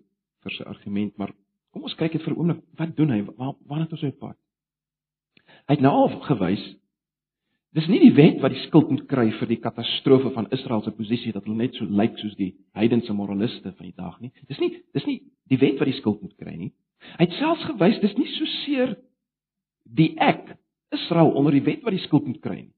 vir 0.44 0.52
sy 0.52 0.64
argument, 0.64 1.18
maar 1.18 1.34
kom 1.72 1.84
ons 1.84 1.96
kyk 1.96 2.14
net 2.14 2.24
vir 2.24 2.34
'n 2.34 2.38
oomblik, 2.38 2.64
wat 2.78 2.96
doen 2.96 3.10
hy? 3.10 3.22
Waar 3.22 3.54
waar 3.68 3.80
het 3.80 3.92
ons 3.92 4.04
op 4.04 4.20
pad? 4.20 4.38
Hy 5.68 5.74
het 5.76 5.82
nou 5.82 5.94
al 5.94 6.22
gewys 6.22 6.64
dis 7.76 7.88
nie 7.92 8.00
die 8.00 8.14
wet 8.16 8.40
wat 8.44 8.54
die 8.56 8.64
skuld 8.66 8.92
moet 8.94 9.06
kry 9.12 9.28
vir 9.36 9.50
die 9.52 9.60
katastrofe 9.60 10.32
van 10.36 10.48
Israel 10.56 10.84
se 10.86 10.94
posisie 10.96 11.34
dat 11.36 11.44
hulle 11.44 11.60
net 11.60 11.76
so 11.76 11.86
lyk 11.86 12.16
soos 12.22 12.36
die 12.40 12.54
heidense 12.78 13.14
moraliste 13.14 13.74
van 13.74 13.90
die 13.90 13.96
dag 13.98 14.16
nie. 14.24 14.32
Dis 14.48 14.62
nie 14.64 14.72
dis 14.96 15.08
nie 15.10 15.20
die 15.52 15.60
wet 15.60 15.82
wat 15.82 15.92
die 15.92 15.98
skuld 16.00 16.22
moet 16.24 16.38
kry 16.40 16.56
nie. 16.56 16.72
Hy 17.20 17.28
het 17.28 17.36
selfs 17.40 17.68
gewys 17.68 18.00
dis 18.04 18.16
nie 18.18 18.30
so 18.38 18.48
seer 18.62 18.96
die 19.86 20.14
ek 20.24 20.56
Israel 20.96 21.34
onder 21.36 21.56
die 21.56 21.66
wet 21.66 21.84
wat 21.84 21.96
die 21.98 22.04
skuld 22.06 22.28
moet 22.30 22.42
kry 22.44 22.62
nie. 22.64 22.74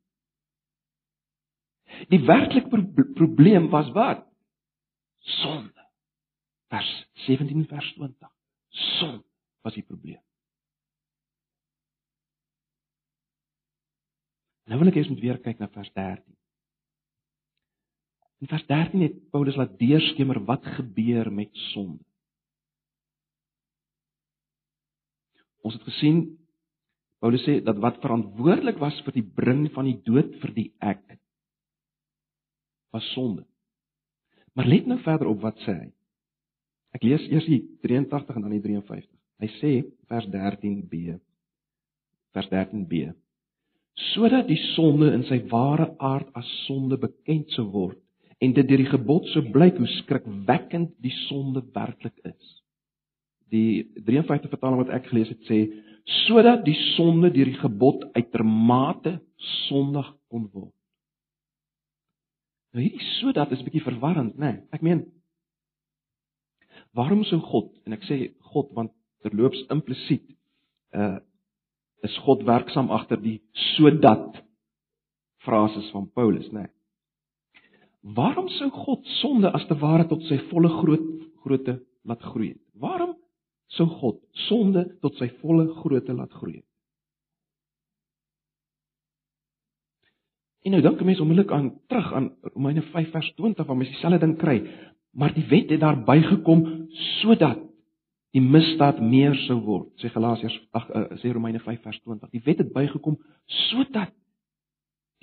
Die 2.12 2.21
werklike 2.27 2.69
pro 2.69 3.05
probleem 3.17 3.69
was 3.71 3.89
wat? 3.95 4.25
Sonde. 5.41 5.86
Vers 6.73 6.89
17 7.25 7.65
vers 7.69 7.93
20. 7.95 8.29
Sonde 8.99 9.23
was 9.63 9.77
die 9.77 9.86
probleem. 9.86 10.21
Nou 14.67 14.80
wil 14.82 14.91
ek 14.91 14.99
eers 14.99 15.12
moet 15.12 15.23
weer 15.23 15.39
kyk 15.43 15.62
na 15.62 15.69
vers 15.71 15.89
13. 15.95 16.23
In 18.43 18.49
vers 18.51 18.65
13 18.69 19.06
het 19.06 19.15
Paulus 19.34 19.58
laat 19.58 19.77
deurskemer 19.80 20.43
wat 20.45 20.65
gebeur 20.77 21.32
met 21.34 21.53
sonde. 21.71 22.03
Ons 25.65 25.75
het 25.80 25.88
gesien 25.88 26.21
Paulus 27.23 27.41
sê 27.47 27.58
dat 27.65 27.80
wat 27.82 27.97
verantwoordelik 28.03 28.77
was 28.80 28.97
vir 29.08 29.15
die 29.17 29.25
bring 29.39 29.65
van 29.73 29.88
die 29.89 29.97
dood 30.06 30.36
vir 30.43 30.53
die 30.53 30.69
ek 30.86 31.17
was 32.93 33.08
sonde. 33.15 33.43
Maar 34.53 34.69
let 34.69 34.88
nou 34.89 34.99
verder 35.01 35.30
op 35.32 35.41
wat 35.41 35.58
sê 35.65 35.73
hy. 35.73 35.88
Ek 36.97 37.03
lees 37.06 37.25
eers 37.30 37.47
die 37.49 37.62
83 37.84 38.38
en 38.38 38.45
dan 38.45 38.53
die 38.56 38.63
53. 38.63 39.10
Hy 39.41 39.49
sê 39.58 39.71
vers 40.10 40.30
13b. 40.34 41.17
Vers 42.38 42.49
13b. 42.53 43.10
Sodat 43.97 44.45
die 44.49 44.60
sonde 44.75 45.10
in 45.15 45.23
sy 45.25 45.39
ware 45.51 45.89
aard 45.97 46.29
as 46.38 46.49
sonde 46.67 46.99
bekend 47.01 47.49
sou 47.55 47.65
word 47.73 47.97
en 48.43 48.53
dit 48.53 48.67
deur 48.69 48.83
die 48.83 48.91
gebod 48.91 49.25
sou 49.31 49.41
blyk 49.49 49.79
hoe 49.81 49.89
skrikwekkend 49.95 50.91
die 51.01 51.13
sonde 51.25 51.63
werklik 51.73 52.13
is. 52.27 52.51
Die 53.49 53.88
53 54.05 54.51
vertaling 54.51 54.83
wat 54.83 54.93
ek 54.93 55.10
gelees 55.10 55.31
het 55.33 55.41
sê 55.49 55.63
sodat 56.27 56.62
die 56.67 56.77
sonde 56.95 57.31
deur 57.33 57.49
die 57.49 57.60
gebod 57.60 58.05
uitermate 58.15 59.17
sondig 59.67 60.07
kon 60.29 60.45
word. 60.53 60.73
Nou 62.75 62.83
hierdie 62.83 63.10
sodat 63.17 63.51
is 63.55 63.63
bietjie 63.65 63.81
verwarrend, 63.81 64.38
né? 64.38 64.51
Nee, 64.51 64.65
ek 64.75 64.86
meen 64.86 65.07
waarom 66.97 67.23
sou 67.25 67.39
God 67.49 67.73
en 67.86 67.97
ek 67.97 68.05
sê 68.05 68.19
God 68.53 68.69
want 68.77 68.93
terloops 69.25 69.65
implisiet 69.73 70.29
uh 70.93 71.17
is 72.05 72.17
God 72.25 72.43
werksaam 72.45 72.91
agter 72.91 73.19
die 73.21 73.39
sodat 73.75 74.38
frases 75.45 75.89
van 75.91 76.10
Paulus, 76.13 76.49
né? 76.51 76.67
Nee. 76.67 76.73
Waarom 78.15 78.47
sou 78.55 78.69
God 78.71 79.05
sonde 79.19 79.51
as 79.51 79.65
te 79.67 79.75
ware 79.81 80.05
tot 80.07 80.21
sy 80.29 80.38
volle 80.51 80.69
groot 80.71 81.07
grootte 81.43 81.79
laat 82.07 82.23
groei? 82.23 82.53
Waarom 82.79 83.15
sou 83.75 83.88
God 83.99 84.21
sonde 84.47 84.86
tot 85.03 85.17
sy 85.19 85.27
volle 85.41 85.67
grootte 85.81 86.15
laat 86.15 86.31
groei? 86.39 86.62
En 90.63 90.71
nou 90.71 90.81
dink 90.81 91.01
'n 91.01 91.05
mens 91.05 91.19
onmiddellik 91.19 91.51
aan 91.51 91.79
terug 91.88 92.13
aan 92.13 92.36
Romeine 92.53 92.81
5 92.81 93.12
vers 93.12 93.33
20 93.36 93.65
waar 93.65 93.77
mens 93.77 93.89
dieselfde 93.89 94.19
ding 94.19 94.38
kry, 94.38 94.57
maar 95.12 95.33
die 95.33 95.47
wet 95.47 95.69
het 95.69 95.79
daar 95.79 96.03
bygekom 96.03 96.88
sodat 97.21 97.66
die 98.36 98.44
misdaad 98.44 99.00
meer 99.02 99.36
sou 99.46 99.60
word. 99.63 99.92
Sê 100.02 100.12
Galasiërs 100.12 100.56
ag 100.76 100.88
uh, 100.90 101.04
sê 101.22 101.32
Romeine 101.32 101.62
5 101.63 101.84
vers 101.84 102.00
20. 102.04 102.32
Die 102.34 102.44
wet 102.46 102.63
het 102.63 102.74
bygekom 102.74 103.20
sodat 103.70 104.13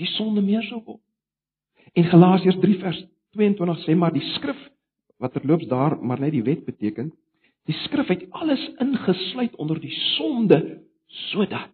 die 0.01 0.09
sonde 0.17 0.43
meer 0.43 0.65
sou 0.71 0.81
word. 0.85 1.03
En 1.95 2.09
Galasiërs 2.11 2.59
3 2.63 2.79
vers 2.81 3.03
22 3.37 3.85
sê 3.85 3.99
maar 3.99 4.15
die 4.15 4.25
skrif 4.35 4.61
wat 5.23 5.35
terloops 5.37 5.69
daar 5.71 5.99
maar 6.03 6.21
net 6.21 6.35
die 6.35 6.43
wet 6.43 6.65
beteken, 6.67 7.13
die 7.69 7.77
skrif 7.85 8.11
het 8.11 8.25
alles 8.37 8.63
ingesluit 8.83 9.55
onder 9.63 9.79
die 9.81 9.95
sonde 10.17 10.59
sodat 11.31 11.71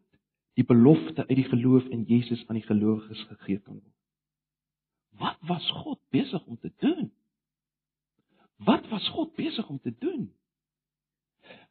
die 0.59 0.66
belofte 0.66 1.25
uit 1.27 1.38
die 1.38 1.49
geloof 1.49 1.87
in 1.95 2.05
Jesus 2.07 2.43
aan 2.49 2.59
die 2.59 2.66
gelowiges 2.66 3.23
gegee 3.31 3.59
kan 3.59 3.79
word. 3.79 3.97
Wat 5.21 5.38
was 5.49 5.66
God 5.83 5.99
besig 6.12 6.45
om 6.47 6.59
te 6.59 6.73
doen? 6.79 7.11
Wat 8.64 8.87
was 8.88 9.09
God 9.09 9.35
besig 9.35 9.69
om 9.69 9.81
te 9.81 9.93
doen? 9.99 10.29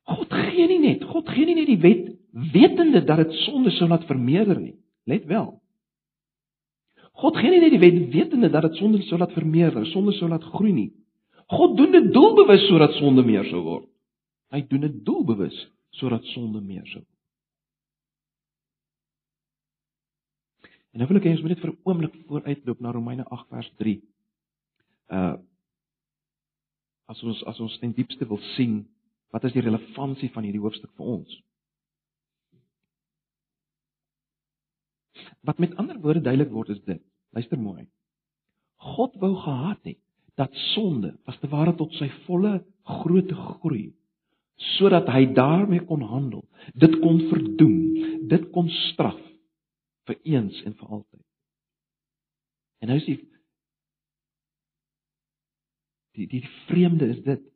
God 0.09 0.33
gee 0.33 0.67
nie 0.67 0.79
net, 0.79 1.03
God 1.05 1.29
gee 1.29 1.45
nie 1.45 1.57
net 1.59 1.69
die 1.69 1.81
wet 1.83 2.05
wetende 2.53 3.01
dat 3.05 3.23
dit 3.23 3.33
sonde 3.45 3.71
sou 3.75 3.87
laat 3.89 4.05
vermeerder 4.09 4.59
nie. 4.59 4.75
Let 5.09 5.25
wel. 5.29 5.51
God 7.19 7.37
gee 7.37 7.51
nie 7.51 7.61
net 7.61 7.75
die 7.75 7.81
wet 7.81 7.99
wetende 8.13 8.49
dat 8.49 8.69
dit 8.69 8.79
sonde 8.79 9.01
sou 9.07 9.19
laat 9.19 9.35
vermeerder, 9.35 9.85
sonde 9.91 10.15
sou 10.17 10.29
laat 10.29 10.45
groei 10.55 10.73
nie. 10.73 10.89
God 11.49 11.77
doen 11.77 11.91
dit 11.91 12.11
doelbewus 12.13 12.67
sodat 12.69 12.93
sonde 12.99 13.25
meer 13.25 13.47
sou 13.49 13.61
word. 13.65 13.87
Hy 14.53 14.61
doen 14.69 14.85
dit 14.85 14.99
doelbewus 15.05 15.57
sodat 15.97 16.25
sonde 16.33 16.61
meer 16.61 16.85
sou 16.87 17.01
word. 17.01 17.15
En 20.93 21.01
nou 21.01 21.09
wil 21.09 21.19
ek 21.19 21.27
hê 21.27 21.35
ons 21.35 21.43
moet 21.45 21.53
net 21.53 21.61
vir 21.61 21.71
'n 21.71 21.81
oomblik 21.85 22.15
vooruitloop 22.29 22.79
na 22.81 22.91
Romeine 22.91 23.25
8 23.29 23.49
vers 23.49 23.69
3. 23.77 24.01
Uh 25.09 25.37
as 27.09 27.23
ons 27.23 27.41
as 27.49 27.59
ons 27.59 27.79
ten 27.81 27.93
diepste 27.97 28.25
wil 28.29 28.37
sien 28.53 28.85
Wat 29.33 29.45
is 29.45 29.53
die 29.53 29.63
relevantie 29.63 30.31
van 30.33 30.45
hierdie 30.47 30.61
hoofstuk 30.63 30.91
vir 30.97 31.13
ons? 31.17 31.37
Wat 35.45 35.59
met 35.61 35.75
ander 35.79 35.99
woorde 36.01 36.23
duidelik 36.25 36.51
word 36.51 36.73
is 36.73 36.81
dit. 36.87 37.01
Luister 37.35 37.59
mooi. 37.61 37.85
God 38.95 39.15
wou 39.21 39.35
gehad 39.35 39.83
het 39.83 39.99
dat 40.39 40.55
sonde 40.71 41.13
as 41.27 41.37
te 41.39 41.49
ware 41.51 41.75
tot 41.75 41.93
sy 41.99 42.07
volle 42.25 42.59
grootte 43.01 43.35
groei 43.35 43.89
sodat 44.75 45.07
hy 45.07 45.23
daarmee 45.31 45.85
kon 45.87 46.01
handel, 46.03 46.41
dit 46.75 46.97
kon 46.99 47.19
verdoem, 47.29 47.77
dit 48.27 48.47
kon 48.51 48.67
straf 48.91 49.19
vir 50.09 50.17
eens 50.27 50.57
en 50.67 50.75
vir 50.75 50.95
altyd. 50.97 51.23
En 52.83 52.91
nou 52.91 52.97
is 52.99 53.07
die 53.07 53.19
die 56.19 56.27
die 56.27 56.43
vreemde 56.67 57.07
is 57.13 57.21
dit 57.23 57.48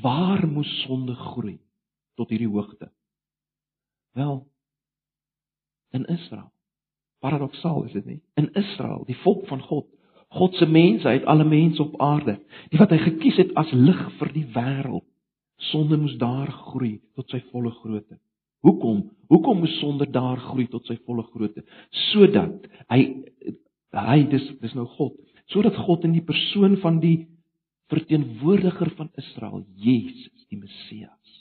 Waar 0.00 0.46
moes 0.48 0.70
sonde 0.86 1.14
groei 1.14 1.58
tot 2.14 2.28
hierdie 2.28 2.48
hoogte? 2.48 2.90
Wel, 4.12 4.46
in 5.90 6.04
Israel. 6.04 6.52
Paradoksaal 7.18 7.84
is 7.84 7.92
dit 7.92 8.04
nie? 8.04 8.20
In 8.34 8.52
Israel, 8.52 9.04
die 9.06 9.16
volk 9.22 9.46
van 9.46 9.60
God, 9.62 9.86
God 10.28 10.54
se 10.54 10.66
mense, 10.66 11.08
uit 11.08 11.24
alle 11.24 11.44
mense 11.44 11.82
op 11.82 12.00
aarde, 12.00 12.38
die 12.72 12.80
wat 12.80 12.90
hy 12.90 12.98
gekies 13.02 13.38
het 13.42 13.52
as 13.60 13.70
lig 13.76 14.00
vir 14.18 14.32
die 14.32 14.46
wêreld. 14.54 15.06
Sonde 15.70 15.98
moes 16.00 16.16
daar 16.18 16.50
groei 16.72 16.96
tot 17.14 17.30
sy 17.30 17.42
volle 17.52 17.70
grootte. 17.82 18.16
Hoekom? 18.66 19.04
Hoekom 19.30 19.60
moes 19.62 19.74
sonde 19.78 20.08
daar 20.10 20.40
groei 20.40 20.66
tot 20.72 20.88
sy 20.88 20.96
volle 21.06 21.22
grootte? 21.30 21.62
Sodat 22.10 22.66
hy 22.90 23.02
hy 23.92 24.22
dis 24.32 24.44
dis 24.62 24.74
nou 24.74 24.86
God, 24.96 25.12
sodat 25.52 25.76
God 25.84 26.06
in 26.08 26.16
die 26.16 26.24
persoon 26.24 26.78
van 26.80 26.98
die 27.02 27.28
verteenwoordiger 27.92 28.90
van 28.96 29.10
Israel, 29.20 29.64
Jesus, 29.76 30.46
die 30.48 30.58
Messias. 30.58 31.32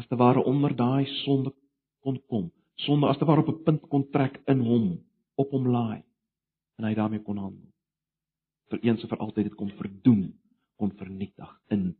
As 0.00 0.08
te 0.08 0.16
ware 0.16 0.44
onder 0.48 0.74
daai 0.76 1.06
sonde 1.22 1.52
kon 2.04 2.18
kom, 2.28 2.50
sonde 2.84 3.08
as 3.08 3.20
te 3.20 3.28
ware 3.28 3.44
op 3.44 3.48
'n 3.48 3.62
punt 3.64 3.88
kon 3.88 4.08
trek 4.10 4.40
in 4.46 4.60
hom, 4.60 4.86
op 5.36 5.50
hom 5.50 5.68
laai 5.68 6.02
en 6.78 6.84
hy 6.84 6.94
daarmee 6.94 7.22
kon 7.22 7.38
handel. 7.38 7.72
Vir 8.68 8.80
eens 8.82 9.02
en 9.02 9.08
vir 9.08 9.18
altyd 9.18 9.44
dit 9.44 9.54
kon 9.54 9.70
verdoem, 9.70 10.32
kon 10.76 10.92
vernietig 10.96 11.60
in 11.68 11.96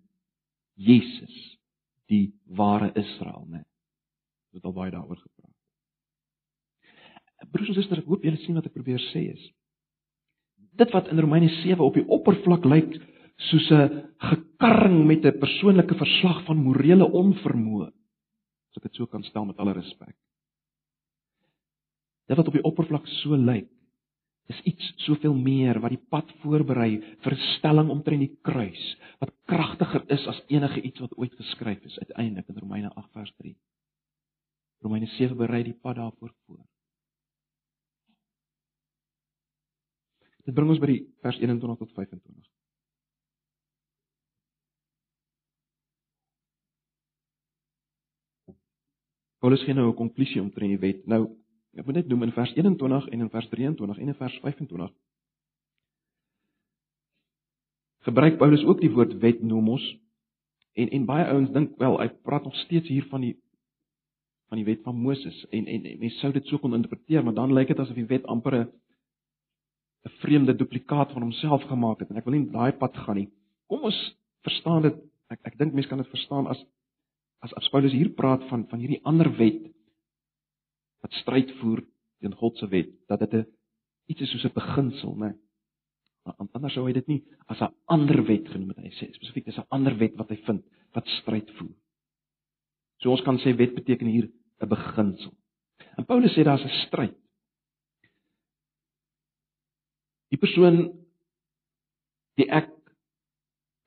Jesus, 0.75 1.59
die 2.09 2.33
ware 2.45 2.93
Israel, 2.95 3.47
né? 3.47 3.65
Dit 4.53 4.61
het 4.61 4.65
al 4.65 4.73
baie 4.73 4.91
daaroor 4.91 5.17
gepraat. 5.17 5.57
Broers 7.51 7.69
en 7.69 7.75
susters, 7.75 8.01
ek 8.01 8.07
hoop 8.07 8.23
julle 8.23 8.37
sien 8.37 8.55
wat 8.55 8.67
ek 8.67 8.73
probeer 8.73 9.01
sê 9.13 9.33
is 9.33 9.53
dit 10.77 10.91
wat 10.91 11.09
in 11.13 11.21
Romeine 11.21 11.49
7 11.63 11.85
op 11.85 11.95
die 11.95 12.07
oppervlak 12.09 12.65
lyk 12.65 12.95
soos 13.51 13.71
'n 13.71 14.15
gekarring 14.19 15.07
met 15.07 15.25
'n 15.25 15.39
persoonlike 15.39 15.95
verslag 15.95 16.45
van 16.45 16.57
morele 16.57 17.05
onvermoë. 17.05 17.87
As 18.71 18.77
ek 18.77 18.83
dit 18.83 18.95
so 18.95 19.07
kan 19.07 19.23
stel 19.23 19.45
met 19.45 19.59
alle 19.59 19.73
respek. 19.73 20.17
Dit 22.29 22.37
wat 22.37 22.47
op 22.47 22.53
die 22.53 22.65
oppervlak 22.65 23.07
so 23.07 23.37
lyk, 23.37 23.69
is 24.47 24.61
iets 24.65 24.93
soveel 25.07 25.35
meer 25.35 25.81
wat 25.81 25.95
die 25.95 26.05
pad 26.11 26.31
voorberei 26.43 27.01
vir 27.25 27.37
stelling 27.57 27.91
omtrent 27.91 28.25
die 28.25 28.39
kruis 28.43 28.83
wat 29.23 29.35
kragtiger 29.47 30.05
is 30.09 30.27
as 30.27 30.43
enige 30.49 30.83
iets 30.83 31.01
wat 31.01 31.15
ooit 31.17 31.35
geskryf 31.39 31.85
is 31.85 31.99
uiteindelik 31.99 32.49
in 32.49 32.59
Romeine 32.59 32.91
8 32.95 33.13
vers 33.13 33.33
3. 33.39 33.55
Romeine 34.83 35.07
7 35.07 35.37
berei 35.37 35.63
die 35.63 35.79
pad 35.79 35.97
daarvoor 35.97 36.35
voor. 36.47 36.65
Dit 40.47 40.55
bring 40.55 40.71
ons 40.71 40.81
by 40.83 40.91
die 40.91 41.03
vers 41.23 41.39
21 41.39 41.79
tot 41.79 41.93
25. 41.95 42.51
Paulus 49.43 49.63
gee 49.67 49.75
nou 49.75 49.89
'n 49.91 49.97
konklusie 49.99 50.41
omtrent 50.41 50.71
die 50.71 50.79
wet. 50.79 51.07
Nou, 51.07 51.37
ek 51.75 51.87
moet 51.87 51.95
net 51.95 52.09
noem 52.09 52.23
in 52.23 52.33
vers 52.33 52.53
21 52.55 53.09
en 53.09 53.21
in 53.21 53.31
vers 53.31 53.49
23 53.49 53.99
en 53.99 54.09
in 54.09 54.15
vers 54.15 54.39
25 54.41 54.93
gebruik 58.03 58.37
Paulus 58.39 58.65
ook 58.65 58.81
die 58.83 58.91
woord 58.91 59.15
wet 59.23 59.43
nomos 59.43 59.83
en 60.73 60.91
en 60.91 61.07
baie 61.07 61.27
ouens 61.31 61.51
dink 61.55 61.77
wel 61.79 61.99
hy 62.01 62.09
praat 62.27 62.45
nog 62.45 62.57
steeds 62.65 62.89
hier 62.91 63.07
van 63.11 63.23
die 63.27 63.35
van 64.51 64.61
die 64.61 64.67
wet 64.67 64.83
van 64.83 64.99
Moses 64.99 65.39
en 65.51 65.67
en, 65.67 65.85
en 65.87 65.99
mense 65.99 66.19
sou 66.19 66.33
dit 66.35 66.47
so 66.51 66.59
kon 66.59 66.75
interpreteer 66.75 67.25
maar 67.25 67.37
dan 67.39 67.55
lyk 67.55 67.71
dit 67.73 67.83
asof 67.83 67.99
die 67.99 68.09
wet 68.11 68.27
amper 68.27 68.59
'n 68.59 68.71
'n 70.05 70.11
vreemde 70.23 70.55
duplikaat 70.57 71.13
van 71.13 71.23
homself 71.23 71.63
gemaak 71.63 72.01
het 72.01 72.11
en 72.11 72.17
ek 72.17 72.25
wil 72.25 72.35
nie 72.35 72.51
daai 72.51 72.73
pad 72.73 72.97
gaan 72.97 73.17
nie. 73.17 73.31
Kom 73.71 73.85
ons 73.87 74.01
verstaan 74.43 74.83
dit. 74.83 74.97
Ek 75.31 75.41
ek 75.45 75.59
dink 75.59 75.75
mense 75.75 75.89
kan 75.89 75.99
dit 75.99 76.11
verstaan 76.11 76.47
as 76.47 76.59
as 77.43 77.55
as 77.55 77.69
Paulus 77.71 77.95
hier 77.95 78.11
praat 78.11 78.43
van 78.51 78.67
van 78.69 78.83
hierdie 78.83 79.03
ander 79.05 79.31
wet 79.39 79.63
wat 81.03 81.13
stryd 81.23 81.51
voer 81.61 81.83
teen 82.21 82.35
God 82.39 82.59
se 82.59 82.67
wet, 82.71 82.91
dat 83.09 83.19
dit 83.21 83.35
'n 83.35 83.47
iets 84.07 84.21
is 84.21 84.31
soos 84.31 84.45
'n 84.45 84.55
beginsel, 84.55 85.17
né? 85.17 85.35
Anders 86.39 86.75
sou 86.75 86.87
hy 86.87 86.93
dit 86.93 87.09
nie 87.09 87.23
as 87.49 87.61
'n 87.61 87.75
ander 87.87 88.23
wet 88.27 88.49
genoem 88.49 88.69
het. 88.69 88.79
Hy 88.79 88.91
sê 88.91 89.13
spesifiek 89.15 89.45
dis 89.45 89.59
'n 89.59 89.71
ander 89.71 89.97
wet 89.99 90.17
wat 90.17 90.29
hy 90.31 90.37
vind 90.37 90.65
wat 90.95 91.07
stryd 91.07 91.51
voer. 91.51 91.75
So 93.01 93.11
ons 93.11 93.23
kan 93.23 93.39
sê 93.39 93.57
wet 93.57 93.75
beteken 93.75 94.07
hier 94.07 94.31
'n 94.61 94.69
beginsel. 94.69 95.33
En 95.99 96.05
Paulus 96.05 96.33
sê 96.35 96.45
daar's 96.45 96.65
'n 96.65 96.87
stryd 96.87 97.22
Die 100.33 100.41
persoon 100.41 100.87
die 102.41 102.49
ek 102.49 102.71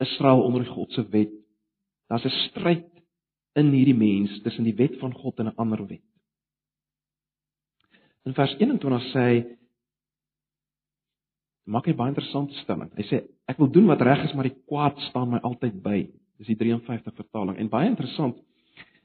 Israel 0.03 0.43
onder 0.45 0.65
God 0.69 0.91
se 0.93 1.05
wet. 1.09 1.33
Daar's 2.07 2.25
'n 2.25 2.35
stryd 2.49 2.91
in 3.55 3.71
hierdie 3.71 3.97
mens 3.97 4.41
tussen 4.43 4.63
die 4.63 4.75
wet 4.75 4.99
van 4.99 5.13
God 5.13 5.39
en 5.39 5.47
'n 5.47 5.55
ander 5.55 5.87
wet. 5.87 6.03
In 8.25 8.33
vers 8.33 8.55
21 8.59 9.03
sê 9.13 9.19
hy 9.19 9.57
maak 11.65 11.85
hy 11.85 11.93
baie 11.93 12.09
interessante 12.13 12.53
stelling. 12.53 12.91
Hy 12.95 13.03
sê 13.03 13.23
ek 13.47 13.57
wil 13.57 13.71
doen 13.71 13.85
wat 13.85 14.01
reg 14.01 14.23
is, 14.25 14.33
maar 14.33 14.49
die 14.49 14.61
kwaad 14.67 14.99
staan 15.09 15.29
my 15.29 15.39
altyd 15.39 15.81
by. 15.81 16.09
Dis 16.37 16.47
die 16.47 16.55
53 16.55 17.15
vertaling 17.15 17.57
en 17.57 17.69
baie 17.69 17.89
interessant. 17.89 18.37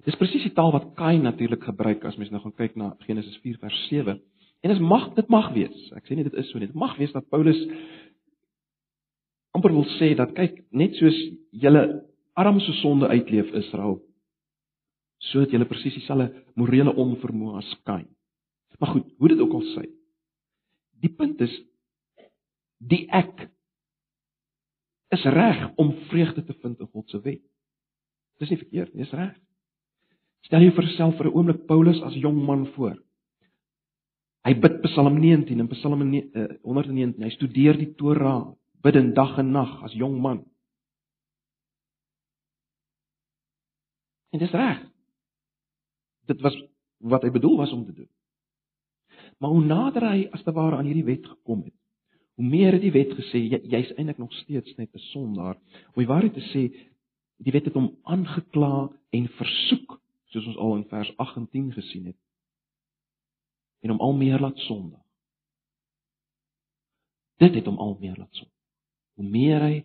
Dis 0.04 0.16
presies 0.16 0.42
die 0.42 0.54
taal 0.56 0.72
wat 0.72 0.94
Kain 0.96 1.22
natuurlik 1.22 1.62
gebruik 1.62 2.04
as 2.04 2.16
mens 2.16 2.30
nou 2.30 2.40
gaan 2.40 2.56
kyk 2.56 2.76
na 2.76 2.96
Genesis 3.06 3.36
4 3.44 3.58
vers 3.58 3.88
7. 3.88 4.20
En 4.60 4.70
dit 4.70 4.80
mag 4.80 5.14
dit 5.16 5.28
mag 5.28 5.52
wees. 5.54 5.90
Ek 5.96 6.06
sê 6.06 6.16
nie 6.16 6.26
dit 6.26 6.36
is 6.40 6.50
so 6.50 6.58
nie. 6.58 6.68
Dit 6.68 6.78
mag 6.78 6.96
wees 7.00 7.12
dat 7.12 7.28
Paulus 7.32 7.58
amper 9.56 9.72
wil 9.74 9.86
sê 9.98 10.12
dat 10.14 10.34
kyk, 10.36 10.62
net 10.70 10.94
soos 11.00 11.16
julle 11.50 11.82
armse 12.38 12.72
sonde 12.78 13.08
uitleef 13.10 13.50
Israel, 13.58 13.98
So 15.20 15.42
het 15.44 15.52
julle 15.52 15.68
presies 15.68 15.98
dieselfde 15.98 16.30
morele 16.56 16.94
onvermoë 16.96 17.58
as 17.60 17.70
Kain. 17.84 18.08
Maar 18.80 18.94
goed, 18.94 19.08
hoe 19.18 19.28
dit 19.28 19.40
ook 19.40 19.56
al 19.58 19.66
sê. 19.74 19.84
Die 21.04 21.12
punt 21.12 21.40
is 21.44 21.52
die 22.80 23.04
ek 23.12 23.44
is 25.12 25.26
reg 25.34 25.66
om 25.80 25.92
vreugde 26.08 26.44
te 26.46 26.56
vind 26.62 26.80
in 26.80 26.88
God 26.88 27.12
se 27.12 27.20
wet. 27.20 27.42
Dis 28.40 28.52
nie 28.52 28.60
verkeerd 28.62 28.94
nie, 28.94 29.04
dis 29.04 29.12
reg. 29.12 29.34
Stel 30.48 30.64
jou 30.64 30.72
vir 30.72 30.88
jouself 30.88 31.18
vir 31.18 31.28
'n 31.28 31.34
oomblik 31.36 31.66
Paulus 31.66 32.00
as 32.02 32.16
jong 32.16 32.40
man 32.46 32.66
voor. 32.72 32.96
Hy 34.46 34.54
bid 34.56 34.80
Psalm 34.86 35.18
19 35.20 35.60
en 35.60 35.68
Psalm 35.74 36.00
119. 36.00 37.20
Hy 37.20 37.32
studeer 37.34 37.76
die 37.76 37.90
Torah, 37.98 38.54
bid 38.80 38.96
in 38.96 39.12
dag 39.16 39.36
en 39.42 39.52
nag 39.52 39.82
as 39.84 39.96
jong 39.96 40.16
man. 40.22 40.44
En 44.32 44.40
dis 44.40 44.54
reg. 44.54 44.80
Dit 46.30 46.40
was 46.40 46.56
wat 47.00 47.24
hy 47.26 47.32
bedoel 47.34 47.58
was 47.60 47.72
om 47.74 47.84
te 47.84 47.92
doen. 47.92 48.08
Maar 49.40 49.50
hoe 49.50 49.64
nader 49.64 50.06
hy 50.08 50.24
as 50.36 50.42
te 50.44 50.52
ware 50.56 50.76
aan 50.76 50.88
hierdie 50.88 51.06
wet 51.06 51.26
gekom 51.26 51.64
het, 51.64 51.76
hoe 52.36 52.44
meer 52.44 52.76
het 52.76 52.84
die 52.84 52.92
wet 52.92 53.12
gesê 53.16 53.40
jy's 53.40 53.68
jy 53.68 53.80
eintlik 53.96 54.20
nog 54.20 54.32
steeds 54.42 54.76
net 54.76 54.94
'n 54.94 55.04
sondaar. 55.12 55.56
Om 55.92 56.00
die 56.00 56.12
waarheid 56.12 56.34
te 56.34 56.44
sê, 56.52 56.62
die 57.36 57.52
wet 57.52 57.64
het 57.64 57.74
hom 57.74 57.96
aangekla 58.04 58.90
en 59.10 59.28
versoek, 59.28 60.00
soos 60.32 60.46
ons 60.46 60.56
al 60.56 60.76
in 60.76 60.84
vers 60.84 61.12
8 61.16 61.36
en 61.36 61.48
10 61.48 61.72
gesien 61.72 62.06
het. 62.06 62.16
En 63.80 63.94
hom 63.94 64.00
al 64.00 64.16
meer 64.16 64.40
laat 64.40 64.58
sondig. 64.66 65.00
Dit 67.40 67.54
het 67.56 67.66
hom 67.66 67.78
al 67.80 67.96
meer 68.00 68.16
laat 68.18 68.34
sondig. 68.36 68.56
Hoe 69.16 69.28
meer 69.28 69.60
hy 69.64 69.76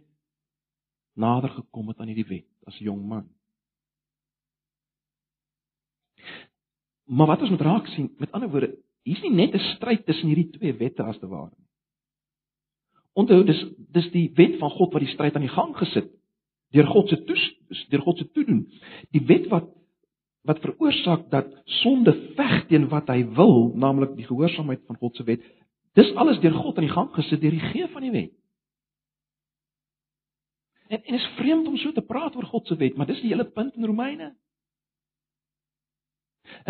nader 1.15 1.49
gekom 1.55 1.87
het 1.91 1.99
aan 1.99 2.11
hierdie 2.11 2.27
wet 2.27 2.67
as 2.67 2.77
jong 2.83 3.01
man. 3.07 3.27
Maar 7.05 7.27
wat 7.27 7.45
ons 7.45 7.53
moet 7.53 7.61
raak 7.61 7.87
sien, 7.93 8.09
met 8.19 8.31
ander 8.31 8.49
woorde, 8.49 8.73
hier's 9.05 9.21
nie 9.21 9.31
net 9.31 9.53
'n 9.53 9.63
stryd 9.75 10.05
tussen 10.05 10.27
hierdie 10.27 10.49
twee 10.57 10.73
wette 10.73 11.03
as 11.03 11.19
te 11.19 11.27
ware 11.27 11.53
nie. 11.57 11.67
Onthou 13.13 13.43
dis 13.43 13.61
dis 13.77 14.11
die 14.11 14.31
wet 14.35 14.57
van 14.59 14.69
God 14.69 14.93
wat 14.93 15.01
die 15.01 15.13
stryd 15.13 15.35
aan 15.35 15.45
die 15.45 15.55
gang 15.55 15.75
gesit 15.77 16.11
deur 16.75 16.87
God 16.91 17.09
se 17.09 17.23
toe 17.23 17.37
deur 17.89 18.01
God 18.01 18.17
se 18.17 18.31
toedoen. 18.31 18.65
Die 19.11 19.23
wet 19.25 19.47
wat 19.47 19.69
wat 20.45 20.61
veroorsaak 20.61 21.29
dat 21.33 21.49
sonde 21.81 22.13
veg 22.37 22.65
teen 22.69 22.87
wat 22.89 23.09
hy 23.09 23.23
wil, 23.37 23.71
naamlik 23.73 24.15
die 24.17 24.27
gehoorsaamheid 24.27 24.83
van 24.85 24.99
God 25.01 25.15
se 25.17 25.25
wet. 25.25 25.43
Dis 25.97 26.13
alles 26.15 26.39
deur 26.43 26.53
God 26.53 26.77
aan 26.77 26.87
die 26.87 26.93
gang 26.93 27.11
gesit 27.15 27.41
deur 27.41 27.55
die 27.55 27.69
gee 27.71 27.87
van 27.91 28.05
die 28.05 28.13
wet. 28.13 28.33
En 30.87 31.01
en 31.01 31.17
is 31.17 31.29
vreemd 31.39 31.67
om 31.67 31.77
so 31.81 31.91
te 31.91 32.05
praat 32.05 32.35
oor 32.35 32.45
God 32.49 32.67
se 32.67 32.77
wet, 32.77 32.97
maar 32.97 33.09
dis 33.09 33.21
die 33.23 33.31
hele 33.33 33.47
punt 33.49 33.75
in 33.75 33.85
Romeine. 33.89 34.35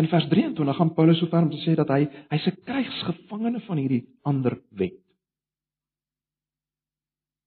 In 0.00 0.08
vers 0.08 0.28
23 0.28 0.76
gaan 0.76 0.94
Paulus 0.94 1.18
so 1.20 1.28
ver 1.28 1.44
om 1.44 1.50
te 1.52 1.60
sê 1.60 1.74
dat 1.76 1.90
hy 1.92 2.06
hy's 2.32 2.46
'n 2.48 2.62
krygsgevangene 2.64 3.60
van 3.68 3.76
hierdie 3.76 4.06
ander 4.22 4.56
wet. 4.70 5.02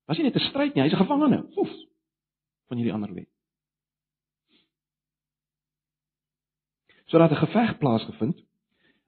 Was 0.06 0.18
nie 0.18 0.26
net 0.26 0.36
'n 0.36 0.50
stryd 0.50 0.76
nie, 0.76 0.84
hy's 0.84 0.94
'n 0.94 1.04
gevangene. 1.06 1.46
Oef, 1.58 1.74
van 2.68 2.78
hierdie 2.78 2.94
ander 2.94 3.14
wet. 3.14 3.29
Sodat 7.10 7.32
'n 7.32 7.42
geveg 7.46 7.78
plaasgevind. 7.78 8.38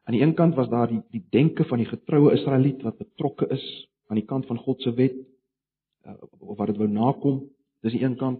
Aan 0.03 0.13
die 0.13 0.21
een 0.21 0.33
kant 0.33 0.55
was 0.55 0.69
daar 0.69 0.87
die 0.87 1.01
die 1.09 1.25
denke 1.29 1.63
van 1.65 1.77
die 1.77 1.87
getroue 1.87 2.33
Israeliet 2.33 2.81
wat 2.81 2.97
betrokke 2.97 3.47
is 3.47 3.89
aan 4.07 4.15
die 4.15 4.25
kant 4.25 4.45
van 4.45 4.57
God 4.57 4.81
se 4.81 4.93
wet 4.93 5.13
uh, 6.05 6.13
of 6.39 6.57
wat 6.57 6.67
dit 6.67 6.77
wou 6.77 6.89
nakom. 6.89 7.43
Dis 7.81 7.91
die 7.91 8.03
een 8.03 8.17
kant. 8.17 8.39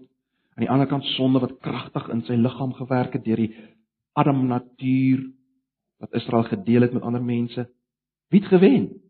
Aan 0.54 0.66
die 0.66 0.70
ander 0.70 0.88
kant 0.88 1.04
sonde 1.04 1.40
wat 1.40 1.60
kragtig 1.60 2.10
in 2.10 2.24
sy 2.26 2.34
liggaam 2.34 2.74
gewerk 2.74 3.14
het 3.14 3.24
deur 3.24 3.38
die 3.38 3.54
Adam 4.14 4.48
natuur 4.48 5.30
wat 5.98 6.14
Israel 6.14 6.44
gedeel 6.44 6.82
het 6.82 6.94
met 6.94 7.04
ander 7.04 7.24
mense. 7.24 7.70
Wie 8.28 8.40
het 8.40 8.50
gewen? 8.50 9.02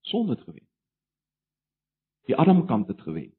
Sonde 0.00 0.34
het 0.34 0.42
gewen. 0.42 0.66
Die 2.26 2.36
Adam 2.36 2.66
kant 2.66 2.88
het 2.88 3.00
gewen. 3.00 3.33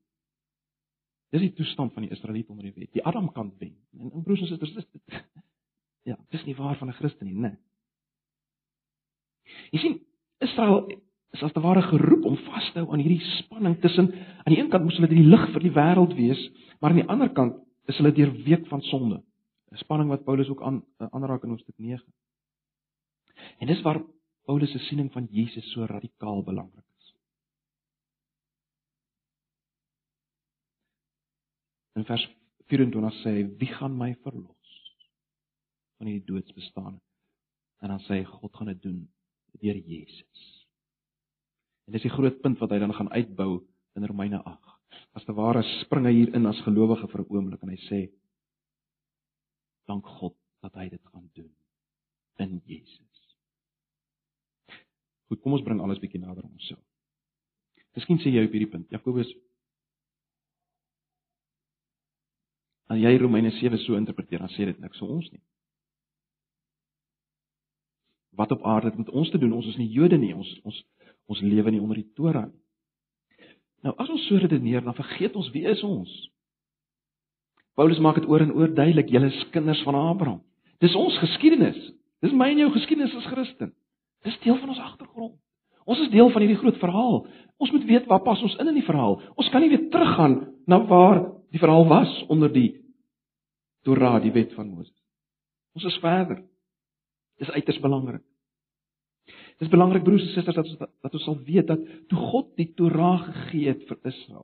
Dis 1.34 1.42
die 1.42 1.54
toestand 1.54 1.94
van 1.94 2.06
die 2.06 2.12
Israeliete 2.12 2.52
onder 2.52 2.68
die 2.68 2.74
wet. 2.76 2.92
Die 2.94 3.06
Adam 3.06 3.32
kant 3.32 3.54
wen. 3.60 3.76
En 4.00 4.12
in 4.12 4.24
broers 4.24 4.42
en 4.42 4.48
susters, 4.48 4.74
dis 4.74 4.92
dit. 4.92 5.24
Ja, 6.06 6.20
dis 6.30 6.44
nie 6.46 6.54
waar 6.56 6.78
van 6.78 6.88
'n 6.88 6.94
Christen 6.94 7.26
nie, 7.26 7.34
né? 7.34 7.50
Nee. 7.50 7.58
Jy 9.72 9.80
sien, 9.80 9.96
Israel 10.38 10.86
is 11.34 11.44
as 11.44 11.54
te 11.54 11.62
ware 11.64 11.82
geroep 11.82 12.26
om 12.26 12.38
vas 12.48 12.72
te 12.72 12.80
hou 12.80 12.92
aan 12.94 13.02
hierdie 13.04 13.24
spanning 13.40 13.80
tussen 13.82 14.12
aan 14.14 14.54
die 14.54 14.60
een 14.60 14.70
kant 14.70 14.84
moes 14.84 14.98
hulle 15.00 15.10
die 15.12 15.26
lig 15.26 15.48
vir 15.54 15.66
die 15.66 15.74
wêreld 15.76 16.14
wees, 16.18 16.42
maar 16.80 16.94
aan 16.94 17.02
die 17.02 17.10
ander 17.12 17.32
kant 17.34 17.58
is 17.92 17.98
hulle 17.98 18.14
deurweek 18.16 18.68
van 18.72 18.82
sonde. 18.82 19.24
'n 19.72 19.82
Spanning 19.82 20.10
wat 20.10 20.24
Paulus 20.24 20.50
ook 20.50 20.62
aan 20.62 20.84
aanraak 20.98 21.44
in 21.44 21.50
hoofstuk 21.50 21.78
9. 21.78 22.06
En 23.60 23.68
dis 23.68 23.82
waar 23.82 24.02
Paulus 24.46 24.72
se 24.72 24.80
siening 24.80 25.12
van 25.12 25.28
Jesus 25.32 25.72
so 25.72 25.86
radikaal 25.86 26.44
belangrik 26.44 26.86
is. 26.98 27.14
In 31.96 32.06
vers 32.08 32.24
24 32.72 33.14
sê 33.22 33.32
hy: 33.38 33.44
"Wie 33.60 33.72
gaan 33.72 33.98
my 33.98 34.12
verlos 34.24 34.74
van 35.98 36.08
hierdie 36.10 36.28
doodsbestaan?" 36.28 37.00
En 37.82 37.94
dan 37.94 38.02
sê 38.08 38.20
hy: 38.20 38.24
"God 38.24 38.56
gaan 38.56 38.72
dit 38.74 38.82
doen 38.82 39.00
deur 39.62 39.78
Jesus." 39.78 40.68
En 41.86 41.94
dis 41.94 42.02
die 42.02 42.12
groot 42.12 42.42
punt 42.42 42.60
wat 42.60 42.72
hy 42.74 42.80
dan 42.82 42.94
gaan 42.94 43.12
uitbou 43.14 43.64
in 43.96 44.06
Romeine 44.06 44.42
8. 44.44 44.76
As 45.16 45.26
te 45.26 45.34
ware 45.34 45.64
spring 45.82 46.06
hy 46.06 46.14
hier 46.14 46.36
in 46.36 46.46
as 46.46 46.62
gelowige 46.66 47.08
vir 47.08 47.22
'n 47.22 47.30
oomblik 47.30 47.64
en 47.64 47.70
hy 47.70 47.80
sê 47.90 48.00
dank 49.88 50.06
God 50.06 50.36
dat 50.62 50.74
hy 50.74 50.90
dit 50.90 51.06
gaan 51.14 51.30
doen 51.34 51.54
in 52.40 52.62
Jesus. 52.66 53.38
Goed, 55.30 55.42
kom 55.42 55.54
ons 55.54 55.64
bring 55.64 55.82
alles 55.82 56.00
bietjie 56.00 56.20
nader 56.20 56.44
aan 56.44 56.52
onsself. 56.52 56.84
Miskien 57.96 58.20
sê 58.20 58.34
jy 58.34 58.46
op 58.46 58.52
hierdie 58.52 58.72
punt, 58.72 58.90
Jakobus 58.90 59.32
As 62.96 63.02
jy 63.04 63.18
Romeine 63.20 63.52
7 63.52 63.76
so 63.84 63.98
interpreteer, 64.00 64.40
dan 64.40 64.52
sê 64.56 64.70
dit 64.70 64.78
niks 64.80 65.02
vir 65.02 65.10
ons 65.12 65.26
nie. 65.34 65.42
Wat 68.40 68.54
op 68.56 68.64
aarde 68.64 68.92
het 68.92 69.00
met 69.00 69.10
ons 69.12 69.32
te 69.32 69.40
doen? 69.40 69.52
Ons 69.56 69.68
is 69.74 69.80
nie 69.80 69.90
Jode 69.92 70.18
nie. 70.20 70.32
Ons 70.36 70.48
ons 70.64 70.78
ons 71.26 71.42
lewe 71.42 71.74
nie 71.74 71.82
onder 71.82 71.98
die 72.00 72.08
Torah 72.16 72.46
nie. 72.46 72.62
Nou 73.84 73.96
as 74.00 74.10
ons 74.14 74.24
so 74.30 74.40
redeneer, 74.40 74.84
dan 74.86 74.96
vergeet 74.96 75.36
ons 75.36 75.50
wie 75.52 75.66
is 75.68 75.82
ons. 75.84 76.12
Paulus 77.76 78.00
maak 78.00 78.22
dit 78.22 78.28
oor 78.32 78.46
en 78.46 78.54
oor 78.56 78.72
duidelik, 78.72 79.10
julle 79.12 79.28
is 79.28 79.42
kinders 79.52 79.82
van 79.84 79.98
Abraham. 80.00 80.40
Dis 80.80 80.96
ons 80.96 81.18
geskiedenis. 81.20 81.80
Dis 82.24 82.36
my 82.36 82.48
en 82.54 82.64
jou 82.64 82.70
geskiedenis 82.78 83.16
as 83.20 83.28
Christen. 83.34 83.74
Dis 84.24 84.38
deel 84.46 84.56
van 84.62 84.72
ons 84.72 84.84
agtergrond. 84.86 85.36
Ons 85.86 86.06
is 86.06 86.14
deel 86.14 86.32
van 86.32 86.46
hierdie 86.46 86.62
groot 86.62 86.80
verhaal. 86.82 87.20
Ons 87.62 87.74
moet 87.76 87.86
weet 87.90 88.08
waar 88.10 88.24
pas 88.24 88.42
ons 88.42 88.56
in 88.62 88.72
in 88.72 88.80
die 88.80 88.88
verhaal. 88.88 89.20
Ons 89.36 89.52
kan 89.52 89.62
nie 89.62 89.74
weer 89.74 89.90
teruggaan 89.92 90.40
na 90.66 90.80
waar 90.88 91.26
die 91.54 91.62
verhaal 91.62 91.86
was 91.90 92.14
onder 92.32 92.54
die 92.54 92.85
Torah, 93.86 94.18
die 94.22 94.34
wet 94.34 94.54
van 94.58 94.72
Moses. 94.74 94.96
Ons 95.78 95.86
is 95.92 96.00
verder. 96.02 96.42
Dis 97.40 97.52
uiters 97.52 97.80
belangrik. 97.84 98.24
Dis 99.62 99.72
belangrik 99.72 100.04
broers 100.04 100.24
en 100.26 100.34
susters 100.34 100.58
dat 100.58 100.68
ons 100.68 100.80
dat 101.06 101.14
ons 101.14 101.24
sal 101.24 101.38
weet 101.48 101.68
dat 101.70 101.84
toe 102.12 102.20
God 102.32 102.50
die 102.60 102.68
Torah 102.76 103.22
gegee 103.24 103.72
het 103.72 103.86
vir 103.88 104.00
Israel, 104.12 104.44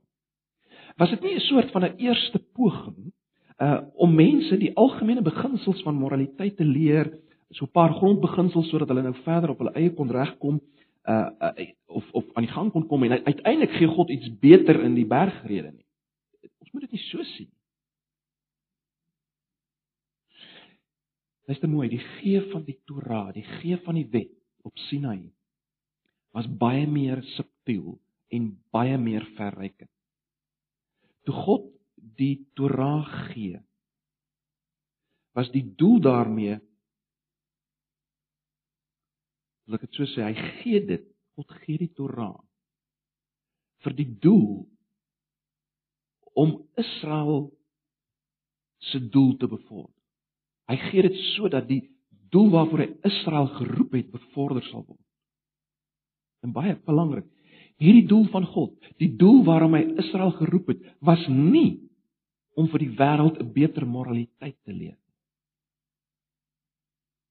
was 1.00 1.10
dit 1.12 1.22
nie 1.22 1.34
'n 1.36 1.48
soort 1.48 1.70
van 1.70 1.84
'n 1.84 1.98
eerste 1.98 2.38
poging 2.38 3.12
uh 3.60 3.80
om 3.94 4.14
mense 4.14 4.56
die 4.56 4.74
algemene 4.76 5.22
beginsels 5.22 5.82
van 5.82 5.94
moraliteit 5.94 6.56
te 6.56 6.64
leer, 6.64 7.12
so 7.50 7.64
'n 7.64 7.70
paar 7.72 7.92
grondbeginsels 7.92 8.68
sodat 8.68 8.88
hulle 8.88 9.02
nou 9.02 9.14
verder 9.22 9.50
op 9.50 9.58
hulle 9.58 9.74
eie 9.74 9.92
kon 9.92 10.10
regkom 10.10 10.60
uh, 11.04 11.28
uh 11.40 11.68
of 11.86 12.04
of 12.12 12.24
aan 12.34 12.44
die 12.44 12.52
gang 12.52 12.72
kon 12.72 12.86
kom 12.86 13.02
en 13.02 13.24
uiteindelik 13.24 13.76
gee 13.76 13.86
God 13.86 14.10
iets 14.10 14.38
beter 14.38 14.80
in 14.80 14.94
die 14.94 15.06
bergrede 15.06 15.72
nie. 15.72 15.86
Ons 16.58 16.72
moet 16.72 16.82
dit 16.82 16.92
nie 16.92 17.04
so 17.10 17.22
sien. 17.22 17.51
Luister 21.52 21.68
mooi, 21.68 21.90
die 21.92 22.00
gee 22.00 22.40
van 22.48 22.62
die 22.64 22.78
Torah, 22.88 23.26
die 23.36 23.44
gee 23.58 23.76
van 23.84 23.98
die 23.98 24.06
wet 24.08 24.32
op 24.64 24.78
Sinai 24.88 25.26
was 26.32 26.46
baie 26.48 26.86
meer 26.88 27.20
subtiel 27.34 27.98
en 28.32 28.46
baie 28.72 28.96
meer 28.96 29.26
verrykend. 29.36 29.90
Toe 31.28 31.34
God 31.36 31.66
die 32.16 32.46
Torah 32.56 33.04
gee, 33.34 33.60
was 35.36 35.52
die 35.52 35.66
doel 35.76 36.00
daarmee 36.08 36.60
Laat 39.68 39.84
ek 39.84 39.92
dit 39.92 40.00
so 40.00 40.08
sê, 40.10 40.24
hy 40.24 40.48
gee 40.62 40.80
dit, 40.88 41.04
God 41.36 41.52
gee 41.62 41.78
die 41.84 41.92
Torah 41.94 42.34
vir 43.84 43.94
die 44.00 44.08
doel 44.24 44.64
om 46.32 46.56
Israel 46.80 47.50
se 48.88 48.98
doel 49.12 49.36
te 49.38 49.48
bevorder. 49.52 50.01
Hy 50.70 50.76
gee 50.88 51.02
dit 51.02 51.16
sodat 51.34 51.66
die 51.68 51.82
doel 52.32 52.50
waarvoor 52.52 52.84
hy 52.84 52.90
Israel 53.08 53.48
geroep 53.58 53.94
het 53.98 54.10
bevorder 54.12 54.64
sal 54.70 54.84
word. 54.86 55.00
En 56.42 56.54
baie 56.54 56.74
belangrik, 56.86 57.26
hierdie 57.82 58.06
doel 58.10 58.26
van 58.32 58.46
God, 58.46 58.74
die 58.98 59.10
doel 59.18 59.42
waarom 59.46 59.76
hy 59.76 59.82
Israel 60.02 60.32
geroep 60.38 60.72
het, 60.72 60.82
was 61.04 61.22
nie 61.28 61.82
om 62.58 62.68
vir 62.72 62.84
die 62.84 62.94
wêreld 62.98 63.38
'n 63.40 63.52
beter 63.52 63.86
moraliteit 63.86 64.58
te 64.64 64.72
leer. 64.72 64.98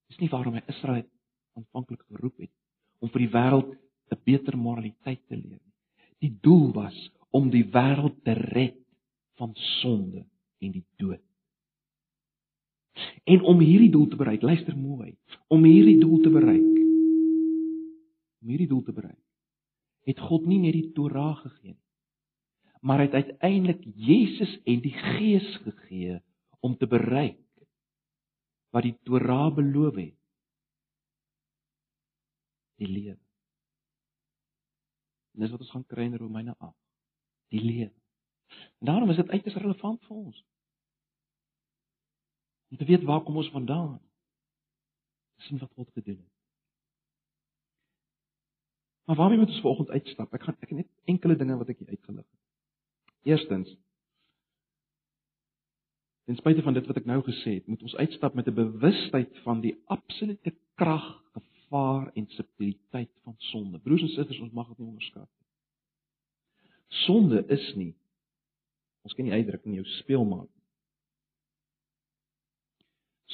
Dis 0.09 0.19
nie 0.19 0.29
waarom 0.29 0.53
hy 0.53 0.63
Israel 0.67 1.07
aanvanklik 1.55 2.01
geroep 2.07 2.37
het 2.37 2.51
om 2.99 3.09
vir 3.09 3.19
die 3.25 3.33
wêreld 3.33 3.71
'n 4.11 4.21
beter 4.25 4.57
moraliteit 4.57 5.21
te 5.27 5.35
leer 5.35 5.59
nie. 5.59 5.75
Die 6.19 6.37
doel 6.41 6.73
was 6.73 7.11
om 7.31 7.49
die 7.49 7.65
wêreld 7.65 8.23
te 8.23 8.33
red 8.33 8.77
van 9.37 9.55
sonde 9.55 10.25
en 10.59 10.71
die. 10.71 10.85
En 13.31 13.43
om 13.47 13.61
hierdie 13.63 13.91
doel 13.93 14.09
te 14.11 14.19
bereik, 14.19 14.43
luister 14.43 14.75
mooi, 14.77 15.13
om 15.47 15.63
hierdie 15.63 15.99
doel 16.01 16.19
te 16.23 16.31
bereik, 16.33 16.79
om 18.41 18.51
hierdie 18.51 18.67
doel 18.67 18.83
te 18.83 18.95
bereik, 18.95 19.21
het 20.09 20.19
God 20.19 20.47
nie 20.49 20.59
net 20.63 20.75
die 20.75 20.89
Torah 20.97 21.35
gegee 21.39 21.75
nie, 21.75 21.79
maar 22.81 23.03
het 23.03 23.13
uiteindelik 23.13 23.83
Jesus 23.95 24.55
en 24.65 24.81
die 24.81 24.93
Gees 24.95 25.47
gegee 25.61 26.17
om 26.65 26.73
te 26.77 26.87
bereik 26.89 27.37
wat 28.73 28.87
die 28.87 28.95
Torah 29.05 29.51
beloof 29.53 29.99
het. 29.99 30.15
Die 32.81 32.89
lewe. 32.89 33.19
En 35.35 35.43
dis 35.43 35.51
wat 35.53 35.61
ons 35.61 35.73
gaan 35.75 35.85
kry 35.85 36.07
in 36.09 36.17
Romeine 36.17 36.55
8. 36.57 36.75
Die 37.53 37.61
lewe. 37.61 37.93
En 38.81 38.89
daarom 38.89 39.11
is 39.13 39.19
dit 39.21 39.29
uiters 39.29 39.59
relevant 39.61 40.01
vir 40.07 40.17
ons. 40.17 40.39
Om 42.71 42.77
te 42.77 42.87
weet 42.87 43.03
waar 43.03 43.23
kom 43.23 43.35
ons 43.41 43.51
vandaan? 43.51 43.99
sien 45.41 45.57
wat 45.57 45.71
God 45.75 45.89
gedoen 45.93 46.17
het. 46.17 46.33
Maar 49.05 49.15
waarmee 49.15 49.37
moet 49.37 49.47
ons 49.47 49.61
vanoggend 49.61 49.89
uitstap? 49.89 50.33
Ek 50.33 50.43
gaan 50.43 50.57
ek 50.59 50.73
net 50.75 50.89
enkele 51.09 51.35
dinge 51.35 51.57
wat 51.57 51.71
ek 51.73 51.79
hier 51.81 51.95
uitgelig 51.95 52.25
het. 52.25 52.43
Eerstens 53.33 53.77
Ten 56.29 56.37
spyte 56.37 56.61
van 56.61 56.75
dit 56.77 56.85
wat 56.87 56.99
ek 57.01 57.07
nou 57.09 57.17
gesê 57.25 57.55
het, 57.57 57.65
moet 57.67 57.81
ons 57.81 57.95
uitstap 57.97 58.35
met 58.37 58.47
'n 58.47 58.53
bewustheid 58.53 59.39
van 59.43 59.59
die 59.59 59.73
absolute 59.85 60.53
krag, 60.79 61.07
gevaar 61.33 62.11
en 62.13 62.27
subtiliteit 62.27 63.09
van 63.23 63.35
sonde. 63.37 63.79
Broers 63.79 64.01
en 64.01 64.13
susters, 64.13 64.39
ons 64.39 64.53
mag 64.53 64.67
dit 64.67 64.77
nie 64.77 64.87
onderskat 64.87 65.27
nie. 65.27 65.47
Sonde 66.87 67.43
is 67.47 67.73
nie 67.75 67.95
ons 69.01 69.13
kan 69.13 69.25
nie 69.25 69.33
uitdruk 69.33 69.65
in 69.65 69.73
jou 69.73 69.85
speel 69.85 70.25
maak. 70.25 70.60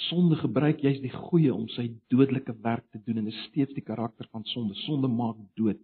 Sonde 0.05 0.37
gebruik 0.37 0.83
juist 0.85 1.01
die 1.01 1.13
goeie 1.13 1.49
om 1.53 1.65
sy 1.73 1.87
dodelike 2.13 2.53
werk 2.61 2.85
te 2.93 3.01
doen 3.01 3.23
en 3.23 3.29
dit 3.29 3.33
is 3.33 3.47
steeds 3.49 3.73
die 3.73 3.85
karakter 3.85 4.27
van 4.31 4.45
sonde. 4.53 4.77
Sonde 4.85 5.09
maak 5.09 5.39
dood. 5.57 5.79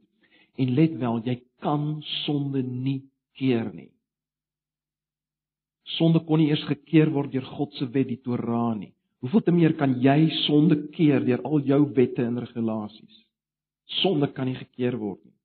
En 0.61 0.75
let 0.77 0.93
wel, 1.01 1.19
jy 1.25 1.39
kan 1.65 1.97
sonde 2.23 2.61
nie 2.61 3.01
keer 3.39 3.71
nie. 3.73 3.89
Sonde 5.97 6.21
kon 6.23 6.39
nie 6.39 6.51
eers 6.51 6.63
gekeer 6.69 7.09
word 7.13 7.33
deur 7.33 7.45
God 7.57 7.73
se 7.79 7.87
wet 7.89 8.11
die 8.11 8.21
Torah 8.21 8.71
nie. 8.77 8.93
Hoeveel 9.23 9.43
te 9.47 9.53
meer 9.55 9.73
kan 9.79 9.95
jy 10.03 10.29
sonde 10.43 10.77
keer 10.93 11.23
deur 11.25 11.41
al 11.47 11.63
jou 11.65 11.79
wette 11.95 12.23
en 12.23 12.41
regulasies? 12.43 13.21
Sonde 14.01 14.29
kan 14.35 14.47
nie 14.47 14.59
gekeer 14.59 14.97
word 14.99 15.23
nie. 15.23 15.35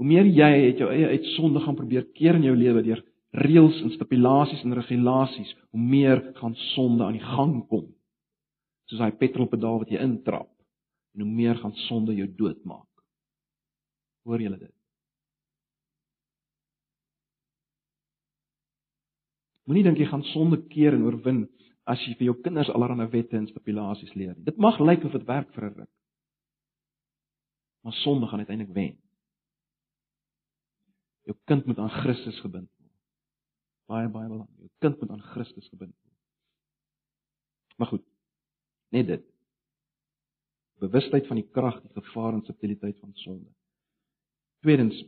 Hoe 0.00 0.08
meer 0.08 0.26
jy 0.26 0.50
het 0.66 0.80
jou 0.82 0.90
eie 0.90 1.12
uit 1.14 1.26
sonde 1.36 1.62
gaan 1.62 1.78
probeer 1.78 2.08
keer 2.16 2.38
in 2.38 2.48
jou 2.48 2.54
lewe 2.58 2.82
deur 2.82 3.02
reëls 3.32 3.80
en 3.80 3.92
stipulasies 3.94 4.62
en 4.66 4.76
regulasies, 4.76 5.52
hoe 5.72 5.80
meer 5.80 6.20
gaan 6.36 6.54
sonde 6.74 7.04
aan 7.04 7.16
die 7.16 7.24
gang 7.24 7.62
kom. 7.68 7.86
Soos 8.90 9.00
daai 9.00 9.16
petrolpedaal 9.16 9.80
wat 9.82 9.92
jy 9.92 10.02
intrap. 10.04 10.50
En 11.16 11.24
hoe 11.24 11.32
meer 11.32 11.56
gaan 11.60 11.74
sonde 11.88 12.14
jou 12.16 12.28
doodmaak. 12.36 12.88
Hoor 14.28 14.40
julle 14.40 14.58
dit? 14.60 14.74
Moenie 19.68 19.84
dink 19.86 20.00
jy 20.00 20.08
gaan 20.10 20.24
sonde 20.32 20.58
keer 20.68 20.96
en 20.96 21.04
oorwin 21.06 21.44
as 21.88 22.00
jy 22.06 22.14
vir 22.18 22.28
jou 22.30 22.36
kinders 22.44 22.70
allerlei 22.70 23.08
wette 23.12 23.36
en 23.38 23.48
stipulasies 23.48 24.12
leer 24.14 24.34
nie. 24.34 24.44
Dit 24.46 24.58
mag 24.60 24.80
lyk 24.82 25.04
of 25.06 25.14
dit 25.16 25.24
werk 25.26 25.52
vir 25.54 25.64
'n 25.70 25.74
ruk. 25.80 25.92
Maar 27.82 27.92
sonde 27.92 28.26
gaan 28.26 28.38
uiteindelik 28.38 28.74
wen. 28.74 28.98
Jou 31.26 31.36
kind 31.46 31.66
moet 31.66 31.78
aan 31.78 31.90
Christus 31.90 32.40
gebind 32.40 32.70
word. 32.78 32.81
Baie 33.90 34.08
baie 34.08 34.28
belangrik. 34.28 34.58
Jou 34.58 34.70
kind 34.78 35.00
moet 35.00 35.10
aan 35.10 35.22
Christus 35.32 35.68
gebind 35.68 35.94
word. 35.94 36.16
Maar 37.76 37.88
goed. 37.88 38.04
Net 38.88 39.06
dit. 39.06 39.24
Bewustheid 40.82 41.26
van 41.26 41.38
die 41.40 41.48
krag, 41.50 41.80
die 41.82 41.92
gevaar 41.94 42.36
en 42.36 42.44
subtiliteit 42.46 42.98
van 42.98 43.14
sonde. 43.14 43.50
Tweedens 44.62 44.98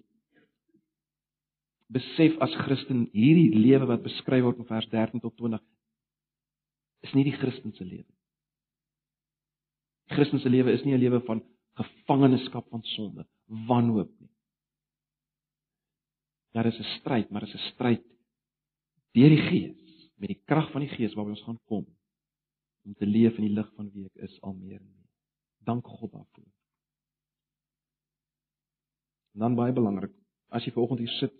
besef 1.94 2.36
as 2.42 2.54
Christen 2.64 3.04
hierdie 3.12 3.52
lewe 3.54 3.86
wat 3.90 4.02
beskryf 4.02 4.42
word 4.46 4.62
in 4.62 4.68
vers 4.68 4.86
13 4.90 5.22
tot 5.22 5.36
20 5.38 5.62
is 7.04 7.12
nie 7.14 7.26
die 7.28 7.36
Christen 7.36 7.74
se 7.76 7.84
lewe. 7.84 8.08
Christen 10.14 10.40
se 10.40 10.50
lewe 10.50 10.72
is 10.72 10.84
nie 10.84 10.94
'n 10.94 11.00
lewe 11.00 11.20
van 11.26 11.42
gevangenskap 11.76 12.68
van 12.70 12.82
sonde, 12.82 13.26
wanhoop 13.46 14.10
nie. 14.20 14.30
Daar 16.52 16.66
is 16.66 16.78
'n 16.78 16.90
stryd, 17.00 17.30
maar 17.30 17.40
dit 17.40 17.54
is 17.54 17.60
'n 17.60 17.72
stryd 17.74 18.04
deur 19.14 19.30
die 19.30 19.44
Gees, 19.46 20.08
met 20.18 20.32
die 20.32 20.40
krag 20.48 20.70
van 20.72 20.82
die 20.84 20.90
Gees 20.90 21.14
waarby 21.14 21.36
ons 21.36 21.46
gaan 21.46 21.60
kom 21.70 21.86
om 22.84 22.94
te 22.98 23.06
leef 23.08 23.38
in 23.38 23.46
die 23.46 23.54
lig 23.54 23.70
van 23.78 23.88
wie 23.94 24.04
ek 24.10 24.26
is 24.26 24.34
al 24.42 24.52
meer 24.58 24.80
en 24.80 24.90
meer. 24.90 25.08
Dank 25.64 25.86
God 25.88 26.12
daarvoor. 26.12 26.50
En 29.34 29.46
dan 29.46 29.56
baie 29.58 29.72
belangrik, 29.74 30.12
as 30.52 30.66
jy 30.66 30.74
vanoggend 30.74 31.00
hier 31.02 31.14
sit 31.16 31.34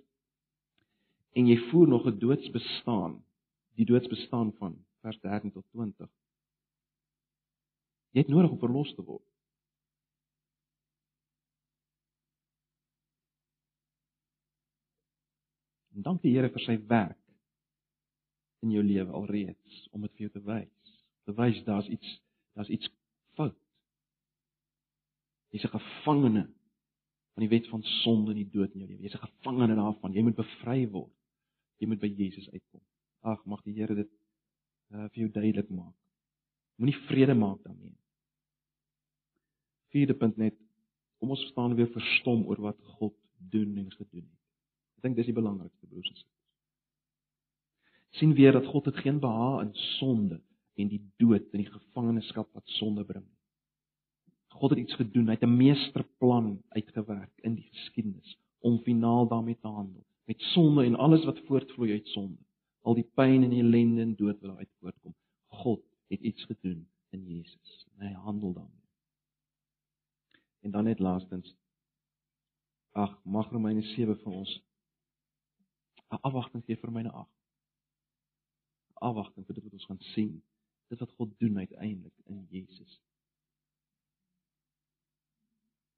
en 1.35 1.51
jy 1.51 1.59
voer 1.69 1.89
nog 1.91 2.07
'n 2.07 2.19
doodsbestaan, 2.19 3.19
die 3.77 3.87
doodsbestaan 3.87 4.53
van 4.59 4.79
vers 5.03 5.21
13 5.21 5.53
tot 5.53 5.67
20. 5.71 6.09
Jy 8.15 8.21
het 8.21 8.29
nodig 8.29 8.51
om 8.51 8.59
verlos 8.59 8.95
te 8.95 9.03
word. 9.03 9.27
En 15.95 16.03
dank 16.03 16.23
die 16.23 16.33
Here 16.35 16.51
vir 16.51 16.63
sy 16.63 16.79
werk 16.87 17.24
in 18.65 18.73
jou 18.75 18.83
lewe 18.85 19.13
alreeds 19.13 19.81
om 19.93 20.05
dit 20.07 20.13
vir 20.17 20.27
jou 20.27 20.33
te 20.35 20.43
wys. 20.49 20.93
Bewys 21.29 21.61
daar's 21.67 21.89
iets, 21.93 22.11
daar's 22.57 22.73
iets 22.73 22.91
fout. 23.39 23.57
Jy's 25.55 25.65
'n 25.65 25.77
gevangene 25.77 26.45
van 27.35 27.43
die 27.47 27.49
wet 27.49 27.69
van 27.69 27.83
sonde 27.83 28.31
en 28.31 28.41
die 28.43 28.51
dood 28.51 28.73
in 28.75 28.81
jou 28.81 28.89
lewe. 28.91 29.03
Jy's 29.03 29.15
'n 29.15 29.27
gevangene 29.27 29.75
daarvan. 29.75 30.13
Jy 30.13 30.23
moet 30.23 30.37
bevry 30.37 30.89
word. 30.91 31.13
Jy 31.79 31.87
moet 31.87 32.01
by 32.01 32.13
Jesus 32.17 32.51
uitkom. 32.51 32.81
Ag, 33.21 33.45
mag 33.45 33.63
die 33.63 33.75
Here 33.75 33.95
dit 33.95 34.11
uh, 34.91 35.09
vir 35.09 35.21
jou 35.25 35.31
duidelik 35.31 35.71
maak. 35.71 35.97
Moenie 36.77 36.99
vrede 37.07 37.35
maak 37.35 37.63
daarmee. 37.63 37.97
Vierde 39.89 40.15
punt 40.15 40.37
net 40.37 40.55
kom 41.19 41.31
ons 41.31 41.47
staan 41.47 41.75
weer 41.75 41.89
verstom 41.89 42.47
oor 42.47 42.61
wat 42.61 42.81
God 42.83 43.15
doen 43.39 43.77
en 43.77 43.91
gedoen 43.91 44.29
het 44.29 44.45
dink 45.05 45.19
dis 45.19 45.29
die 45.29 45.37
belangrikste 45.37 45.89
broers 45.91 46.09
en 46.09 46.17
susters. 46.17 46.34
Sien 48.19 48.35
weer 48.35 48.53
dat 48.53 48.67
God 48.67 48.85
het 48.85 48.97
geen 49.03 49.21
behaag 49.21 49.63
in 49.67 49.75
sonde 49.75 50.41
en 50.75 50.89
die 50.89 51.03
dood 51.17 51.51
en 51.53 51.63
die 51.63 51.71
gevangenskap 51.71 52.53
wat 52.53 52.77
sonde 52.79 53.05
bring. 53.05 53.27
God 54.55 54.71
het 54.71 54.79
iets 54.79 54.95
gedoen, 54.95 55.27
hy 55.27 55.35
het 55.35 55.47
'n 55.47 55.57
meesterplan 55.57 56.63
uitgewerk 56.69 57.33
in 57.43 57.55
die 57.55 57.69
geskiedenis 57.73 58.39
om 58.59 58.79
finaal 58.79 59.29
daarmee 59.29 59.59
te 59.59 59.69
handel 59.69 60.05
met 60.25 60.41
sonde 60.41 60.85
en 60.85 60.95
alles 60.95 61.25
wat 61.25 61.39
voortvloei 61.39 61.93
uit 61.93 62.07
sonde. 62.09 62.39
Al 62.81 62.95
die 62.95 63.11
pyn 63.15 63.43
en 63.43 63.53
ellende 63.53 64.03
en 64.03 64.17
dood 64.17 64.41
wat 64.41 64.49
daaruit 64.49 64.71
voortkom. 64.81 65.15
God 65.47 65.83
het 66.09 66.21
iets 66.21 66.45
gedoen 66.45 66.89
in 67.11 67.27
Jesus 67.27 67.87
en 67.97 68.07
hy 68.07 68.13
handel 68.13 68.53
daarmee. 68.53 68.83
En 70.61 70.71
dan 70.71 70.85
net 70.85 70.99
laastens 70.99 71.55
Ag, 72.95 73.19
mag 73.25 73.51
Romeine 73.51 73.83
7 73.83 74.17
vir 74.17 74.33
ons 74.33 74.51
'n 76.13 76.19
afwagting 76.23 76.65
gee 76.65 76.77
vir 76.77 76.93
myne 76.93 77.11
af. 77.11 77.29
Afwagting 79.05 79.47
vir 79.47 79.59
dit 79.59 79.67
wat 79.67 79.77
ons 79.79 79.89
gaan 79.91 80.03
sien. 80.13 80.35
Dit 80.93 81.01
wat 81.03 81.13
God 81.19 81.33
doen 81.43 81.59
uiteindelik 81.59 82.15
in 82.31 82.47
Jesus. 82.53 83.01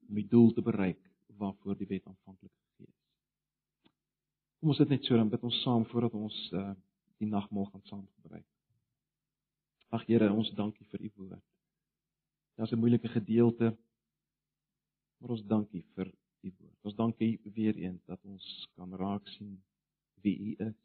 Om 0.09 0.21
die 0.21 0.29
doel 0.31 0.53
te 0.55 0.63
bereik 0.63 1.03
waarvoor 1.37 1.77
die 1.77 1.89
wet 1.91 2.07
aanvanklik 2.07 2.53
gegee 2.53 2.89
is. 2.89 3.91
Kom 4.59 4.73
ons 4.73 4.81
sit 4.81 4.93
net 4.93 5.05
so 5.05 5.19
dan 5.19 5.31
bid 5.33 5.43
ons 5.45 5.63
saam 5.63 5.85
voordat 5.91 6.15
ons 6.17 6.37
uh, 6.57 6.71
die 7.21 7.29
nagmaal 7.29 7.69
gaan 7.73 7.85
saam 7.91 8.07
gebruik. 8.21 8.47
Ag 9.95 10.07
Here, 10.09 10.31
ons 10.33 10.51
dankie 10.59 10.87
vir 10.91 11.07
u 11.07 11.11
woord. 11.17 11.45
Is 12.65 12.73
'n 12.73 12.81
moeilike 12.81 13.09
gedeelte. 13.09 13.77
Maar 15.19 15.31
ons 15.31 15.45
dankie 15.45 15.85
vir 15.95 16.11
u 16.43 16.53
woord. 16.59 16.79
Ons 16.83 16.97
dankie 16.97 17.41
weer 17.55 17.77
eens 17.77 18.05
dat 18.05 18.21
ons 18.25 18.69
kan 18.75 18.95
raak 18.95 19.29
sien 19.37 19.63
wie 20.23 20.37
U 20.39 20.55
is. 20.69 20.77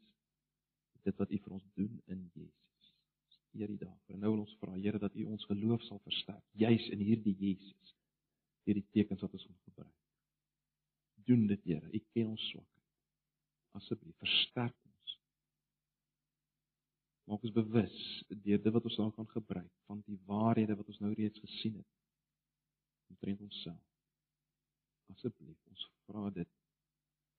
Dit 1.02 1.18
wat 1.18 1.30
U 1.30 1.38
vir 1.44 1.54
ons 1.58 1.64
doen 1.78 1.96
in 2.14 2.26
Jesus. 2.34 2.92
Eer 3.52 3.70
U 3.70 3.76
daarvoor. 3.76 4.18
Nou 4.18 4.34
wil 4.34 4.44
ons 4.44 4.54
vra 4.60 4.76
Here 4.76 5.00
dat 5.02 5.16
U 5.18 5.26
ons 5.34 5.48
geloof 5.50 5.82
sal 5.88 6.00
versterk, 6.06 6.44
juis 6.52 6.86
in 6.94 7.02
hierdie 7.04 7.34
Jesus, 7.38 7.96
deur 8.66 8.78
die 8.78 8.88
tekens 8.94 9.24
wat 9.24 9.34
ons 9.34 9.44
gaan 9.48 9.60
gebruik. 9.66 9.98
Doen 11.26 11.46
dit, 11.50 11.64
Here. 11.64 11.90
U 11.90 12.00
ken 12.14 12.32
ons 12.34 12.46
swakheid. 12.50 12.72
Asseblief, 13.78 14.16
versterk 14.20 14.76
ons. 14.88 15.14
Maak 17.30 17.46
ons 17.46 17.54
bewus 17.56 17.98
deur 18.28 18.60
dit 18.60 18.74
wat 18.74 18.88
ons 18.88 18.98
dan 19.00 19.14
kan 19.16 19.28
gebruik 19.32 19.70
van 19.86 20.02
die 20.08 20.18
waarhede 20.28 20.76
wat 20.76 20.90
ons 20.92 21.00
nou 21.04 21.12
reeds 21.16 21.40
gesien 21.44 21.78
het. 21.80 21.88
Omtrent 23.14 23.40
onsself. 23.46 23.86
Asseblief, 25.14 25.58
ons 25.70 25.88
vra 26.08 26.28
dit 26.36 26.52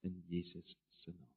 in 0.08 0.18
Jesus 0.30 0.76
se 1.02 1.12
naam. 1.12 1.33